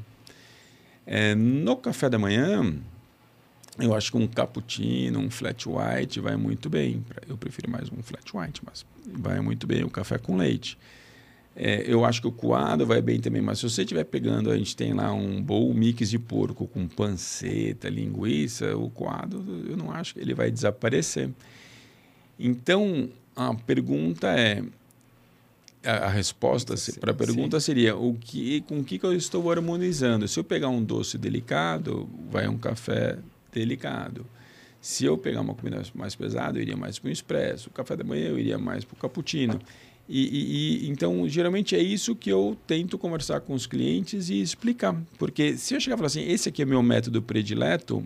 É, 1.07 1.35
no 1.35 1.77
café 1.77 2.11
da 2.11 2.19
manhã, 2.19 2.75
eu 3.79 3.95
acho 3.95 4.13
que 4.13 4.19
um 4.19 4.27
cappuccino, 4.27 5.19
um 5.19 5.31
flat 5.31 5.67
white 5.67 6.21
vai 6.21 6.37
muito 6.37 6.69
bem. 6.69 7.03
Eu 7.27 7.39
prefiro 7.39 7.71
mais 7.71 7.91
um 7.91 8.03
flat 8.03 8.37
white, 8.37 8.61
mas 8.65 8.85
vai 9.07 9.41
muito 9.41 9.67
bem 9.67 9.83
o 9.83 9.91
café 9.91 10.19
com 10.19 10.37
leite. 10.37 10.77
É, 11.55 11.85
eu 11.87 12.05
acho 12.05 12.21
que 12.21 12.27
o 12.27 12.33
coado 12.33 12.87
vai 12.87 13.03
bem 13.03 13.21
também, 13.21 13.43
mas 13.43 13.59
se 13.59 13.69
você 13.69 13.83
estiver 13.83 14.05
pegando, 14.05 14.51
a 14.51 14.57
gente 14.57 14.75
tem 14.75 14.93
lá 14.95 15.13
um 15.13 15.43
bowl 15.43 15.73
mix 15.75 16.09
de 16.09 16.19
porco 16.19 16.67
com 16.67 16.87
panceta, 16.89 17.89
linguiça, 17.89 18.77
o 18.77 18.89
coado, 18.89 19.45
eu 19.69 19.77
não 19.77 19.91
acho 19.91 20.15
que 20.15 20.21
ele 20.21 20.33
vai 20.35 20.51
desaparecer. 20.51 21.31
Então, 22.39 23.09
a 23.37 23.55
pergunta 23.55 24.29
é, 24.29 24.63
a, 25.85 26.07
a 26.07 26.09
resposta 26.09 26.75
para 27.01 27.13
a 27.13 27.15
pergunta 27.15 27.59
sim. 27.61 27.67
seria 27.67 27.97
o 27.97 28.15
que, 28.15 28.61
com 28.63 28.83
que, 28.83 28.99
que 28.99 29.05
eu 29.05 29.13
estou 29.15 29.51
harmonizando. 29.51 30.27
Se 30.29 30.39
eu 30.39 30.45
pegar 30.45 30.69
um 30.69 30.83
doce 30.83 31.19
delicado, 31.19 32.09
vai 32.31 32.49
um 32.49 32.59
café 32.59 33.19
delicado. 33.53 34.25
Se 34.81 35.05
eu 35.05 35.17
pegar 35.17 35.41
uma 35.41 35.55
comida 35.55 35.83
mais 35.95 36.15
pesada, 36.15 36.59
eu 36.59 36.63
iria 36.63 36.77
mais 36.77 36.99
para 36.99 37.09
o 37.09 37.13
expresso. 37.13 37.69
O 37.69 37.73
café 37.73 37.97
da 37.97 38.03
manhã 38.03 38.29
eu 38.29 38.39
iria 38.39 38.59
mais 38.59 38.85
para 38.85 38.95
o 38.95 38.99
cappuccino. 38.99 39.61
E, 40.09 40.21
e, 40.21 40.87
e, 40.87 40.91
então, 40.91 41.29
geralmente 41.29 41.77
é 41.77 41.83
isso 41.83 42.17
que 42.17 42.31
eu 42.31 42.57
tento 42.67 42.99
conversar 42.99 43.41
com 43.41 43.55
os 43.55 43.67
clientes 43.67 44.29
e 44.29 44.43
explicar. 44.43 45.01
Porque 45.19 45.57
se 45.57 45.75
eu 45.75 45.81
chegar 45.81 45.95
e 45.95 45.99
falar 45.99 46.09
assim, 46.09 46.29
esse 46.29 46.49
aqui 46.49 46.63
é 46.63 46.65
meu 46.65 46.83
método 46.83 47.23
predileto, 47.23 48.05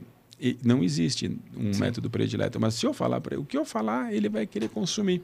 não 0.63 0.85
existe 0.85 1.35
um 1.57 1.73
Sim. 1.73 1.81
método 1.81 2.11
predileto. 2.11 2.61
Mas 2.61 2.75
se 2.75 2.87
eu 2.87 2.93
falar 2.93 3.21
para 3.21 3.35
ele, 3.35 3.43
o 3.43 3.47
que 3.47 3.57
eu 3.57 3.65
falar, 3.65 4.13
ele 4.13 4.29
vai 4.29 4.47
querer 4.47 4.69
consumir. 4.69 5.23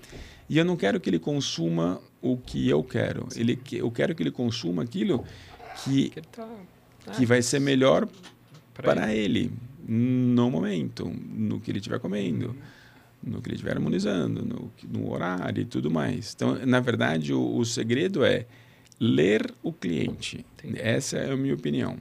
E 0.48 0.56
eu 0.56 0.64
não 0.64 0.76
quero 0.76 0.98
que 0.98 1.10
ele 1.10 1.18
consuma 1.18 2.00
o 2.22 2.36
que 2.36 2.68
eu 2.68 2.82
quero. 2.82 3.28
Ele, 3.36 3.58
eu 3.72 3.90
quero 3.90 4.14
que 4.14 4.22
ele 4.22 4.30
consuma 4.30 4.84
aquilo 4.84 5.24
que, 5.84 6.10
que, 6.10 6.20
tá... 6.22 6.48
ah, 7.06 7.26
vai 7.26 7.42
ser 7.42 7.60
melhor 7.60 8.08
para, 8.72 9.12
ele. 9.12 9.50
no 9.86 10.50
momento, 10.50 11.04
no 11.04 11.60
que 11.60 11.70
ele 11.70 11.78
estiver 11.78 11.98
comendo. 11.98 12.48
Uhum 12.48 12.82
no 13.22 13.40
que 13.40 13.48
ele 13.48 13.54
estiver 13.54 13.76
harmonizando, 13.76 14.44
no, 14.44 14.72
no, 14.90 15.10
horário 15.10 15.62
e 15.62 15.64
tudo 15.64 15.90
mais. 15.90 16.32
Então, 16.34 16.58
na 16.66 16.80
verdade, 16.80 17.32
o, 17.32 17.56
o 17.56 17.64
segredo 17.64 18.24
é 18.24 18.46
ler 18.98 19.52
o 19.62 19.72
cliente. 19.72 20.44
Entendi. 20.54 20.80
Essa 20.80 21.18
é 21.18 21.32
a 21.32 21.36
minha 21.36 21.54
opinião. 21.54 21.96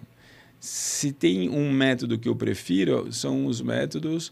Se 0.59 1.11
tem 1.11 1.49
um 1.49 1.71
método 1.71 2.17
que 2.17 2.29
eu 2.29 2.35
prefiro, 2.35 3.11
são 3.11 3.45
os 3.45 3.61
métodos 3.61 4.31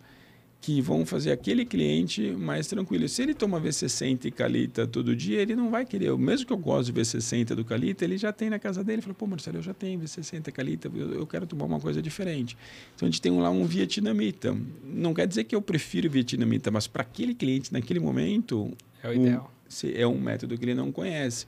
que 0.62 0.82
vão 0.82 1.06
fazer 1.06 1.32
aquele 1.32 1.66
cliente 1.66 2.32
mais 2.32 2.68
tranquilo. 2.68 3.08
Se 3.08 3.22
ele 3.22 3.34
toma 3.34 3.62
V60 3.62 4.26
e 4.26 4.32
Calita 4.32 4.86
todo 4.86 5.16
dia, 5.16 5.42
ele 5.42 5.56
não 5.56 5.70
vai 5.70 5.86
querer. 5.86 6.16
Mesmo 6.18 6.46
que 6.46 6.52
eu 6.52 6.58
goste 6.58 6.92
de 6.92 7.00
V60 7.00 7.56
do 7.56 7.64
Calita, 7.64 8.04
ele 8.04 8.18
já 8.18 8.34
tem 8.34 8.50
na 8.50 8.60
casa 8.60 8.84
dele. 8.84 8.96
Ele 8.96 9.02
fala, 9.04 9.14
pô, 9.14 9.26
Marcelo, 9.26 9.58
eu 9.58 9.62
já 9.62 9.74
tenho 9.74 10.00
V60 10.00 10.52
Calita, 10.52 10.92
eu, 10.94 11.14
eu 11.14 11.26
quero 11.26 11.48
tomar 11.48 11.66
uma 11.66 11.80
coisa 11.80 12.02
diferente. 12.02 12.58
Então, 12.94 13.08
a 13.08 13.10
gente 13.10 13.22
tem 13.22 13.32
lá 13.40 13.50
um 13.50 13.66
vietnamita. 13.66 14.56
Não 14.84 15.14
quer 15.14 15.28
dizer 15.28 15.46
que 15.46 15.56
eu 15.56 15.62
prefiro 15.62 16.10
vietnamita, 16.10 16.70
mas 16.70 16.88
para 16.88 17.04
aquele 17.04 17.34
cliente, 17.34 17.72
naquele 17.72 18.00
momento... 18.00 18.74
É 19.02 19.10
o 19.10 19.14
ideal. 19.14 19.54
Um, 19.84 19.90
é 19.96 20.08
um 20.08 20.20
método 20.20 20.58
que 20.58 20.66
ele 20.66 20.76
não 20.76 20.92
conhece. 20.92 21.46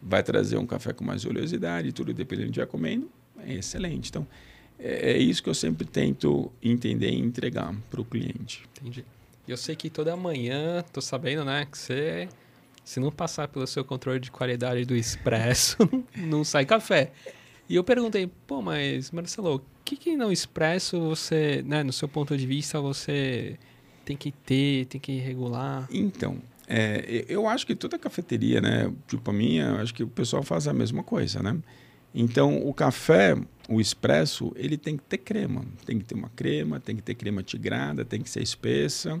Vai 0.00 0.22
trazer 0.22 0.56
um 0.56 0.66
café 0.66 0.92
com 0.92 1.04
mais 1.04 1.24
oleosidade, 1.24 1.90
tudo 1.90 2.14
dependendo 2.14 2.52
do 2.52 2.56
vai 2.56 2.66
comendo, 2.66 3.10
é 3.44 3.54
excelente. 3.54 4.08
Então, 4.08 4.26
é, 4.78 5.12
é 5.12 5.18
isso 5.18 5.42
que 5.42 5.48
eu 5.48 5.54
sempre 5.54 5.86
tento 5.86 6.50
entender 6.62 7.10
e 7.10 7.18
entregar 7.18 7.74
para 7.90 8.00
o 8.00 8.04
cliente. 8.04 8.64
Entendi. 8.76 9.04
E 9.46 9.50
eu 9.50 9.56
sei 9.56 9.76
que 9.76 9.88
toda 9.88 10.16
manhã, 10.16 10.84
tô 10.92 11.00
sabendo, 11.00 11.44
né, 11.44 11.66
que 11.70 11.78
você, 11.78 12.28
se 12.84 12.98
não 12.98 13.12
passar 13.12 13.48
pelo 13.48 13.66
seu 13.66 13.84
controle 13.84 14.18
de 14.18 14.30
qualidade 14.30 14.84
do 14.84 14.96
expresso, 14.96 15.76
não 16.16 16.42
sai 16.42 16.66
café. 16.66 17.12
E 17.68 17.74
eu 17.74 17.84
perguntei, 17.84 18.30
pô, 18.46 18.60
mas 18.60 19.10
Marcelo, 19.10 19.56
o 19.56 19.62
que 19.84 19.96
que 19.96 20.16
no 20.16 20.32
expresso 20.32 21.00
você, 21.00 21.62
né, 21.66 21.82
no 21.82 21.92
seu 21.92 22.08
ponto 22.08 22.36
de 22.36 22.46
vista, 22.46 22.80
você 22.80 23.56
tem 24.04 24.16
que 24.16 24.30
ter, 24.30 24.86
tem 24.86 25.00
que 25.00 25.18
regular? 25.18 25.88
Então, 25.90 26.38
é, 26.68 27.24
eu 27.28 27.48
acho 27.48 27.66
que 27.66 27.74
toda 27.74 27.98
cafeteria, 27.98 28.60
né, 28.60 28.92
tipo 29.06 29.30
a 29.30 29.32
minha, 29.32 29.80
acho 29.80 29.94
que 29.94 30.02
o 30.02 30.08
pessoal 30.08 30.42
faz 30.42 30.66
a 30.66 30.72
mesma 30.72 31.02
coisa, 31.02 31.42
né? 31.42 31.56
Então, 32.14 32.66
o 32.66 32.72
café, 32.72 33.36
o 33.68 33.80
expresso, 33.80 34.52
ele 34.56 34.76
tem 34.76 34.96
que 34.96 35.02
ter 35.02 35.18
crema. 35.18 35.64
Tem 35.84 35.98
que 35.98 36.04
ter 36.04 36.14
uma 36.14 36.28
crema, 36.30 36.80
tem 36.80 36.96
que 36.96 37.02
ter 37.02 37.14
crema 37.14 37.42
tigrada, 37.42 38.04
tem 38.04 38.20
que 38.20 38.30
ser 38.30 38.42
espessa. 38.42 39.20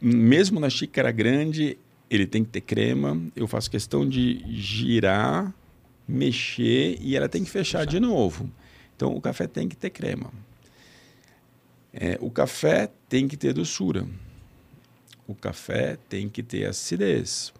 Mesmo 0.00 0.58
na 0.58 0.70
xícara 0.70 1.10
grande, 1.10 1.78
ele 2.10 2.26
tem 2.26 2.42
que 2.44 2.50
ter 2.50 2.62
crema. 2.62 3.20
Eu 3.36 3.46
faço 3.46 3.70
questão 3.70 4.08
de 4.08 4.42
girar, 4.48 5.54
mexer 6.08 6.98
e 7.00 7.16
ela 7.16 7.28
tem 7.28 7.44
que 7.44 7.50
fechar 7.50 7.84
de 7.86 8.00
novo. 8.00 8.50
Então, 8.96 9.14
o 9.14 9.20
café 9.20 9.46
tem 9.46 9.68
que 9.68 9.76
ter 9.76 9.90
crema. 9.90 10.32
É, 11.92 12.18
o 12.20 12.30
café 12.30 12.90
tem 13.08 13.28
que 13.28 13.36
ter 13.36 13.52
doçura. 13.52 14.06
O 15.26 15.34
café 15.34 15.98
tem 16.08 16.28
que 16.28 16.42
ter 16.42 16.66
acidez 16.66 17.52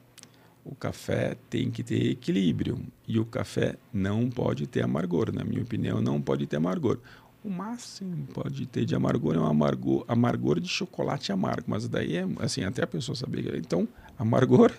o 0.65 0.75
café 0.75 1.37
tem 1.51 1.71
que 1.71 1.83
ter 1.83 2.11
equilíbrio 2.11 2.79
e 3.07 3.19
o 3.19 3.25
café 3.25 3.77
não 3.93 4.31
pode 4.31 4.67
ter 4.67 4.83
amargor, 4.83 5.33
na 5.33 5.45
minha 5.45 5.63
opinião, 5.63 6.01
não 6.01 6.21
pode 6.21 6.47
ter 6.47 6.57
amargor. 6.57 6.99
O 7.45 7.51
máximo 7.51 8.25
pode 8.33 8.67
ter 8.67 8.85
de 8.85 8.95
amargor 8.95 9.35
é 9.35 9.39
um 9.39 9.47
amargor, 9.47 10.05
amargor 10.07 10.61
de 10.61 10.69
chocolate 10.69 11.33
amargo, 11.33 11.65
mas 11.67 11.89
daí 11.89 12.17
é 12.17 12.27
assim, 12.39 12.63
até 12.63 12.85
a 12.85 12.87
pessoa 12.87 13.17
saber. 13.17 13.57
Então, 13.57 13.89
amargor 14.17 14.73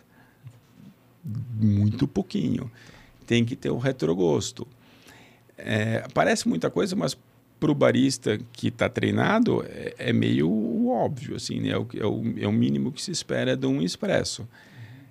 muito 1.59 2.07
pouquinho. 2.07 2.71
Tem 3.27 3.43
que 3.43 3.55
ter 3.55 3.69
o 3.69 3.77
retrogosto. 3.77 4.65
É, 5.57 6.05
parece 6.13 6.47
muita 6.47 6.69
coisa, 6.69 6.95
mas 6.95 7.17
para 7.59 7.71
o 7.71 7.75
barista 7.75 8.37
que 8.51 8.67
está 8.67 8.89
treinado 8.89 9.63
é, 9.65 9.95
é, 9.97 10.13
meio 10.13 10.87
óbvio, 10.89 11.35
assim, 11.35 11.59
né? 11.59 11.69
é, 11.69 11.77
o, 11.77 11.87
é, 11.95 12.05
o, 12.05 12.39
é 12.39 12.47
o 12.47 12.51
mínimo 12.51 12.91
que 12.91 13.01
se 13.01 13.11
espera 13.11 13.55
de 13.55 13.65
um 13.65 13.81
expresso. 13.81 14.47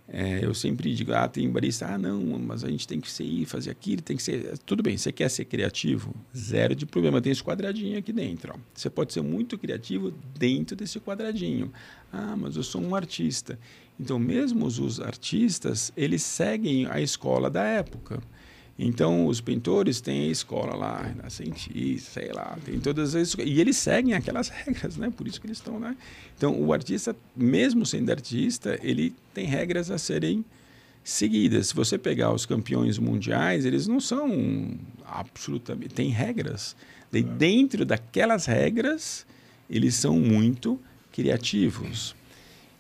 É, 0.08 0.44
eu 0.44 0.52
sempre 0.52 0.94
digo, 0.94 1.12
ah, 1.14 1.28
tem 1.28 1.48
barista, 1.48 1.86
ah, 1.86 1.96
não, 1.96 2.20
mas 2.38 2.64
a 2.64 2.68
gente 2.68 2.86
tem 2.86 3.00
que 3.00 3.10
ser 3.10 3.46
fazer 3.46 3.70
aquilo, 3.70 4.02
tem 4.02 4.16
que 4.16 4.22
ser. 4.22 4.58
Tudo 4.58 4.82
bem, 4.82 4.96
você 4.96 5.12
quer 5.12 5.30
ser 5.30 5.44
criativo? 5.44 6.14
Zero 6.36 6.74
de 6.74 6.84
problema. 6.84 7.20
Tem 7.20 7.32
esse 7.32 7.42
quadradinho 7.42 7.98
aqui 7.98 8.12
dentro. 8.12 8.52
Ó. 8.54 8.58
Você 8.74 8.90
pode 8.90 9.12
ser 9.12 9.22
muito 9.22 9.56
criativo 9.56 10.12
dentro 10.38 10.76
desse 10.76 11.00
quadradinho. 11.00 11.72
Ah, 12.12 12.36
mas 12.36 12.56
eu 12.56 12.62
sou 12.62 12.82
um 12.82 12.94
artista. 12.94 13.58
Então, 13.98 14.18
mesmo 14.18 14.66
os 14.66 15.00
artistas, 15.00 15.92
eles 15.96 16.22
seguem 16.22 16.86
a 16.86 17.00
escola 17.00 17.48
da 17.48 17.62
época. 17.62 18.20
Então, 18.78 19.26
os 19.26 19.40
pintores 19.40 20.00
têm 20.00 20.28
a 20.28 20.32
escola 20.32 20.74
lá, 20.74 21.02
renascentista, 21.02 22.20
sei 22.20 22.32
lá, 22.32 22.58
tem 22.64 22.80
todas 22.80 23.14
as 23.14 23.34
e 23.34 23.60
eles 23.60 23.76
seguem 23.76 24.14
aquelas 24.14 24.48
regras, 24.50 24.96
né? 24.96 25.12
Por 25.14 25.28
isso 25.28 25.40
que 25.40 25.46
eles 25.46 25.58
estão, 25.58 25.78
né? 25.78 25.96
Então, 26.36 26.58
o 26.60 26.72
artista, 26.72 27.14
mesmo 27.36 27.84
sendo 27.84 28.10
artista, 28.10 28.78
ele 28.82 29.14
tem 29.34 29.46
regras 29.46 29.90
a 29.90 29.98
serem 29.98 30.44
seguidas. 31.04 31.68
Se 31.68 31.74
você 31.74 31.98
pegar 31.98 32.32
os 32.32 32.46
campeões 32.46 32.98
mundiais, 32.98 33.64
eles 33.64 33.86
não 33.86 34.00
são 34.00 34.78
absolutamente, 35.06 35.94
tem 35.94 36.08
regras. 36.08 36.74
E 37.12 37.22
dentro 37.22 37.84
daquelas 37.84 38.46
regras, 38.46 39.26
eles 39.68 39.94
são 39.94 40.18
muito 40.18 40.80
criativos. 41.12 42.16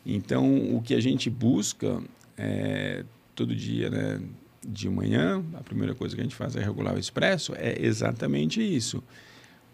Então, 0.04 0.74
o 0.74 0.80
que 0.80 0.94
a 0.94 1.00
gente 1.00 1.28
busca 1.28 2.02
é, 2.36 3.04
todo 3.34 3.54
dia, 3.54 3.90
né? 3.90 4.20
De 4.66 4.88
manhã, 4.88 5.42
a 5.54 5.62
primeira 5.62 5.94
coisa 5.94 6.14
que 6.14 6.20
a 6.20 6.24
gente 6.24 6.36
faz 6.36 6.56
é 6.56 6.62
regular 6.62 6.94
o 6.94 6.98
expresso, 6.98 7.52
é 7.56 7.84
exatamente 7.84 8.62
isso. 8.62 9.02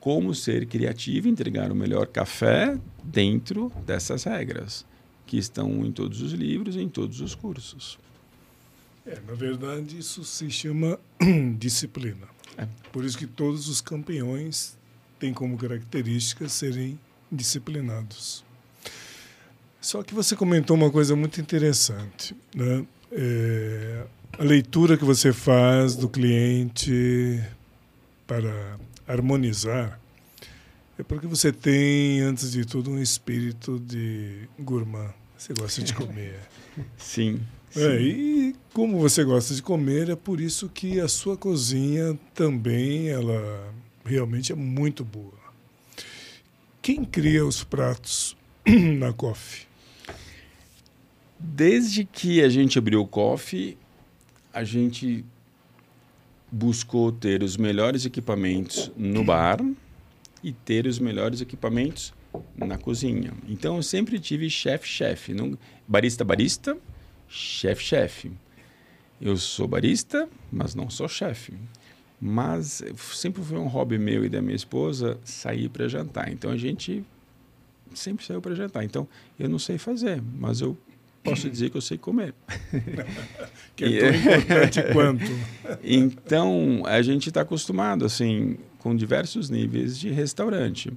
Como 0.01 0.34
ser 0.34 0.66
criativo 0.66 1.28
e 1.28 1.30
entregar 1.30 1.70
o 1.70 1.74
melhor 1.74 2.07
café 2.07 2.78
dentro 3.03 3.70
dessas 3.84 4.24
regras, 4.24 4.86
que 5.26 5.36
estão 5.36 5.84
em 5.84 5.93
todos 5.93 6.22
os 6.22 6.32
livros 6.32 6.76
e 6.76 6.80
em 6.80 6.89
todos 6.89 7.20
os 7.20 7.34
cursos. 7.34 7.99
É, 9.05 9.18
na 9.26 9.34
verdade, 9.34 9.99
isso 9.99 10.24
se 10.24 10.51
chama 10.51 10.99
disciplina. 11.59 12.28
É. 12.57 12.66
Por 12.93 13.05
isso 13.05 13.16
que 13.16 13.26
todos 13.26 13.68
os 13.68 13.80
campeões 13.80 14.76
têm 15.18 15.32
como 15.32 15.57
característica 15.57 16.49
serem 16.49 16.99
disciplinados. 17.30 18.45
Só 19.80 20.03
que 20.03 20.14
você 20.14 20.34
comentou 20.34 20.76
uma 20.76 20.91
coisa 20.91 21.14
muito 21.14 21.41
interessante, 21.41 22.34
né? 22.55 22.84
É, 23.12 24.07
a 24.39 24.45
leitura 24.45 24.97
que 24.97 25.05
você 25.05 25.32
faz 25.32 25.97
do 25.97 26.09
cliente 26.09 27.43
para 28.24 28.78
harmonizar 29.07 29.99
é 30.97 31.03
porque 31.03 31.26
você 31.26 31.53
tem, 31.53 32.20
antes 32.20 32.53
de 32.53 32.64
tudo, 32.64 32.91
um 32.91 33.01
espírito 33.01 33.78
de 33.78 34.49
gourmand. 34.59 35.12
Você 35.36 35.53
gosta 35.55 35.82
de 35.82 35.95
comer. 35.95 36.39
Sim. 36.99 37.41
É, 37.76 38.01
e 38.01 38.57
como 38.72 38.99
você 38.99 39.22
gosta 39.22 39.55
de 39.55 39.62
comer, 39.62 40.11
é 40.11 40.16
por 40.16 40.41
isso 40.41 40.68
que 40.68 41.01
a 41.01 41.07
sua 41.07 41.36
cozinha 41.36 42.18
também 42.34 43.09
ela 43.09 43.72
realmente 44.05 44.53
é 44.53 44.57
muito 44.57 45.05
boa. 45.05 45.39
Quem 46.80 47.05
cria 47.05 47.45
os 47.45 47.62
pratos 47.62 48.36
na 48.66 49.12
Coffee? 49.12 49.66
Desde 51.39 52.05
que 52.05 52.43
a 52.43 52.49
gente 52.49 52.78
abriu 52.78 53.01
o 53.01 53.07
Coffee, 53.07 53.76
a 54.59 54.64
gente 54.64 55.24
buscou 56.50 57.12
ter 57.12 57.44
os 57.44 57.56
melhores 57.56 58.04
equipamentos 58.04 58.90
no 58.96 59.22
bar 59.22 59.59
e 60.42 60.52
ter 60.52 60.84
os 60.84 60.98
melhores 60.98 61.40
equipamentos 61.40 62.12
na 62.56 62.76
cozinha. 62.76 63.32
Então 63.48 63.76
eu 63.76 63.84
sempre 63.84 64.18
tive 64.18 64.50
chefe-chefe, 64.50 65.32
barista 65.86 66.24
barista, 66.24 66.76
chefe-chefe. 67.28 68.32
Eu 69.20 69.36
sou 69.36 69.68
barista, 69.68 70.28
mas 70.50 70.74
não 70.74 70.90
sou 70.90 71.06
chefe. 71.06 71.54
Mas 72.20 72.82
sempre 73.14 73.44
foi 73.44 73.59
um 73.59 73.68
hobby 73.68 73.96
meu 73.96 74.24
e 74.24 74.28
da 74.28 74.42
minha 74.42 74.56
esposa 74.56 75.20
sair 75.22 75.68
para 75.68 75.86
jantar. 75.86 76.32
Então 76.32 76.50
a 76.50 76.56
gente 76.56 77.04
sempre 77.94 78.26
saiu 78.26 78.40
para 78.40 78.56
jantar. 78.56 78.82
Então 78.82 79.06
eu 79.38 79.48
não 79.48 79.59
sei 79.61 79.78
fazer, 79.78 80.20
mas 80.36 80.61
eu 80.61 80.76
posso 81.22 81.48
dizer 81.48 81.70
que 81.70 81.76
eu 81.76 81.80
sei 81.80 81.98
comer. 81.98 82.34
que 83.76 83.98
é 83.98 84.12
tão 84.12 84.36
importante 84.36 84.82
quanto. 84.92 85.24
Então, 85.82 86.82
a 86.86 87.02
gente 87.02 87.28
está 87.28 87.42
acostumado, 87.42 88.04
assim, 88.04 88.56
com 88.78 88.94
diversos 88.96 89.50
níveis 89.50 89.98
de 89.98 90.10
restaurante. 90.10 90.92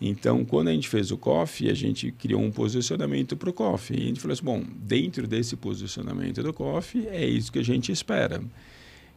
Então, 0.00 0.44
quando 0.44 0.68
a 0.68 0.72
gente 0.72 0.88
fez 0.88 1.10
o 1.10 1.18
coffee, 1.18 1.70
a 1.70 1.74
gente 1.74 2.10
criou 2.12 2.40
um 2.40 2.50
posicionamento 2.50 3.36
para 3.36 3.50
o 3.50 3.52
coffee. 3.52 3.98
E 3.98 4.02
a 4.02 4.06
gente 4.06 4.20
falou 4.20 4.32
assim, 4.32 4.44
bom, 4.44 4.64
dentro 4.82 5.26
desse 5.26 5.56
posicionamento 5.56 6.42
do 6.42 6.52
coffee, 6.54 7.06
é 7.08 7.26
isso 7.26 7.52
que 7.52 7.58
a 7.58 7.64
gente 7.64 7.92
espera. 7.92 8.42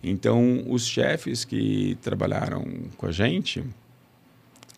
Então, 0.04 0.66
os 0.68 0.86
chefes 0.86 1.46
que 1.46 1.98
trabalharam 2.02 2.66
com 2.98 3.06
a 3.06 3.12
gente 3.12 3.64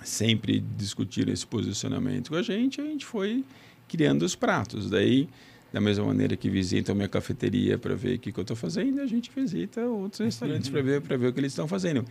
sempre 0.03 0.63
discutiram 0.77 1.33
esse 1.33 1.47
posicionamento 1.47 2.29
com 2.29 2.35
a 2.35 2.43
gente, 2.43 2.79
a 2.79 2.83
gente 2.83 3.05
foi 3.05 3.43
criando 3.87 4.23
os 4.23 4.35
pratos. 4.35 4.87
Daí, 4.87 5.27
da 5.75 5.81
mesma 5.81 6.05
maneira 6.05 6.37
que 6.37 6.49
visitam 6.49 6.95
minha 6.95 7.09
cafeteria 7.09 7.77
para 7.77 7.93
ver 7.93 8.15
o 8.15 8.19
que, 8.19 8.31
que 8.31 8.39
eu 8.39 8.43
estou 8.43 8.55
fazendo, 8.55 9.01
a 9.01 9.05
gente 9.05 9.29
visita 9.35 9.81
outros 9.81 10.21
restaurantes 10.21 10.69
para 10.69 10.81
ver, 10.81 11.01
ver 11.01 11.27
o 11.27 11.33
que 11.33 11.39
eles 11.41 11.51
estão 11.51 11.67
fazendo. 11.67 12.05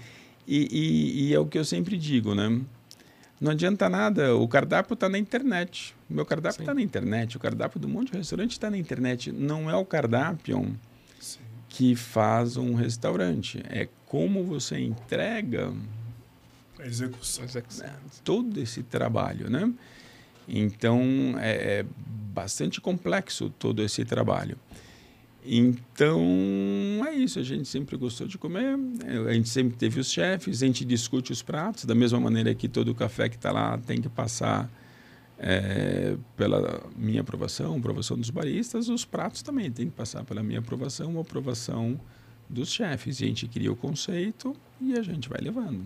E, 0.46 0.68
e, 0.70 1.28
e, 1.28 1.34
é 1.34 1.38
o 1.40 1.46
que 1.46 1.58
eu 1.58 1.64
sempre 1.64 1.96
digo, 1.96 2.34
né? 2.34 2.60
Não 3.40 3.52
adianta 3.52 3.88
nada, 3.88 4.36
o 4.36 4.46
cardápio 4.46 4.92
está 4.92 5.08
na 5.08 5.16
internet. 5.16 5.96
O 6.10 6.12
meu 6.12 6.26
cardápio 6.26 6.60
está 6.60 6.74
na 6.74 6.82
internet, 6.82 7.38
o 7.38 7.40
cardápio 7.40 7.80
do 7.80 7.88
monte 7.88 8.12
de 8.12 8.18
restaurante 8.18 8.50
está 8.50 8.70
na 8.70 8.76
internet. 8.76 9.32
Não 9.32 9.70
é 9.70 9.74
o 9.74 9.84
cardápio 9.86 10.78
Sim. 11.18 11.40
que 11.70 11.96
faz 11.96 12.58
um 12.58 12.74
restaurante, 12.74 13.62
é 13.70 13.88
como 14.04 14.44
você 14.44 14.78
entrega 14.78 15.72
a 16.78 16.84
execução. 17.46 17.46
Todo 18.22 18.60
esse 18.60 18.82
trabalho, 18.82 19.48
né? 19.48 19.72
Então 20.48 21.34
é, 21.38 21.80
é 21.80 21.86
bastante 22.34 22.80
complexo 22.80 23.50
todo 23.58 23.82
esse 23.82 24.04
trabalho. 24.04 24.58
Então, 25.46 26.18
é 27.06 27.12
isso. 27.12 27.38
A 27.38 27.42
gente 27.42 27.68
sempre 27.68 27.96
gostou 27.96 28.26
de 28.26 28.38
comer, 28.38 28.78
a 29.28 29.32
gente 29.34 29.48
sempre 29.48 29.76
teve 29.76 30.00
os 30.00 30.10
chefes, 30.10 30.62
a 30.62 30.66
gente 30.66 30.84
discute 30.84 31.32
os 31.32 31.42
pratos, 31.42 31.84
da 31.84 31.94
mesma 31.94 32.18
maneira 32.18 32.54
que 32.54 32.66
todo 32.66 32.94
café 32.94 33.28
que 33.28 33.36
está 33.36 33.52
lá 33.52 33.76
tem 33.76 34.00
que 34.00 34.08
passar 34.08 34.70
é, 35.38 36.16
pela 36.36 36.82
minha 36.96 37.20
aprovação, 37.20 37.76
aprovação 37.76 38.16
dos 38.16 38.30
baristas, 38.30 38.88
os 38.88 39.04
pratos 39.04 39.42
também 39.42 39.70
tem 39.70 39.86
que 39.86 39.92
passar 39.92 40.24
pela 40.24 40.42
minha 40.42 40.60
aprovação, 40.60 41.20
aprovação 41.20 42.00
dos 42.48 42.70
chefes. 42.70 43.20
E 43.20 43.24
a 43.24 43.26
gente 43.28 43.46
cria 43.46 43.70
o 43.70 43.76
conceito 43.76 44.56
e 44.80 44.94
a 44.98 45.02
gente 45.02 45.28
vai 45.28 45.40
levando. 45.42 45.84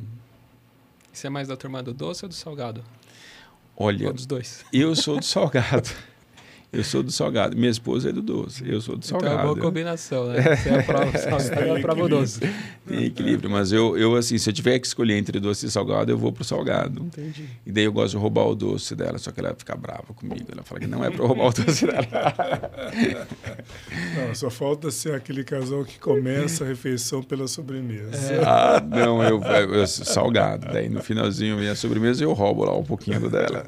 Você 1.13 1.27
é 1.27 1.31
mais 1.31 1.49
da 1.49 1.57
turma 1.57 1.83
do 1.83 1.93
doce 1.93 2.25
ou 2.25 2.29
do 2.29 2.35
salgado? 2.35 2.85
Olha? 3.81 4.13
Eu 4.73 4.97
sou 4.97 5.19
do 5.19 5.25
salgado. 5.25 5.89
Eu 6.71 6.85
sou 6.85 7.03
do 7.03 7.11
salgado. 7.11 7.57
Minha 7.57 7.71
esposa 7.71 8.11
é 8.11 8.13
do 8.13 8.21
doce. 8.21 8.63
Eu 8.69 8.81
sou 8.81 8.97
do 8.97 9.05
salgado. 9.05 9.33
Então 9.33 9.41
é 9.41 9.45
uma 9.47 9.55
boa 9.55 9.67
combinação, 9.67 10.29
né? 10.29 10.43
Você 10.57 10.69
é 10.69 10.83
prova 10.83 11.19
salgado, 11.19 11.63
eu 11.63 11.81
prova 11.81 12.03
o 12.03 12.09
doce. 12.09 12.41
Tem 12.87 13.05
equilíbrio. 13.05 13.51
Mas 13.51 13.73
eu, 13.73 13.97
eu, 13.97 14.15
assim, 14.15 14.37
se 14.37 14.51
eu 14.51 14.53
tiver 14.53 14.79
que 14.79 14.87
escolher 14.87 15.17
entre 15.17 15.41
doce 15.41 15.67
e 15.67 15.71
salgado, 15.71 16.13
eu 16.13 16.19
vou 16.19 16.31
pro 16.31 16.45
salgado. 16.45 17.05
Entendi. 17.05 17.49
E 17.65 17.73
daí 17.73 17.85
eu 17.85 17.93
gosto 17.93 18.11
de 18.11 18.17
roubar 18.19 18.47
o 18.47 18.55
doce 18.55 18.95
dela, 18.95 19.17
só 19.17 19.33
que 19.33 19.41
ela 19.41 19.55
fica 19.57 19.75
brava 19.75 20.13
comigo. 20.15 20.45
Ela 20.53 20.63
fala 20.63 20.81
que 20.81 20.87
não 20.87 21.03
é 21.03 21.11
para 21.11 21.25
roubar 21.25 21.47
o 21.47 21.53
doce 21.53 21.87
dela. 21.87 22.07
Não, 24.17 24.35
só 24.35 24.51
falta 24.51 24.91
ser 24.91 25.15
aquele 25.15 25.45
casal 25.45 25.85
que 25.85 25.99
começa 25.99 26.65
a 26.65 26.67
refeição 26.67 27.23
pela 27.23 27.47
sobremesa. 27.47 28.35
É. 28.35 28.43
Ah, 28.45 28.81
não, 28.81 29.23
eu, 29.23 29.43
eu, 29.43 29.75
eu 29.75 29.87
salgado. 29.87 30.67
Daí 30.73 30.89
no 30.89 31.03
finalzinho, 31.03 31.57
minha 31.57 31.75
sobremesa, 31.75 32.25
eu 32.25 32.33
roubo 32.33 32.65
lá 32.65 32.77
um 32.77 32.85
pouquinho 32.85 33.21
do 33.21 33.31
dela. 33.31 33.65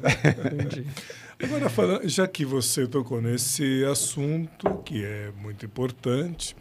Entendi. 0.53 0.85
Agora, 1.43 1.69
falando, 1.69 2.07
já 2.07 2.27
que 2.27 2.45
você 2.45 2.85
tocou 2.85 3.21
nesse 3.21 3.83
assunto, 3.85 4.77
que 4.85 5.03
é 5.03 5.31
muito 5.41 5.65
importante, 5.65 6.55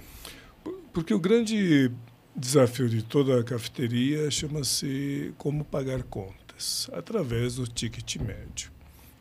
porque 0.93 1.12
o 1.12 1.18
grande 1.18 1.91
desafio 2.35 2.89
de 2.89 3.03
toda 3.03 3.41
a 3.41 3.45
cafeteria 3.45 4.31
chama-se 4.31 5.35
como 5.37 5.64
pagar 5.64 6.03
contas, 6.05 6.89
através 6.93 7.57
do 7.57 7.66
ticket 7.66 8.16
médio. 8.16 8.70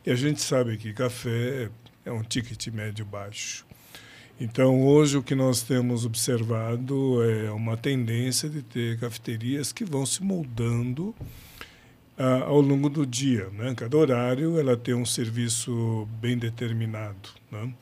E 0.06 0.10
a 0.10 0.14
gente 0.14 0.40
sabe 0.40 0.78
que 0.78 0.94
café 0.94 1.68
é 2.04 2.10
um 2.10 2.22
ticket 2.22 2.68
médio 2.68 3.04
baixo. 3.04 3.66
Então, 4.40 4.82
hoje, 4.82 5.18
o 5.18 5.22
que 5.22 5.34
nós 5.34 5.60
temos 5.62 6.06
observado 6.06 7.22
é 7.22 7.50
uma 7.52 7.76
tendência 7.76 8.48
de 8.48 8.62
ter 8.62 8.98
cafeterias 8.98 9.70
que 9.70 9.84
vão 9.84 10.06
se 10.06 10.22
moldando 10.22 11.14
ah, 12.20 12.44
ao 12.44 12.60
longo 12.60 12.90
do 12.90 13.06
dia. 13.06 13.48
Né? 13.48 13.74
Cada 13.74 13.96
horário 13.96 14.60
ela 14.60 14.76
tem 14.76 14.92
um 14.92 15.06
serviço 15.06 16.06
bem 16.20 16.36
determinado. 16.36 17.30
Né? 17.50 17.72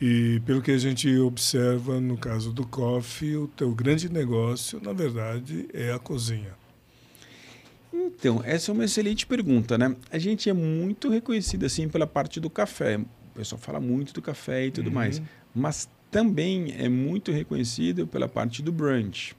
E 0.00 0.40
pelo 0.46 0.62
que 0.62 0.70
a 0.70 0.78
gente 0.78 1.12
observa 1.18 2.00
no 2.00 2.16
caso 2.16 2.52
do 2.52 2.64
coffee, 2.64 3.36
o 3.36 3.48
teu 3.48 3.74
grande 3.74 4.08
negócio, 4.08 4.80
na 4.80 4.92
verdade, 4.92 5.66
é 5.74 5.92
a 5.92 5.98
cozinha. 5.98 6.54
Então, 7.92 8.40
essa 8.44 8.70
é 8.70 8.72
uma 8.72 8.84
excelente 8.84 9.26
pergunta, 9.26 9.76
né? 9.76 9.96
A 10.12 10.18
gente 10.18 10.48
é 10.48 10.52
muito 10.52 11.08
reconhecido 11.10 11.66
assim 11.66 11.88
pela 11.88 12.06
parte 12.06 12.38
do 12.38 12.48
café. 12.48 12.98
O 12.98 13.34
pessoal 13.34 13.60
fala 13.60 13.80
muito 13.80 14.12
do 14.12 14.22
café 14.22 14.66
e 14.66 14.70
tudo 14.70 14.88
uhum. 14.88 14.94
mais, 14.94 15.20
mas 15.52 15.88
também 16.08 16.72
é 16.78 16.88
muito 16.88 17.32
reconhecido 17.32 18.06
pela 18.06 18.28
parte 18.28 18.62
do 18.62 18.70
brunch 18.70 19.34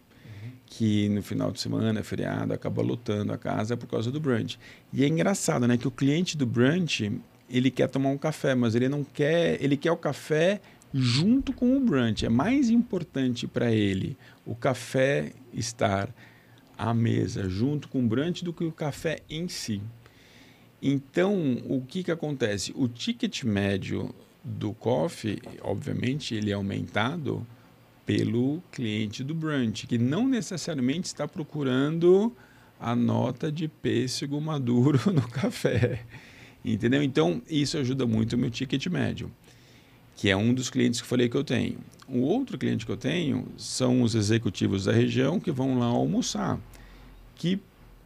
que 0.70 1.08
no 1.10 1.24
final 1.24 1.52
de 1.52 1.60
semana, 1.60 2.04
feriado, 2.04 2.54
acaba 2.54 2.82
lotando 2.82 3.34
a 3.34 3.38
casa 3.38 3.76
por 3.76 3.88
causa 3.88 4.12
do 4.12 4.20
brunch. 4.20 4.60
E 4.94 5.04
é 5.04 5.08
engraçado, 5.08 5.68
né, 5.68 5.78
que 5.78 5.88
o 5.88 5.92
cliente 5.92 6.38
do 6.38 6.46
brunch, 6.46 7.12
ele 7.50 7.72
quer 7.72 7.88
tomar 7.88 8.10
um 8.10 8.18
café, 8.18 8.54
mas 8.54 8.76
ele 8.76 8.90
não 8.90 9.04
quer, 9.04 9.62
ele 9.64 9.78
quer 9.78 9.92
o 9.92 9.98
café 9.98 10.62
junto 10.94 11.54
com 11.54 11.76
o 11.78 11.80
brunch. 11.80 12.26
É 12.26 12.30
mais 12.30 12.70
importante 12.70 13.48
para 13.48 13.72
ele 13.72 14.18
o 14.46 14.54
café 14.54 15.32
estar 15.54 16.14
à 16.78 16.94
mesa 16.94 17.50
junto 17.50 17.88
com 17.88 18.04
o 18.04 18.08
brunch 18.08 18.44
do 18.44 18.54
que 18.54 18.64
o 18.64 18.72
café 18.72 19.20
em 19.30 19.48
si. 19.48 19.82
Então, 20.82 21.58
o 21.66 21.82
que, 21.82 22.04
que 22.04 22.12
acontece? 22.12 22.74
O 22.76 22.88
ticket 22.88 23.44
médio 23.44 24.14
do 24.44 24.74
coffee, 24.74 25.42
obviamente, 25.62 26.36
ele 26.36 26.52
é 26.52 26.54
aumentado 26.54 27.46
pelo 28.08 28.64
cliente 28.72 29.22
do 29.22 29.36
brunch, 29.36 29.86
que 29.86 29.98
não 29.98 30.26
necessariamente 30.30 31.08
está 31.08 31.28
procurando 31.28 32.34
a 32.80 32.96
nota 32.96 33.52
de 33.52 33.68
pêssego 33.68 34.40
maduro 34.40 34.98
no 35.12 35.28
café. 35.28 36.06
Entendeu? 36.64 37.04
Então, 37.04 37.42
isso 37.50 37.78
ajuda 37.78 38.08
muito 38.08 38.34
o 38.34 38.38
meu 38.38 38.50
ticket 38.50 38.88
médio, 38.88 39.30
que 40.16 40.30
é 40.30 40.38
um 40.38 40.54
dos 40.54 40.70
clientes 40.70 41.02
que 41.02 41.06
eu 41.06 41.10
falei 41.10 41.28
que 41.28 41.36
eu 41.36 41.44
tenho. 41.44 41.80
O 42.08 42.20
outro 42.20 42.58
cliente 42.58 42.86
que 42.86 42.92
eu 42.92 42.98
tenho 42.98 43.46
são 43.58 44.02
os 44.02 44.16
executivos 44.16 44.86
da 44.86 44.94
região 44.94 45.38
que 45.38 45.52
vão 45.52 45.78
lá 45.78 45.88
almoçar, 45.88 46.58
que 47.36 47.60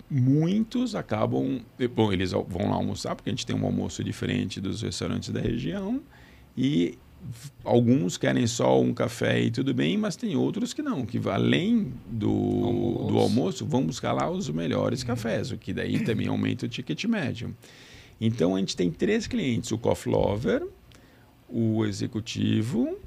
muitos 0.10 0.96
acabam. 0.96 1.62
Bom, 1.96 2.12
eles 2.12 2.32
vão 2.32 2.72
lá 2.72 2.76
almoçar, 2.76 3.16
porque 3.16 3.30
a 3.30 3.34
gente 3.34 3.46
tem 3.46 3.56
um 3.56 3.66
almoço 3.66 4.04
diferente 4.04 4.60
dos 4.60 4.82
restaurantes 4.82 5.30
da 5.30 5.40
região, 5.40 6.02
e 6.58 6.98
alguns 7.64 8.18
querem 8.18 8.48
só 8.48 8.82
um 8.82 8.94
café 8.94 9.42
e 9.42 9.52
tudo 9.52 9.74
bem, 9.74 9.98
mas 9.98 10.16
tem 10.16 10.36
outros 10.36 10.74
que 10.74 10.82
não, 10.82 11.06
que 11.06 11.20
além 11.30 11.94
do 12.08 12.30
almoço, 12.30 13.08
do 13.08 13.18
almoço 13.20 13.66
vão 13.66 13.86
buscar 13.86 14.12
lá 14.12 14.30
os 14.30 14.50
melhores 14.50 15.04
cafés, 15.04 15.52
o 15.52 15.58
que 15.58 15.74
daí 15.74 16.04
também 16.04 16.28
aumenta 16.28 16.66
o 16.66 16.70
ticket 16.70 17.06
médio. 17.06 17.56
Então 18.20 18.56
a 18.56 18.60
gente 18.60 18.76
tem 18.76 18.92
três 18.92 19.28
clientes: 19.28 19.72
o 19.72 19.78
Coffee 19.78 20.12
Lover, 20.12 20.68
o 21.50 21.86
executivo 21.86 22.98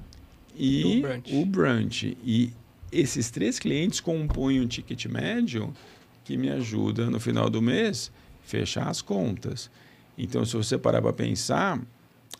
e, 0.56 0.84
o, 0.84 1.00
brunch. 1.00 1.34
o 1.34 1.46
brunch. 1.46 2.18
E 2.24 2.52
esses 2.90 3.30
três 3.30 3.58
clientes 3.58 4.00
compõem 4.00 4.60
um 4.60 4.66
ticket 4.66 5.06
médio 5.06 5.72
que 6.24 6.36
me 6.36 6.48
ajuda 6.50 7.10
no 7.10 7.20
final 7.20 7.50
do 7.50 7.60
mês 7.60 8.10
fechar 8.42 8.88
as 8.88 9.02
contas. 9.02 9.70
Então, 10.16 10.44
se 10.44 10.56
você 10.56 10.78
parar 10.78 11.02
para 11.02 11.12
pensar, 11.12 11.80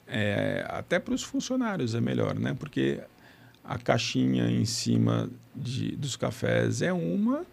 é, 0.07 0.65
até 0.69 0.99
para 0.99 1.15
os 1.15 1.23
funcionários 1.23 1.95
é 1.95 2.01
melhor, 2.01 2.35
né? 2.39 2.55
Porque 2.55 3.01
a 3.63 3.79
caixinha 3.79 4.51
em 4.51 4.65
cima 4.65 5.31
de, 5.55 5.97
dos 5.97 6.17
cafés 6.17 6.83
é 6.83 6.93
uma 6.93 7.45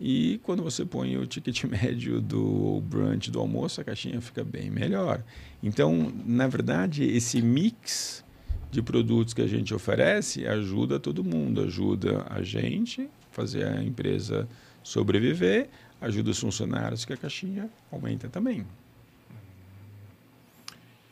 e 0.00 0.38
quando 0.44 0.62
você 0.62 0.84
põe 0.84 1.16
o 1.16 1.26
ticket 1.26 1.64
médio 1.66 2.20
do 2.20 2.80
brunch, 2.82 3.30
do 3.30 3.40
almoço, 3.40 3.80
a 3.80 3.84
caixinha 3.84 4.20
fica 4.20 4.44
bem 4.44 4.70
melhor. 4.70 5.22
Então, 5.62 6.12
na 6.24 6.46
verdade, 6.46 7.04
esse 7.04 7.42
mix 7.42 8.24
de 8.70 8.82
produtos 8.82 9.34
que 9.34 9.42
a 9.42 9.46
gente 9.46 9.74
oferece 9.74 10.46
ajuda 10.46 11.00
todo 11.00 11.24
mundo, 11.24 11.62
ajuda 11.62 12.26
a 12.28 12.42
gente 12.42 13.08
fazer 13.32 13.66
a 13.66 13.82
empresa 13.82 14.48
sobreviver, 14.82 15.68
ajuda 16.00 16.30
os 16.30 16.38
funcionários 16.38 17.04
que 17.04 17.12
a 17.12 17.16
caixinha 17.16 17.68
aumenta 17.90 18.28
também. 18.28 18.64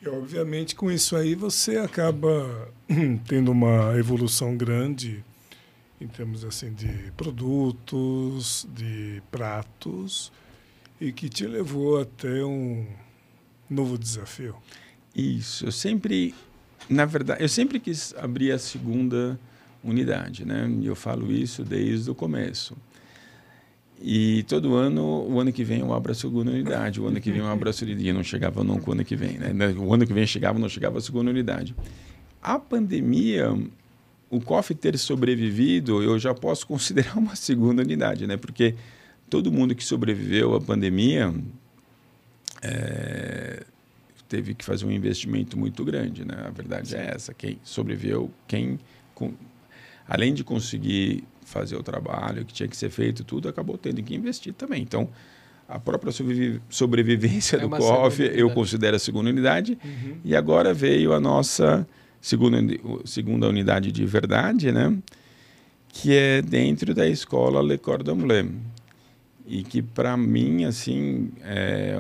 E, 0.03 0.09
obviamente, 0.09 0.75
com 0.75 0.91
isso 0.91 1.17
aí 1.17 1.35
você 1.35 1.79
acaba 1.79 2.69
tendo 3.27 3.51
uma 3.51 3.97
evolução 3.99 4.57
grande 4.57 5.25
em 6.01 6.07
termos 6.07 6.45
assim 6.45 6.73
de 6.73 7.11
produtos, 7.17 8.67
de 8.75 9.23
pratos 9.31 10.31
e 11.01 11.13
que 11.13 11.29
te 11.29 11.47
levou 11.47 12.01
até 12.01 12.45
um 12.45 12.87
novo 13.69 13.99
desafio. 13.99 14.57
Isso, 15.15 15.67
eu 15.67 15.73
sempre, 15.73 16.35
na 16.89 17.07
verdade, 17.07 17.43
eu 17.43 17.49
sempre 17.49 17.81
quis 17.81 18.15
abrir 18.19 18.53
a 18.53 18.59
segunda 18.59 19.39
unidade, 19.83 20.45
né? 20.45 20.71
Eu 20.83 20.95
falo 20.95 21.33
isso 21.33 21.65
desde 21.65 22.11
o 22.11 22.15
começo. 22.15 22.77
E 24.01 24.43
todo 24.45 24.75
ano, 24.75 25.27
o 25.29 25.41
ano 25.41 25.53
que 25.53 25.65
vem 25.65 25.81
eu 25.81 25.93
abro 25.93 26.13
a 26.13 26.15
segunda 26.15 26.51
unidade, 26.51 27.01
o 27.01 27.07
ano 27.07 27.21
que 27.21 27.31
vem 27.31 27.41
eu 27.41 27.47
abro 27.47 27.71
a 27.71 27.73
segunda 27.73 27.97
unidade. 27.97 28.17
Não 28.17 28.25
chegava 28.25 28.63
nunca 28.63 28.91
o 28.91 28.93
ano 28.93 29.05
que 29.05 29.17
vem, 29.17 29.39
né? 29.39 29.75
O 29.79 29.93
ano 29.93 30.07
que 30.07 30.13
vem 30.13 30.27
chegava, 30.27 30.59
não 30.59 30.69
chegava 30.69 30.99
a 30.99 31.01
segunda 31.01 31.31
unidade. 31.31 31.75
A 32.43 32.59
pandemia, 32.59 33.57
o 34.31 34.41
COF 34.41 34.75
ter 34.75 34.99
sobrevivido, 34.99 36.03
eu 36.03 36.19
já 36.19 36.35
posso 36.35 36.67
considerar 36.69 37.17
uma 37.17 37.35
segunda 37.35 37.83
unidade, 37.83 38.27
né? 38.27 38.37
Porque 38.37 38.75
todo 39.31 39.51
mundo 39.51 39.75
que 39.75 39.83
sobreviveu 39.83 40.55
à 40.55 40.61
pandemia 40.61 41.35
é, 42.63 43.65
teve 44.29 44.55
que 44.55 44.65
fazer 44.65 44.85
um 44.85 44.91
investimento 44.91 45.59
muito 45.59 45.85
grande, 45.85 46.25
né? 46.25 46.45
A 46.47 46.51
verdade 46.51 46.95
é 46.95 46.99
Sim. 46.99 47.05
é 47.05 47.15
essa. 47.15 47.35
Quem 47.35 47.59
sobreviveu, 47.63 48.31
quem... 48.47 48.79
Além 50.09 50.33
de 50.33 50.45
conseguir 50.45 51.25
fazer 51.45 51.77
o 51.77 51.83
trabalho 51.83 52.45
que 52.45 52.53
tinha 52.53 52.69
que 52.69 52.77
ser 52.77 52.91
feito, 52.91 53.25
tudo 53.25 53.49
acabou 53.49 53.77
tendo 53.79 54.03
que 54.03 54.15
investir 54.15 54.53
também. 54.53 54.83
Então, 54.83 55.09
a 55.69 55.79
própria 55.79 56.13
sobrevivência 56.69 57.57
é 57.57 57.61
do 57.61 57.69
COF 57.69 58.23
eu 58.23 58.51
considero 58.51 58.97
a 58.97 58.99
segunda 58.99 59.31
unidade. 59.31 59.79
Uhum. 59.85 60.17
E 60.25 60.37
agora 60.37 60.73
veio 60.73 61.13
a 61.13 61.21
nossa 61.21 61.87
segunda, 62.21 62.59
segunda 63.05 63.49
unidade 63.49 63.91
de 63.91 64.05
verdade, 64.05 64.71
né? 64.71 64.97
que 65.89 66.15
é 66.15 66.43
dentro 66.43 66.95
da 66.95 67.09
escola 67.09 67.63
Le 67.63 67.79
Cordon 67.79 68.17
Bleu. 68.17 68.51
E 69.47 69.63
que, 69.63 69.81
para 69.81 70.17
mim, 70.17 70.65
assim, 70.65 71.33
é, 71.43 71.97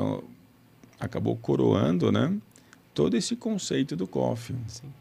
acabou 1.00 1.36
coroando 1.36 2.12
né? 2.12 2.32
todo 2.92 3.16
esse 3.16 3.36
conceito 3.36 3.96
do 3.96 4.06
COF. 4.06 4.54
Sim. 4.66 4.92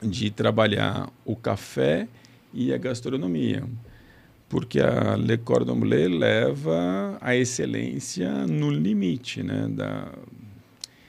De 0.00 0.30
trabalhar 0.30 1.10
o 1.24 1.34
café 1.34 2.06
e 2.52 2.72
a 2.72 2.78
gastronomia 2.78 3.64
porque 4.52 4.80
a 4.80 5.16
Le 5.16 5.38
Cordon 5.38 5.80
Bleu 5.80 6.10
leva 6.10 7.16
a 7.22 7.34
excelência 7.34 8.46
no 8.46 8.70
limite, 8.70 9.42
né? 9.42 9.66
Da, 9.66 10.12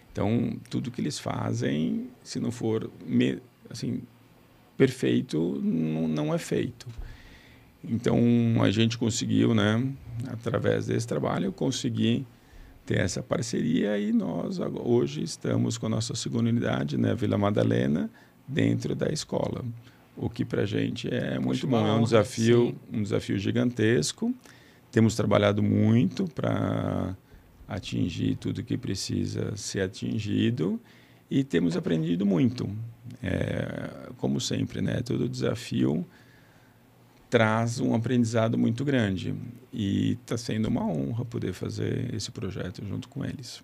então, 0.10 0.56
tudo 0.70 0.90
que 0.90 1.02
eles 1.02 1.20
fazem, 1.20 2.08
se 2.24 2.40
não 2.40 2.52
for 2.52 2.90
assim, 3.70 4.02
perfeito, 4.78 5.60
não, 5.62 6.08
não 6.08 6.34
é 6.34 6.38
feito. 6.38 6.88
Então, 7.84 8.18
a 8.62 8.72
gente 8.72 8.98
conseguiu, 8.98 9.54
né, 9.54 9.92
através 10.28 10.86
desse 10.86 11.06
trabalho, 11.06 11.52
conseguir 11.52 12.26
ter 12.86 13.00
essa 13.00 13.22
parceria 13.22 14.00
e 14.00 14.14
nós 14.14 14.58
hoje 14.58 15.22
estamos 15.22 15.78
com 15.78 15.88
a 15.88 15.90
nossa 15.90 16.16
segunda 16.16 16.48
unidade, 16.48 16.98
né, 16.98 17.14
Vila 17.14 17.38
Madalena, 17.38 18.10
dentro 18.48 18.96
da 18.96 19.12
escola 19.12 19.66
o 20.16 20.30
que 20.30 20.46
para 20.46 20.62
a 20.62 20.66
gente 20.66 21.14
é 21.14 21.40
muito 21.40 21.68
bom. 21.68 21.86
É 21.86 21.94
um 21.94 22.04
desafio, 22.04 22.76
um 22.92 23.02
desafio 23.02 23.38
gigantesco. 23.38 24.34
Temos 24.92 25.16
trabalhado 25.16 25.64
muito 25.64 26.26
para 26.26 27.16
atingir 27.68 28.36
tudo 28.36 28.64
que 28.64 28.78
precisa 28.78 29.56
ser 29.56 29.82
atingido 29.82 30.80
e 31.30 31.44
temos 31.44 31.76
aprendido 31.76 32.26
muito. 32.26 32.70
É, 33.22 34.12
como 34.18 34.40
sempre, 34.40 34.82
né? 34.82 35.02
Todo 35.02 35.28
desafio 35.28 36.06
traz 37.30 37.80
um 37.80 37.96
aprendizado 37.96 38.58
muito 38.58 38.86
grande 38.86 39.34
e 39.72 40.12
está 40.12 40.38
sendo 40.38 40.68
uma 40.68 40.86
honra 40.86 41.26
poder 41.26 41.52
fazer 41.52 42.14
esse 42.14 42.30
projeto 42.30 42.86
junto 42.86 43.10
com 43.10 43.26
eles. 43.26 43.64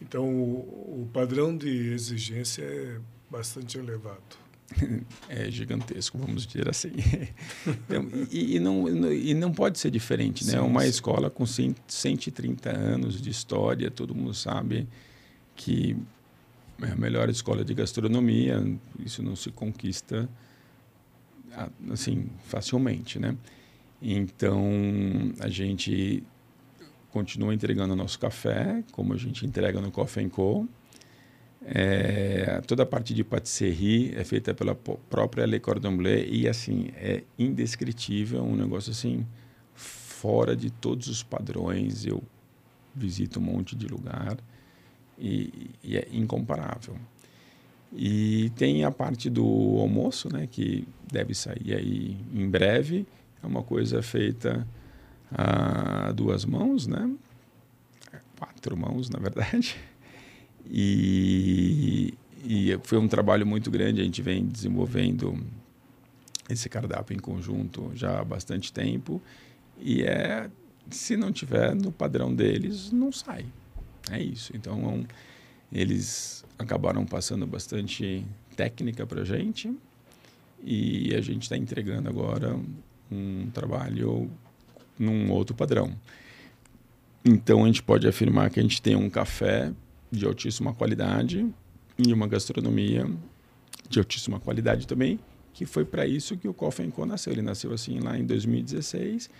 Então, 0.00 0.28
o, 0.28 1.02
o 1.02 1.08
padrão 1.12 1.56
de 1.56 1.68
exigência 1.68 2.62
é 2.62 3.00
bastante 3.28 3.76
elevado. 3.76 4.45
é 5.28 5.50
gigantesco, 5.50 6.18
vamos 6.18 6.46
dizer 6.46 6.68
assim. 6.68 6.90
Então, 7.66 8.08
e, 8.30 8.56
e, 8.56 8.60
não, 8.60 9.12
e 9.12 9.34
não 9.34 9.52
pode 9.52 9.78
ser 9.78 9.90
diferente, 9.90 10.44
né? 10.46 10.52
Sim, 10.52 10.58
Uma 10.58 10.82
sim. 10.82 10.88
escola 10.88 11.30
com 11.30 11.44
130 11.46 12.70
anos 12.70 13.20
de 13.20 13.30
história, 13.30 13.90
todo 13.90 14.14
mundo 14.14 14.34
sabe 14.34 14.88
que 15.54 15.96
é 16.82 16.90
a 16.90 16.96
melhor 16.96 17.28
escola 17.28 17.64
de 17.64 17.72
gastronomia, 17.74 18.62
isso 19.04 19.22
não 19.22 19.34
se 19.34 19.50
conquista 19.50 20.28
assim 21.90 22.26
facilmente, 22.44 23.18
né? 23.18 23.36
Então, 24.02 24.62
a 25.40 25.48
gente 25.48 26.22
continua 27.10 27.54
entregando 27.54 27.94
o 27.94 27.96
nosso 27.96 28.18
café, 28.18 28.84
como 28.92 29.14
a 29.14 29.16
gente 29.16 29.46
entrega 29.46 29.80
no 29.80 29.90
Coffee 29.90 30.28
Co. 30.28 30.68
É, 31.64 32.60
toda 32.66 32.82
a 32.84 32.86
parte 32.86 33.12
de 33.12 33.24
patisserie 33.24 34.14
é 34.14 34.24
feita 34.24 34.54
pela 34.54 34.74
própria 34.74 35.44
Le 35.46 35.58
Cordon 35.58 35.96
Bleu 35.96 36.24
e 36.24 36.48
assim 36.48 36.90
é 36.94 37.24
indescritível, 37.38 38.42
um 38.44 38.54
negócio 38.54 38.92
assim 38.92 39.26
fora 39.74 40.54
de 40.54 40.70
todos 40.70 41.08
os 41.08 41.22
padrões. 41.22 42.06
Eu 42.06 42.22
visito 42.94 43.38
um 43.38 43.42
monte 43.42 43.74
de 43.74 43.86
lugar 43.86 44.36
e, 45.18 45.70
e 45.82 45.96
é 45.96 46.08
incomparável. 46.12 46.96
E 47.92 48.50
tem 48.56 48.84
a 48.84 48.90
parte 48.90 49.30
do 49.30 49.44
almoço, 49.78 50.28
né, 50.32 50.46
que 50.46 50.86
deve 51.10 51.34
sair 51.34 51.74
aí 51.74 52.16
em 52.34 52.48
breve. 52.48 53.06
É 53.42 53.46
uma 53.46 53.62
coisa 53.62 54.02
feita 54.02 54.66
a 55.30 56.12
duas 56.12 56.44
mãos, 56.44 56.86
né? 56.86 57.10
Quatro 58.38 58.76
mãos, 58.76 59.08
na 59.08 59.18
verdade. 59.18 59.76
E, 60.70 62.14
e 62.44 62.78
foi 62.82 62.98
um 62.98 63.08
trabalho 63.08 63.46
muito 63.46 63.70
grande. 63.70 64.00
A 64.00 64.04
gente 64.04 64.22
vem 64.22 64.44
desenvolvendo 64.44 65.38
esse 66.48 66.68
cardápio 66.68 67.16
em 67.16 67.20
conjunto 67.20 67.90
já 67.94 68.20
há 68.20 68.24
bastante 68.24 68.72
tempo. 68.72 69.20
E 69.78 70.02
é, 70.02 70.50
se 70.90 71.16
não 71.16 71.32
tiver 71.32 71.74
no 71.74 71.92
padrão 71.92 72.34
deles, 72.34 72.90
não 72.90 73.12
sai. 73.12 73.46
É 74.10 74.20
isso. 74.20 74.52
Então, 74.54 75.04
eles 75.72 76.44
acabaram 76.58 77.04
passando 77.04 77.46
bastante 77.46 78.24
técnica 78.56 79.06
para 79.06 79.22
a 79.22 79.24
gente 79.24 79.74
e 80.62 81.14
a 81.14 81.20
gente 81.20 81.42
está 81.42 81.56
entregando 81.56 82.08
agora 82.08 82.58
um 83.10 83.50
trabalho 83.50 84.30
num 84.98 85.30
outro 85.30 85.54
padrão. 85.54 85.94
Então, 87.24 87.64
a 87.64 87.66
gente 87.66 87.82
pode 87.82 88.06
afirmar 88.06 88.50
que 88.50 88.60
a 88.60 88.62
gente 88.62 88.80
tem 88.80 88.94
um 88.94 89.10
café 89.10 89.72
de 90.10 90.24
altíssima 90.24 90.72
qualidade 90.72 91.46
e 91.98 92.12
uma 92.12 92.26
gastronomia 92.26 93.06
de 93.88 93.98
altíssima 93.98 94.38
qualidade 94.40 94.86
também, 94.86 95.18
que 95.52 95.64
foi 95.64 95.84
para 95.84 96.06
isso 96.06 96.36
que 96.36 96.48
o 96.48 96.54
Coffee 96.54 96.90
Co 96.90 97.06
nasceu. 97.06 97.32
Ele 97.32 97.42
nasceu 97.42 97.72
assim 97.72 97.98
lá 98.00 98.18
em 98.18 98.24
2016 98.24 99.30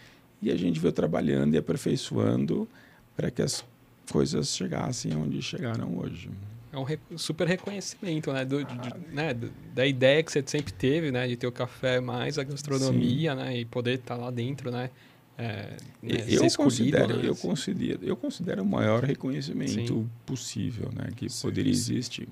e 0.41 0.51
a 0.51 0.57
gente 0.57 0.81
veio 0.81 0.93
trabalhando 0.93 1.55
e 1.55 1.59
aperfeiçoando 1.59 2.69
para 3.17 3.31
que 3.31 3.43
as 3.43 3.65
coisas 4.11 4.49
chegassem 4.55 5.17
onde 5.17 5.43
chegaram 5.43 5.99
hoje. 5.99 6.31
É 6.73 6.79
um 6.79 7.19
super 7.19 7.47
reconhecimento, 7.49 8.33
né? 8.33 8.45
Do, 8.45 8.63
de, 8.63 8.75
né? 9.13 9.35
Da 9.75 9.87
ideia 9.87 10.23
que 10.23 10.31
você 10.31 10.43
sempre 10.47 10.73
teve, 10.73 11.11
né? 11.11 11.27
De 11.27 11.37
ter 11.37 11.47
o 11.47 11.53
café 11.53 12.01
mais 12.01 12.39
a 12.39 12.45
gastronomia, 12.45 13.33
Sim. 13.33 13.37
né? 13.39 13.59
E 13.59 13.65
poder 13.65 13.95
estar 13.95 14.17
tá 14.17 14.21
lá 14.25 14.31
dentro, 14.31 14.71
né? 14.71 14.91
É, 15.39 15.77
né, 16.03 16.25
eu, 16.29 16.51
considero, 16.57 17.17
né? 17.19 17.29
eu, 17.29 17.37
considero, 17.37 18.01
eu 18.03 18.17
considero 18.17 18.63
o 18.63 18.67
maior 18.67 19.05
reconhecimento 19.05 19.95
Sim. 19.95 20.11
possível 20.25 20.91
né, 20.95 21.11
que 21.15 21.29
Sim. 21.29 21.43
poderia 21.43 21.71
existir. 21.71 22.27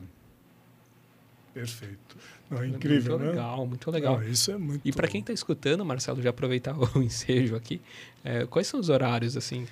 Perfeito. 1.53 2.17
Não, 2.51 2.63
é 2.63 2.67
incrível, 2.67 3.19
muito 3.19 3.25
né? 3.27 3.31
legal, 3.33 3.67
muito 3.67 3.91
legal. 3.91 4.21
Não, 4.21 4.29
isso 4.29 4.51
é 4.51 4.57
muito 4.57 4.87
e 4.87 4.93
para 4.93 5.07
quem 5.07 5.21
está 5.21 5.33
escutando, 5.33 5.85
Marcelo, 5.85 6.23
já 6.23 6.31
aproveitar 6.31 6.75
o 6.97 7.03
ensejo 7.03 7.55
aqui, 7.55 7.81
é, 8.25 8.47
quais 8.47 8.67
são 8.67 8.81
os 8.81 8.89
horários 8.89 9.37
assim? 9.37 9.67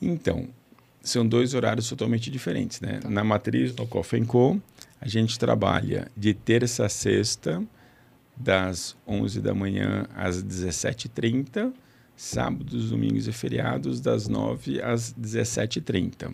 Então, 0.00 0.48
são 1.02 1.26
dois 1.26 1.54
horários 1.54 1.88
totalmente 1.88 2.30
diferentes, 2.30 2.80
né? 2.80 3.00
Tá. 3.00 3.08
Na 3.08 3.24
matriz, 3.24 3.74
no 3.74 3.86
Coffee 3.86 4.24
Co, 4.24 4.60
a 5.00 5.08
gente 5.08 5.38
trabalha 5.38 6.10
de 6.16 6.34
terça 6.34 6.84
a 6.86 6.88
sexta, 6.88 7.62
das 8.36 8.94
11 9.06 9.40
da 9.40 9.54
manhã 9.54 10.06
às 10.14 10.42
17h30, 10.44 11.72
sábados, 12.16 12.90
domingos 12.90 13.28
e 13.28 13.32
feriados, 13.32 14.00
das 14.00 14.26
9 14.26 14.80
às 14.80 15.14
17h30. 15.14 16.32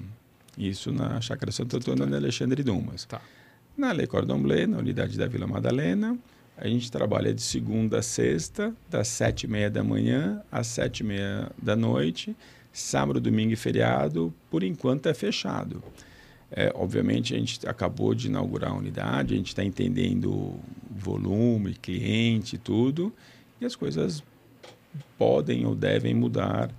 Isso 0.57 0.93
na 0.93 1.21
Chácara 1.21 1.51
Santo 1.51 1.77
Antônio, 1.77 2.07
na 2.07 2.17
Alexandre 2.17 2.63
Dumas. 2.63 3.05
Tá. 3.05 3.21
Na 3.77 3.93
Le 3.93 4.07
Cordon 4.07 4.41
Bleu, 4.41 4.69
na 4.69 4.79
unidade 4.79 5.19
da 5.19 5.27
Vila 5.27 5.47
Madalena, 5.47 6.17
a 6.57 6.69
gente 6.69 6.93
trabalha 6.93 7.35
de 7.35 7.43
segunda 7.43 7.99
a 7.99 8.03
sexta, 8.03 8.73
das 8.89 9.09
7h30 9.09 9.71
da 9.71 9.83
manhã 9.83 10.43
às 10.53 10.69
7h30 10.69 11.51
da 11.61 11.75
noite. 11.75 12.37
Sábado, 12.73 13.21
domingo 13.21 13.53
e 13.53 13.57
feriado, 13.57 14.33
por 14.51 14.63
enquanto 14.63 15.07
é 15.07 15.15
fechado. 15.15 15.83
É, 16.51 16.71
obviamente, 16.75 17.35
a 17.35 17.39
gente 17.39 17.67
acabou 17.67 18.15
de 18.15 18.29
inaugurar 18.29 18.71
a 18.71 18.75
unidade, 18.75 19.35
a 19.35 19.37
gente 19.37 19.49
está 19.49 19.65
entendendo 19.65 20.55
volume, 20.91 21.75
cliente, 21.75 22.59
tudo, 22.59 23.13
e 23.61 23.65
as 23.65 23.75
coisas 23.75 24.23
podem 25.19 25.67
ou 25.67 25.75
devem 25.75 26.15
mudar 26.15 26.71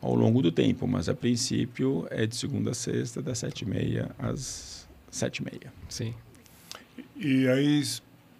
ao 0.00 0.14
longo 0.14 0.40
do 0.40 0.50
tempo, 0.50 0.86
mas 0.86 1.08
a 1.08 1.14
princípio 1.14 2.06
é 2.10 2.26
de 2.26 2.34
segunda 2.34 2.70
a 2.70 2.74
sexta, 2.74 3.20
das 3.20 3.38
sete 3.38 3.62
e 3.62 3.68
meia 3.68 4.10
às 4.18 4.88
sete 5.10 5.38
e 5.38 5.44
meia. 5.44 5.72
Sim. 5.88 6.14
E 7.16 7.46
aí, 7.48 7.82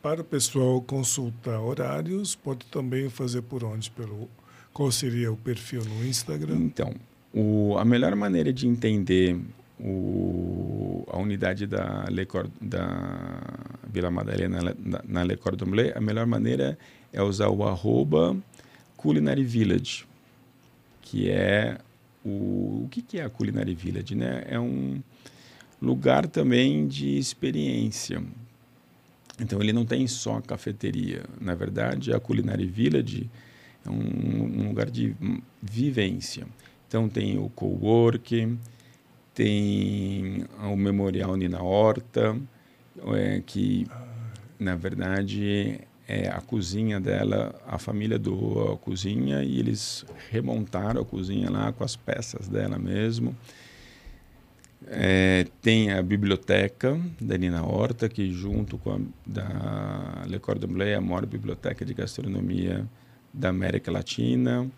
para 0.03 0.22
o 0.22 0.24
pessoal 0.24 0.81
consultar 0.81 1.61
horários, 1.61 2.35
pode 2.35 2.64
também 2.66 3.11
fazer 3.11 3.43
por 3.43 3.62
onde? 3.62 3.91
Pelo, 3.91 4.28
qual 4.72 4.91
seria 4.91 5.31
o 5.31 5.37
perfil 5.37 5.85
no 5.85 6.07
Instagram? 6.07 6.57
Então, 6.57 6.95
o, 7.35 7.76
a 7.78 7.85
melhor 7.85 8.14
maneira 8.16 8.53
de 8.53 8.66
entender 8.66 9.39
o, 9.78 11.05
a 11.09 11.18
unidade 11.18 11.66
da, 11.66 12.07
Le 12.09 12.26
da 12.61 13.31
Vila 13.93 14.11
Madalena 14.11 14.74
na, 14.78 15.01
na 15.07 15.22
Le 15.22 15.37
Cordon 15.37 15.66
Bleu, 15.66 15.93
a 15.95 16.01
melhor 16.01 16.26
maneira 16.26 16.78
é 17.12 17.22
usar 17.22 17.49
o 17.49 17.66
arroba 17.66 18.37
Culinary 19.01 19.42
Village, 19.42 20.05
que 21.01 21.30
é 21.30 21.78
o, 22.22 22.84
o 22.84 22.88
que, 22.90 23.01
que 23.01 23.18
é 23.18 23.24
a 23.24 23.30
Culinary 23.30 23.74
Village, 23.74 24.14
né? 24.14 24.44
É 24.46 24.61
um 24.61 25.01
lugar 25.80 26.26
também 26.26 26.86
de 26.86 27.16
experiência. 27.16 28.22
Então 29.40 29.59
ele 29.62 29.72
não 29.72 29.86
tem 29.86 30.07
só 30.07 30.38
cafeteria. 30.42 31.24
Na 31.40 31.55
verdade, 31.55 32.12
a 32.12 32.20
Culinary 32.20 32.66
Village 32.66 33.30
é 33.86 33.88
um, 33.88 34.64
um 34.64 34.68
lugar 34.68 34.90
de 34.90 35.16
vivência. 35.62 36.46
Então 36.86 37.09
tem 37.09 37.38
o 37.38 37.48
co-work, 37.48 38.55
tem 39.34 40.44
o 40.62 40.76
Memorial 40.76 41.36
Nina 41.36 41.62
Horta, 41.62 42.38
é, 43.14 43.42
que 43.46 43.86
na 44.59 44.76
verdade 44.76 45.80
é 46.11 46.29
a 46.29 46.41
cozinha 46.41 46.99
dela, 46.99 47.55
a 47.65 47.79
família 47.79 48.19
doou 48.19 48.73
a 48.73 48.77
cozinha 48.77 49.45
e 49.45 49.61
eles 49.61 50.05
remontaram 50.29 51.03
a 51.03 51.05
cozinha 51.05 51.49
lá 51.49 51.73
com 51.73 51.85
as 51.85 51.95
peças 51.95 52.49
dela 52.49 52.79
mesmo. 52.79 53.37
É, 54.89 55.47
tem 55.63 55.93
a 55.93 56.03
biblioteca 56.03 57.01
da 57.21 57.39
Nina 57.39 57.65
Horta, 57.65 58.09
que 58.09 58.33
junto 58.33 58.77
com 58.77 58.91
a 58.91 58.99
da 59.25 60.25
Le 60.27 60.41
Cordon 60.41 60.67
Bleu 60.67 60.89
é 60.89 60.95
a 60.97 61.01
maior 61.01 61.25
biblioteca 61.27 61.85
de 61.85 61.95
gastronomia 61.95 62.85
da 63.33 63.51
América 63.51 63.93
Latina. 63.93 64.69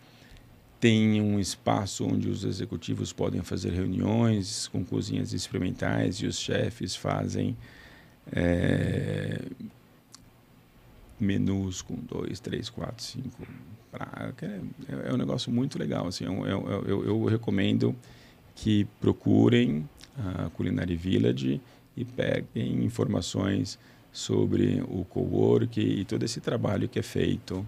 Tem 0.78 1.18
um 1.22 1.40
espaço 1.40 2.04
onde 2.04 2.28
os 2.28 2.44
executivos 2.44 3.10
podem 3.10 3.40
fazer 3.42 3.72
reuniões 3.72 4.68
com 4.68 4.84
cozinhas 4.84 5.32
experimentais 5.32 6.16
e 6.16 6.26
os 6.26 6.38
chefes 6.38 6.94
fazem 6.94 7.56
é, 8.30 9.40
menus 11.22 11.82
com 11.82 11.96
dois, 11.96 12.40
três, 12.40 12.68
quatro, 12.68 13.02
cinco. 13.02 13.46
Pra, 13.90 14.32
é, 14.42 15.08
é, 15.08 15.12
um 15.12 15.16
negócio 15.16 15.52
muito 15.52 15.78
legal. 15.78 16.06
Assim, 16.06 16.24
eu, 16.24 16.46
eu, 16.46 16.84
eu, 16.86 17.04
eu 17.04 17.24
recomendo 17.24 17.94
que 18.54 18.86
procurem 19.00 19.88
a 20.18 20.50
Culinary 20.50 20.96
Village 20.96 21.60
e 21.96 22.04
peguem 22.04 22.84
informações 22.84 23.78
sobre 24.12 24.82
o 24.88 25.04
co-work 25.04 25.80
e 25.80 26.04
todo 26.04 26.22
esse 26.22 26.40
trabalho 26.40 26.88
que 26.88 26.98
é 26.98 27.02
feito 27.02 27.66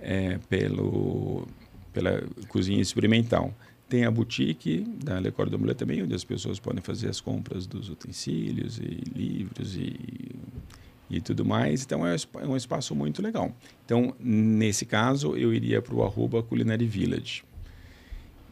é, 0.00 0.38
pelo, 0.48 1.46
pela 1.92 2.22
cozinha 2.48 2.80
experimental. 2.80 3.54
Tem 3.88 4.04
a 4.04 4.10
boutique 4.10 4.84
da 5.02 5.18
Le 5.18 5.32
Cordon 5.32 5.58
Bleu 5.58 5.74
também, 5.74 6.02
onde 6.02 6.14
as 6.14 6.22
pessoas 6.22 6.60
podem 6.60 6.80
fazer 6.80 7.08
as 7.08 7.20
compras 7.20 7.66
dos 7.66 7.88
utensílios 7.88 8.78
e 8.78 9.02
livros 9.14 9.74
e, 9.74 10.30
e 11.10 11.20
tudo 11.20 11.44
mais. 11.44 11.82
Então, 11.82 12.06
é, 12.06 12.14
é 12.14 12.46
um 12.46 12.56
espaço 12.56 12.94
muito 12.94 13.20
legal. 13.20 13.54
Então, 13.84 14.14
nesse 14.20 14.86
caso, 14.86 15.36
eu 15.36 15.52
iria 15.52 15.82
para 15.82 15.94
o 15.94 16.04
arroba 16.04 16.42
Culinary 16.42 16.86
Village. 16.86 17.42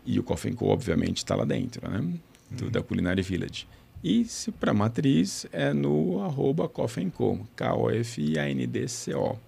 E 0.05 0.19
o 0.19 0.23
Coffee 0.23 0.53
Co, 0.53 0.67
obviamente, 0.67 1.19
está 1.19 1.37
lá 1.37 1.45
dentro, 1.45 1.89
né? 1.89 2.01
Do, 2.51 2.65
uhum. 2.65 2.71
Da 2.71 2.83
Culinary 2.83 3.23
Village. 3.23 3.69
E 4.03 4.25
se 4.25 4.51
para 4.51 4.75
matriz 4.75 5.47
é 5.53 5.73
no 5.73 6.23
arroba 6.25 6.69
Coffee 6.69 7.11
Co, 7.11 7.47
K-O-F-I-A-N-D-C-O. 7.55 9.39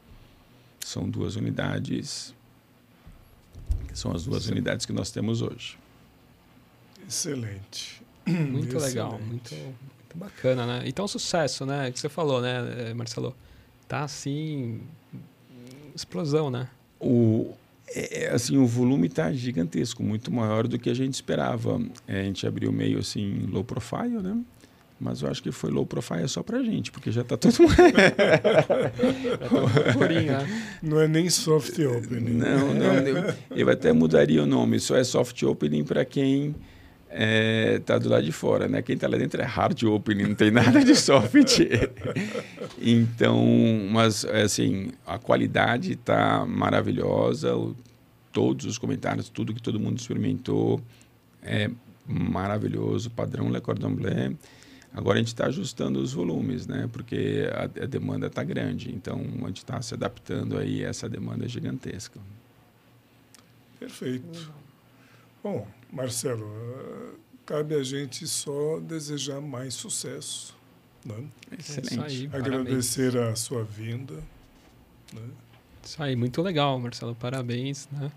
São 0.81 1.09
duas 1.09 1.37
unidades, 1.37 2.35
são 3.93 4.13
as 4.13 4.25
duas 4.25 4.45
Sim. 4.45 4.53
unidades 4.53 4.87
que 4.87 4.93
nós 4.93 5.11
temos 5.11 5.43
hoje. 5.43 5.79
Excelente. 7.07 8.03
Muito 8.27 8.77
Excelente. 8.77 8.89
legal, 8.89 9.19
muito, 9.19 9.55
muito 9.55 10.00
bacana, 10.17 10.67
né? 10.67 10.83
Então, 10.87 11.07
sucesso, 11.07 11.67
né? 11.67 11.91
Que 11.91 11.99
você 11.99 12.09
falou, 12.09 12.41
né, 12.41 12.93
Marcelo? 12.95 13.35
Tá 13.89 14.05
assim, 14.05 14.83
explosão, 15.95 16.51
né? 16.51 16.69
O, 17.01 17.53
é, 17.95 18.25
é, 18.25 18.31
assim, 18.33 18.57
o 18.57 18.67
volume 18.67 19.09
está 19.09 19.33
gigantesco, 19.33 20.03
muito 20.03 20.31
maior 20.31 20.69
do 20.69 20.79
que 20.79 20.89
a 20.89 20.95
gente 20.95 21.15
esperava. 21.15 21.81
É, 22.07 22.21
a 22.21 22.25
gente 22.25 22.47
abriu 22.47 22.71
meio 22.73 22.99
assim 22.99 23.47
low 23.51 23.65
profile, 23.65 24.21
né? 24.23 24.39
Mas 25.01 25.23
eu 25.23 25.31
acho 25.31 25.43
que 25.43 25.51
foi 25.51 25.71
low 25.71 25.87
profile 25.87 26.29
só 26.29 26.43
pra 26.43 26.63
gente, 26.63 26.93
porque 26.93 27.11
já 27.11 27.23
está 27.23 27.37
todo 27.37 27.55
mundo. 27.59 27.75
Né? 30.11 30.47
não 30.83 31.01
é 31.01 31.09
nem 31.09 31.31
soft 31.31 31.79
opening. 31.79 32.35
Não, 32.35 32.75
não. 32.75 32.95
Eu, 32.95 33.35
eu 33.57 33.71
até 33.71 33.93
mudaria 33.93 34.43
o 34.43 34.47
nome. 34.47 34.79
Só 34.79 34.97
é 34.97 35.05
soft 35.05 35.43
opening 35.43 35.85
para 35.85 36.05
quem 36.05 36.55
é, 37.13 37.81
tá 37.81 37.99
do 37.99 38.09
lado 38.09 38.25
de 38.25 38.31
fora, 38.31 38.69
né? 38.69 38.83
Quem 38.83 38.95
está 38.95 39.09
lá 39.09 39.19
dentro 39.19 39.43
é 39.43 39.45
hard 39.45 39.83
opening, 39.83 40.29
não 40.29 40.35
tem 40.35 40.51
nada 40.51 40.85
de 40.85 40.95
soft. 40.95 41.59
então, 42.81 43.45
mas 43.91 44.25
assim, 44.25 44.93
a 45.05 45.19
qualidade 45.19 45.93
está 45.93 46.47
maravilhosa, 46.47 47.57
o, 47.57 47.77
todos 48.33 48.65
os 48.65 48.79
comentários, 48.79 49.29
tudo 49.29 49.53
que 49.53 49.61
todo 49.61 49.81
mundo 49.81 49.99
experimentou 49.99 50.81
é 51.43 51.69
maravilhoso, 52.07 53.11
padrão 53.11 53.51
Le 53.51 53.61
Cordon 53.61 53.93
Bleu. 53.93 54.37
Agora 54.93 55.17
a 55.17 55.19
gente 55.19 55.29
está 55.29 55.47
ajustando 55.47 56.01
os 56.01 56.13
volumes, 56.13 56.67
né? 56.67 56.89
Porque 56.93 57.49
a, 57.53 57.65
a 57.65 57.87
demanda 57.87 58.29
está 58.29 58.43
grande, 58.45 58.93
então 58.95 59.21
a 59.43 59.47
gente 59.47 59.59
está 59.59 59.83
se 59.83 59.95
adaptando 59.95 60.57
aí 60.59 60.85
a 60.85 60.89
essa 60.89 61.09
demanda 61.09 61.49
gigantesca. 61.49 62.21
Perfeito. 63.79 64.53
Bom, 65.43 65.67
Marcelo, 65.93 66.45
uh, 66.45 67.19
cabe 67.45 67.75
a 67.75 67.83
gente 67.83 68.27
só 68.27 68.79
desejar 68.81 69.41
mais 69.41 69.75
sucesso. 69.75 70.57
Né? 71.05 71.25
Excelente. 71.59 72.01
Aí, 72.01 72.31
Agradecer 72.33 73.13
parabéns. 73.13 73.33
a 73.33 73.37
sua 73.37 73.65
vinda. 73.65 74.15
Né? 75.13 75.23
Isso 75.83 76.03
aí, 76.03 76.15
muito 76.15 76.41
legal, 76.43 76.79
Marcelo. 76.79 77.15
Parabéns, 77.15 77.89
né? 77.91 78.13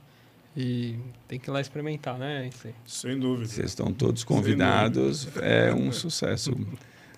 E 0.56 1.00
tem 1.28 1.40
que 1.40 1.50
ir 1.50 1.52
lá 1.52 1.60
experimentar, 1.60 2.18
né? 2.20 2.50
Sem 2.86 3.20
dúvida. 3.20 3.48
Vocês 3.50 3.70
estão 3.70 3.92
todos 3.92 4.24
convidados. 4.24 5.28
É 5.38 5.74
um 5.74 5.92
sucesso. 5.92 6.56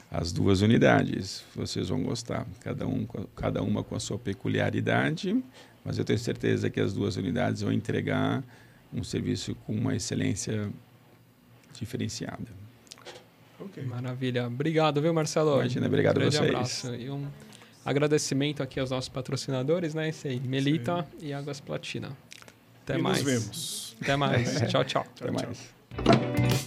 As 0.09 0.31
duas 0.31 0.61
unidades, 0.61 1.43
vocês 1.53 1.89
vão 1.89 2.01
gostar. 2.01 2.47
Cada, 2.61 2.87
um, 2.87 3.05
cada 3.35 3.61
uma 3.61 3.83
com 3.83 3.95
a 3.95 3.99
sua 3.99 4.17
peculiaridade, 4.17 5.43
mas 5.83 5.97
eu 5.97 6.05
tenho 6.05 6.19
certeza 6.19 6.69
que 6.69 6.79
as 6.79 6.93
duas 6.93 7.17
unidades 7.17 7.61
vão 7.61 7.73
entregar 7.73 8.41
um 8.95 9.03
serviço 9.03 9.53
com 9.65 9.73
uma 9.73 9.95
excelência 9.95 10.71
diferenciada. 11.73 12.47
Okay. 13.59 13.83
Maravilha. 13.83 14.47
Obrigado, 14.47 15.01
viu, 15.01 15.13
Marcelo? 15.13 15.55
Imagina, 15.55 15.87
obrigado 15.87 16.17
um 16.17 16.21
a 16.21 16.25
vocês. 16.25 16.49
Abraço. 16.49 16.95
E 16.95 17.09
um 17.09 17.27
agradecimento 17.85 18.63
aqui 18.63 18.79
aos 18.79 18.91
nossos 18.91 19.09
patrocinadores, 19.09 19.93
né? 19.93 20.09
Esse 20.09 20.27
aí, 20.27 20.39
Melita 20.39 21.07
Sim. 21.17 21.27
e 21.27 21.33
Águas 21.33 21.59
Platina. 21.59 22.11
Até 22.83 22.97
e 22.97 23.01
mais. 23.01 23.23
Nos 23.23 23.25
vemos. 23.25 23.97
Até 24.01 24.15
mais. 24.15 24.61
tchau, 24.69 24.83
tchau. 24.83 25.05
Até 25.19 25.31
mais. 25.31 26.65